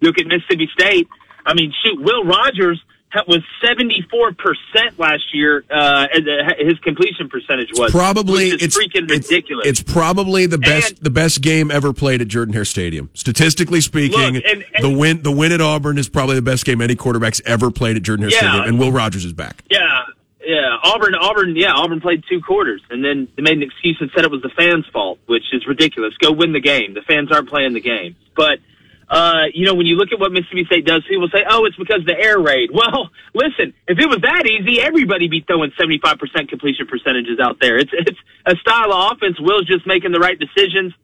[0.00, 1.08] Look at Mississippi State.
[1.46, 2.82] I mean, shoot, Will Rogers
[3.26, 6.06] was 74% last year, uh,
[6.58, 7.90] his completion percentage was.
[7.90, 9.66] Probably, it's freaking ridiculous.
[9.66, 13.10] It's, it's, probably the best, and, the best game ever played at Jordan Hare Stadium.
[13.14, 16.64] Statistically speaking, look, and, and, the win, the win at Auburn is probably the best
[16.64, 19.62] game any quarterback's ever played at Jordan Hare yeah, Stadium, and Will Rogers is back.
[19.70, 20.02] Yeah.
[20.48, 24.08] Yeah, Auburn, Auburn, yeah, Auburn played two quarters, and then they made an excuse and
[24.16, 26.16] said it was the fans' fault, which is ridiculous.
[26.16, 26.94] Go win the game.
[26.94, 28.16] The fans aren't playing the game.
[28.34, 28.56] But,
[29.10, 31.76] uh, you know, when you look at what Mississippi State does, people say, oh, it's
[31.76, 32.70] because of the air raid.
[32.78, 36.16] Well, listen, if it was that easy, everybody be throwing 75%
[36.48, 37.76] completion percentages out there.
[37.76, 39.36] It's, it's a style of offense.
[39.38, 40.94] Will's just making the right decisions.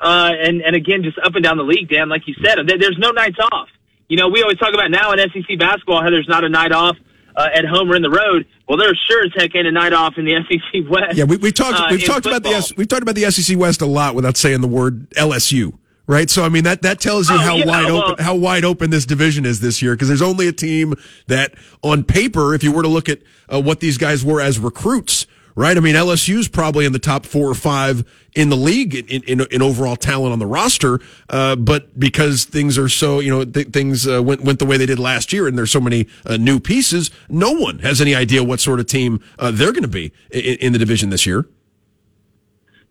[0.00, 2.96] Uh, and, and again, just up and down the league, Dan, like you said, there's
[2.96, 3.68] no nights off.
[4.08, 6.72] You know, we always talk about now in SEC basketball how there's not a night
[6.72, 6.96] off
[7.36, 8.46] uh, at home or in the road.
[8.68, 11.16] Well, there's sure as heck ain't a night off in the SEC West.
[11.16, 12.52] Yeah, we, we talked uh, we've talked football.
[12.52, 15.78] about the we've talked about the SEC West a lot without saying the word LSU.
[16.06, 18.34] Right, so I mean that that tells you oh, how yeah, wide well, open how
[18.34, 20.92] wide open this division is this year because there's only a team
[21.28, 23.20] that on paper, if you were to look at
[23.50, 25.76] uh, what these guys were as recruits, right?
[25.76, 28.04] I mean, LSU's probably in the top four or five
[28.34, 31.00] in the league in, in, in overall talent on the roster.
[31.28, 34.76] Uh, but because things are so, you know, th- things uh, went, went the way
[34.76, 38.14] they did last year and there's so many uh, new pieces, no one has any
[38.14, 41.26] idea what sort of team uh, they're going to be in, in, the division this
[41.26, 41.46] year.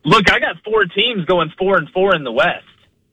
[0.06, 2.66] Look, I got four teams going four and four in the West.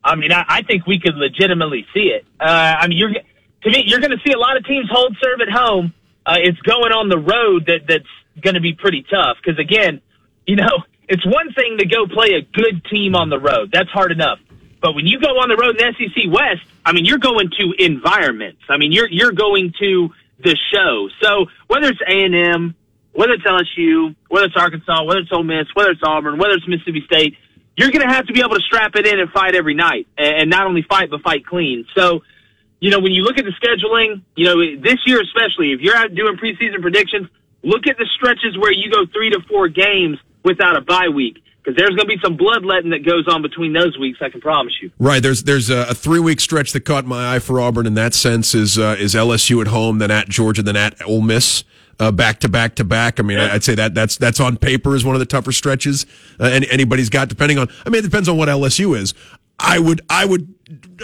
[0.03, 2.25] I mean, I, I think we could legitimately see it.
[2.39, 5.17] Uh, I mean, you're, to me, you're going to see a lot of teams hold
[5.21, 5.93] serve at home.
[6.25, 8.05] Uh, it's going on the road that that's
[8.43, 10.01] going to be pretty tough because again,
[10.47, 13.71] you know, it's one thing to go play a good team on the road.
[13.73, 14.39] That's hard enough.
[14.81, 17.85] But when you go on the road in SEC West, I mean, you're going to
[17.85, 18.63] environments.
[18.69, 20.09] I mean, you're you're going to
[20.43, 21.09] the show.
[21.21, 22.75] So whether it's A and M,
[23.13, 26.67] whether it's LSU, whether it's Arkansas, whether it's Ole Miss, whether it's Auburn, whether it's
[26.67, 27.37] Mississippi State,
[27.77, 30.07] you're going to have to be able to strap it in and fight every night,
[30.19, 31.87] and not only fight but fight clean.
[31.95, 32.21] So,
[32.81, 35.97] you know, when you look at the scheduling, you know, this year especially, if you're
[35.97, 37.29] out doing preseason predictions,
[37.63, 41.43] Look at the stretches where you go three to four games without a bye week
[41.63, 44.19] because there's going to be some bloodletting that goes on between those weeks.
[44.23, 44.91] I can promise you.
[44.99, 45.23] Right.
[45.23, 48.15] There's there's a, a three week stretch that caught my eye for Auburn in that
[48.15, 51.65] sense is uh, is LSU at home, then at Georgia, then at Ole Miss.
[51.99, 53.21] Uh, back to back to back.
[53.21, 53.53] I mean, yeah.
[53.53, 56.07] I'd say that that's that's on paper is one of the tougher stretches
[56.41, 57.29] uh, any, anybody's got.
[57.29, 59.13] Depending on, I mean, it depends on what LSU is.
[59.61, 60.55] I would, I would,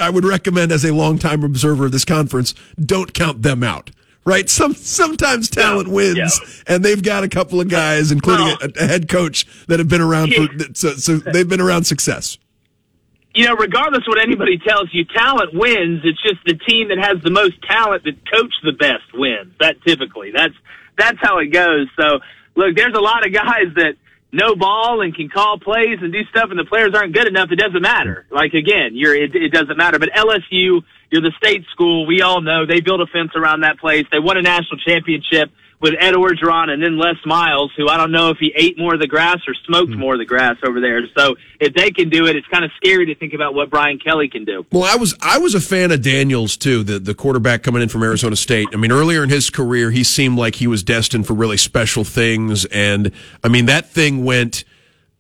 [0.00, 3.90] I would recommend as a longtime observer of this conference, don't count them out.
[4.26, 4.50] Right?
[4.50, 6.74] Some sometimes talent wins, yeah.
[6.74, 9.88] and they've got a couple of guys, including Well- a, a head coach, that have
[9.88, 10.48] been around for.
[10.74, 12.36] So, so they've been around success.
[13.34, 16.00] you know, regardless of what anybody tells you, talent wins.
[16.04, 19.52] It's just the team that has the most talent that coach the best wins.
[19.60, 20.54] That typically, that's
[20.98, 21.86] that's how it goes.
[21.96, 22.18] So,
[22.56, 23.94] look, there's a lot of guys that
[24.32, 27.52] know ball and can call plays and do stuff, and the players aren't good enough.
[27.52, 28.26] It doesn't matter.
[28.30, 29.98] Like again, you're it, it doesn't matter.
[30.00, 30.82] But LSU,
[31.16, 32.04] you're the state school.
[32.06, 34.04] We all know they built a fence around that place.
[34.12, 38.12] They won a national championship with Ed Orgeron and then Les Miles, who I don't
[38.12, 39.98] know if he ate more of the grass or smoked hmm.
[39.98, 41.00] more of the grass over there.
[41.16, 43.98] So if they can do it, it's kind of scary to think about what Brian
[43.98, 44.66] Kelly can do.
[44.70, 47.88] Well, I was I was a fan of Daniels too, the the quarterback coming in
[47.88, 48.68] from Arizona State.
[48.74, 52.04] I mean, earlier in his career, he seemed like he was destined for really special
[52.04, 53.10] things, and
[53.42, 54.64] I mean that thing went.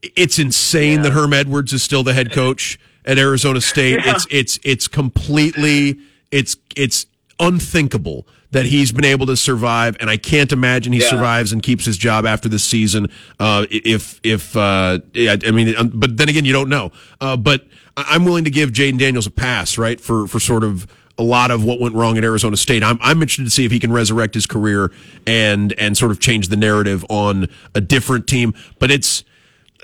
[0.02, 4.00] It's insane that Herm Edwards is still the head coach at Arizona State.
[4.04, 4.12] Yeah.
[4.14, 5.98] It's it's it's completely
[6.30, 7.06] it's it's
[7.40, 11.10] unthinkable that he's been able to survive, and I can't imagine he Yeah.
[11.10, 13.08] survives and keeps his job after this season.
[13.38, 16.92] Uh, if if uh, yeah, I mean, but then again, you don't know.
[17.20, 17.66] Uh, but
[17.96, 20.86] I'm willing to give Jayden Daniels a pass, right, for for sort of
[21.18, 22.82] a lot of what went wrong at Arizona State.
[22.82, 24.90] I'm I'm interested to see if he can resurrect his career
[25.26, 28.54] and and sort of change the narrative on a different team.
[28.78, 29.24] But it's.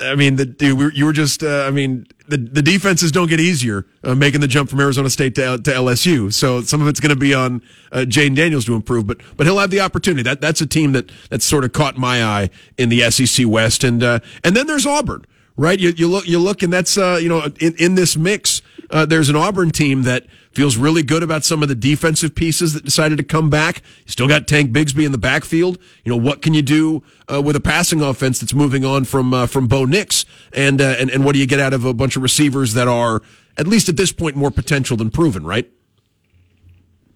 [0.05, 3.41] I mean, the, were- you were just, uh, I mean, the, the defenses don't get
[3.41, 6.33] easier uh, making the jump from Arizona State to, to LSU.
[6.33, 9.47] So some of it's going to be on uh, Jayden Daniels to improve, but but
[9.47, 10.23] he'll have the opportunity.
[10.23, 13.85] That that's a team that that's sort of caught my eye in the SEC West,
[13.85, 15.25] and uh, and then there's Auburn,
[15.57, 15.79] right?
[15.79, 19.07] You, you look you look, and that's uh, you know in, in this mix, uh,
[19.07, 22.85] there's an Auburn team that feels really good about some of the defensive pieces that
[22.85, 23.83] decided to come back.
[24.05, 25.79] You still got Tank Bigsby in the backfield.
[26.05, 27.03] You know what can you do
[27.33, 30.97] uh, with a passing offense that's moving on from uh, from Bo Nix, and uh,
[30.99, 33.23] and and what do you get out of a bunch of receivers that are
[33.57, 35.71] at least at this point more potential than proven, right?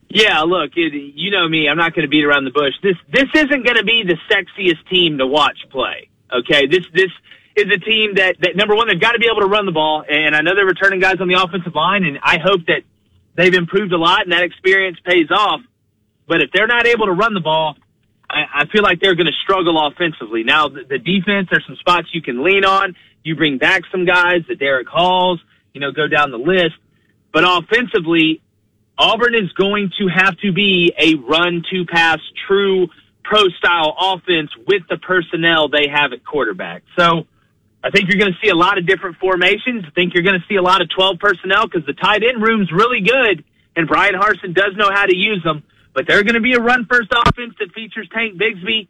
[0.09, 1.69] Yeah, look, it, you know me.
[1.69, 2.75] I'm not going to beat around the bush.
[2.83, 6.09] This this isn't going to be the sexiest team to watch play.
[6.33, 7.11] Okay, this this
[7.57, 9.73] is a team that that number one they've got to be able to run the
[9.73, 12.83] ball, and I know they're returning guys on the offensive line, and I hope that
[13.35, 15.61] they've improved a lot and that experience pays off.
[16.29, 17.77] But if they're not able to run the ball,
[18.29, 20.45] I, I feel like they're going to struggle offensively.
[20.45, 22.95] Now the, the defense, there's some spots you can lean on.
[23.23, 25.41] You bring back some guys, the Derek Halls,
[25.73, 26.77] you know, go down the list.
[27.33, 28.43] But offensively,
[28.99, 32.89] Auburn is going to have to be a run to pass true
[33.25, 36.83] pro style offense with the personnel they have at quarterback.
[36.99, 37.27] So
[37.85, 39.85] I think you're going to see a lot of different formations.
[39.87, 42.43] I think you're going to see a lot of 12 personnel because the tight end
[42.43, 43.45] room's really good
[43.77, 45.63] and Bryan Harsin does know how to use them,
[45.95, 48.89] but they're going to be a run first offense that features Tank Bigsby.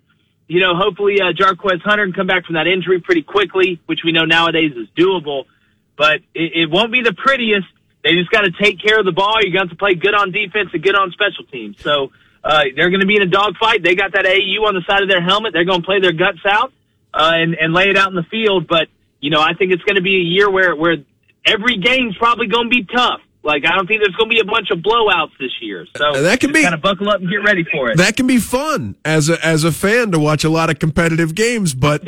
[0.48, 4.00] You know, hopefully, uh, Jarquez Hunter can come back from that injury pretty quickly, which
[4.04, 5.44] we know nowadays is doable,
[5.96, 7.66] but it, it won't be the prettiest.
[8.04, 9.42] They just got to take care of the ball.
[9.42, 11.82] You got to play good on defense and good on special teams.
[11.82, 12.12] So
[12.44, 13.82] uh, they're going to be in a dogfight.
[13.82, 15.52] They got that AU on the side of their helmet.
[15.52, 16.72] They're going to play their guts out
[17.16, 18.66] uh, and and lay it out in the field.
[18.68, 18.88] But
[19.20, 20.96] you know, I think it's going to be a year where where
[21.44, 23.20] every game's probably going to be tough.
[23.42, 25.86] Like I don't think there's going to be a bunch of blowouts this year.
[25.96, 27.96] So that can be- kind of buckle up and get ready for it.
[27.98, 31.34] That can be fun as a as a fan to watch a lot of competitive
[31.34, 32.02] games, but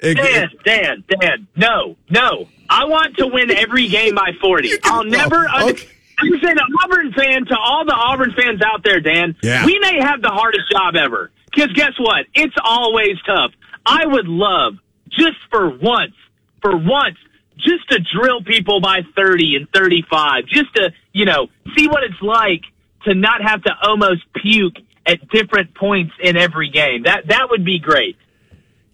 [0.00, 2.48] it- Dan, Dan, Dan, no, no.
[2.68, 4.70] I want to win every game by 40.
[4.84, 5.46] I'll never.
[5.48, 5.80] Oh, under-
[6.18, 9.34] I'm saying an Auburn fan to all the Auburn fans out there, Dan.
[9.42, 9.64] Yeah.
[9.66, 11.30] We may have the hardest job ever.
[11.52, 12.26] Because guess what?
[12.34, 13.50] It's always tough.
[13.84, 14.74] I would love,
[15.10, 16.14] just for once,
[16.60, 17.16] for once,
[17.58, 22.20] just to drill people by 30 and 35, just to, you know, see what it's
[22.22, 22.62] like
[23.04, 24.76] to not have to almost puke
[25.06, 27.02] at different points in every game.
[27.04, 28.16] That that would be great.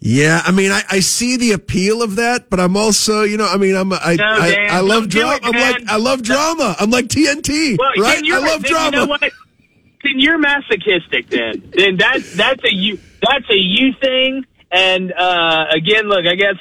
[0.01, 3.47] Yeah, I mean, I, I see the appeal of that, but I'm also, you know,
[3.47, 5.41] I mean, I'm I No, I, I love drama.
[5.43, 6.77] I'm like I love drama.
[6.79, 8.23] I'm like TNT, Well, right?
[8.25, 8.97] I love then drama.
[8.97, 9.21] You know what?
[9.21, 11.29] Then you're masochistic.
[11.29, 14.47] Then, then that's that's a you that's a you thing.
[14.71, 16.57] And uh, again, look, I guess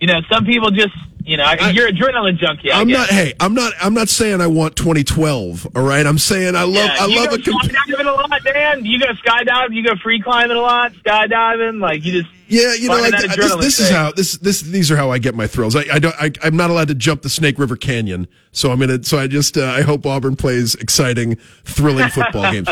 [0.00, 0.94] you know some people just
[1.24, 2.70] you know you're adrenaline junkie.
[2.70, 2.98] I I'm guess.
[2.98, 3.08] not.
[3.10, 3.72] Hey, I'm not.
[3.80, 5.76] I'm not saying I want 2012.
[5.76, 6.74] All right, I'm saying I love.
[6.74, 7.38] Yeah, I love a.
[7.42, 8.84] comp- skydiving a lot, Dan.
[8.84, 9.74] You go skydiving.
[9.74, 11.80] you go free climbing a lot, skydiving.
[11.80, 14.90] Like you just Yeah, you know, I, I- this, this is how this this these
[14.90, 15.76] are how I get my thrills.
[15.76, 16.14] I, I don't.
[16.18, 19.02] I, I'm not allowed to jump the Snake River Canyon, so I'm gonna.
[19.04, 19.56] So I just.
[19.58, 22.68] Uh, I hope Auburn plays exciting, thrilling football games.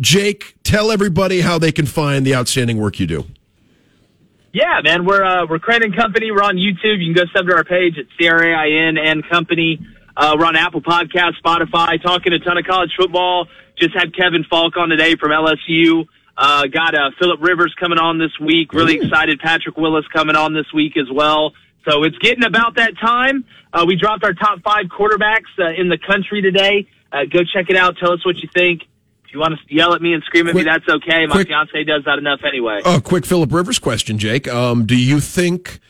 [0.00, 3.26] Jake, tell everybody how they can find the outstanding work you do.
[4.54, 6.30] Yeah, man, we're uh, we're Crain and Company.
[6.30, 7.02] We're on YouTube.
[7.02, 9.84] You can go sub to our page at C R A I N and Company.
[10.16, 13.48] Uh, we're on Apple Podcast, Spotify, talking a ton of college football.
[13.76, 16.06] Just had Kevin Faulk on today from LSU.
[16.38, 18.72] Uh, got uh, Philip Rivers coming on this week.
[18.72, 19.40] Really excited.
[19.40, 21.52] Patrick Willis coming on this week as well.
[21.84, 23.46] So it's getting about that time.
[23.72, 26.86] Uh, we dropped our top five quarterbacks uh, in the country today.
[27.12, 27.96] Uh, go check it out.
[27.98, 28.82] Tell us what you think.
[29.34, 31.26] You want to yell at me and scream at me, that's okay.
[31.26, 32.80] My quick- fiance does that enough anyway.
[32.84, 34.46] A quick Philip Rivers question, Jake.
[34.46, 35.80] Um, do you think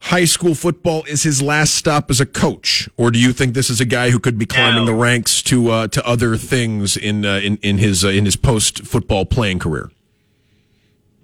[0.00, 3.70] high school football is his last stop as a coach, or do you think this
[3.70, 7.24] is a guy who could be climbing the ranks to uh, to other things in
[7.24, 9.90] uh, in in his uh, in his post football playing career?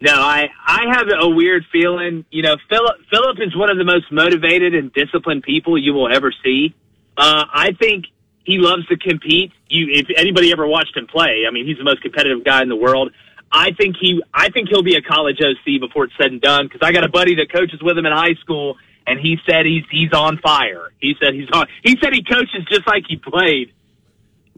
[0.00, 2.24] No, I I have a weird feeling.
[2.30, 6.12] You know, Philip Philip is one of the most motivated and disciplined people you will
[6.12, 6.74] ever see.
[7.16, 8.06] Uh, I think
[8.44, 9.52] he loves to compete.
[9.68, 12.68] You, if anybody ever watched him play, I mean, he's the most competitive guy in
[12.68, 13.12] the world.
[13.50, 16.66] I think he I think he'll be a college OC before it's said and done.
[16.66, 19.66] Because I got a buddy that coaches with him in high school, and he said
[19.66, 20.92] he's he's on fire.
[21.00, 21.66] He said he's on.
[21.84, 23.72] He said he coaches just like he played.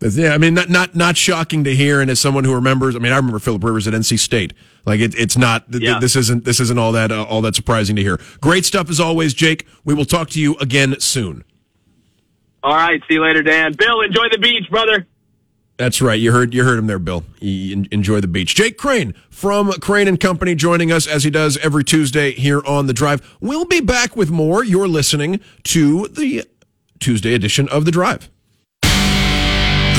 [0.01, 2.99] Yeah, I mean, not not not shocking to hear, and as someone who remembers, I
[2.99, 4.53] mean, I remember Philip Rivers at NC State.
[4.85, 5.71] Like it, it's not.
[5.71, 5.99] th- Yeah.
[5.99, 6.45] This isn't.
[6.45, 8.19] This isn't all that uh, all that surprising to hear.
[8.41, 9.67] Great stuff as always, Jake.
[9.85, 11.45] We will talk to you again soon.
[12.65, 13.75] All right, see you later, Dan.
[13.75, 15.07] Bill, enjoy the beach, brother.
[15.77, 16.19] That's right.
[16.19, 17.25] You heard you heard him there, Bill.
[17.43, 18.55] Enjoy the beach.
[18.55, 22.87] Jake Crain from Crain and Company joining us as he does every Tuesday here on
[22.87, 23.37] the Drive.
[23.41, 24.65] We'll be back with more.
[24.65, 26.45] You're listening to the
[27.01, 28.31] Tuesday edition of the Drive.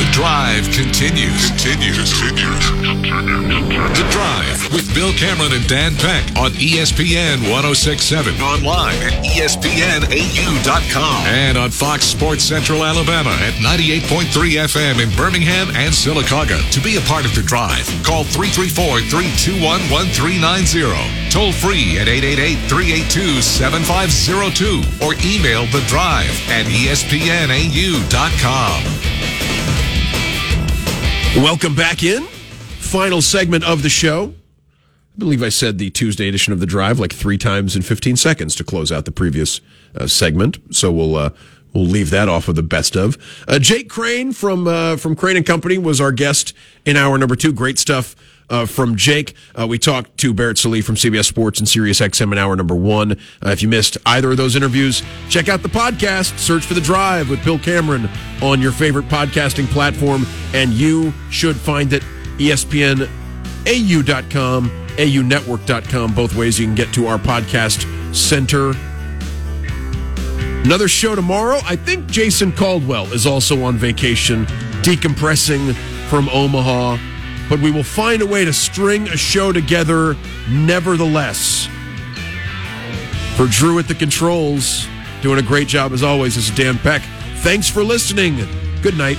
[0.05, 1.49] The drive continues.
[1.49, 2.13] Continues.
[2.13, 2.69] Continues.
[3.97, 8.35] The drive with Bill Cameron and Dan Peck on ESPN 1067.
[8.39, 11.25] Online at ESPNAU.com.
[11.27, 14.29] And on Fox Sports Central Alabama at 98.3
[14.69, 16.61] FM in Birmingham and Sylacauga.
[16.71, 21.29] To be a part of the drive, call 334 321 1390.
[21.31, 27.55] Toll free at 888 382 7502 or email the drive at ESPNAU.com.
[31.35, 32.23] Welcome back in.
[32.79, 34.33] Final segment of the show.
[34.33, 38.15] I believe I said the Tuesday edition of the Drive like three times in 15
[38.15, 39.59] seconds to close out the previous
[39.95, 40.59] uh, segment.
[40.71, 41.31] So we'll uh,
[41.73, 43.17] we'll leave that off with the best of.
[43.49, 46.53] Uh, Jake Crain from uh, from Crain and Company was our guest
[46.85, 47.51] in hour number two.
[47.51, 48.15] Great stuff.
[48.49, 52.31] Uh, from Jake, uh, we talked to Barrett Sallee from CBS Sports and Sirius XM
[52.31, 53.13] in hour number one.
[53.13, 56.37] Uh, if you missed either of those interviews, check out the podcast.
[56.37, 58.09] Search for the Drive with Bill Cameron
[58.41, 62.03] on your favorite podcasting platform, and you should find it.
[62.39, 63.09] E ESPN
[63.67, 66.13] au.com, aunetwork.com.
[66.13, 68.73] Both ways you can get to our podcast center.
[70.63, 71.59] Another show tomorrow.
[71.63, 74.45] I think Jason Caldwell is also on vacation,
[74.81, 75.73] decompressing
[76.09, 76.97] from Omaha.
[77.49, 80.15] But we will find a way to string a show together
[80.49, 81.67] nevertheless.
[83.35, 84.87] For Drew at the controls,
[85.21, 87.01] doing a great job as always, this is Dan Peck.
[87.37, 88.37] Thanks for listening.
[88.81, 89.17] Good night.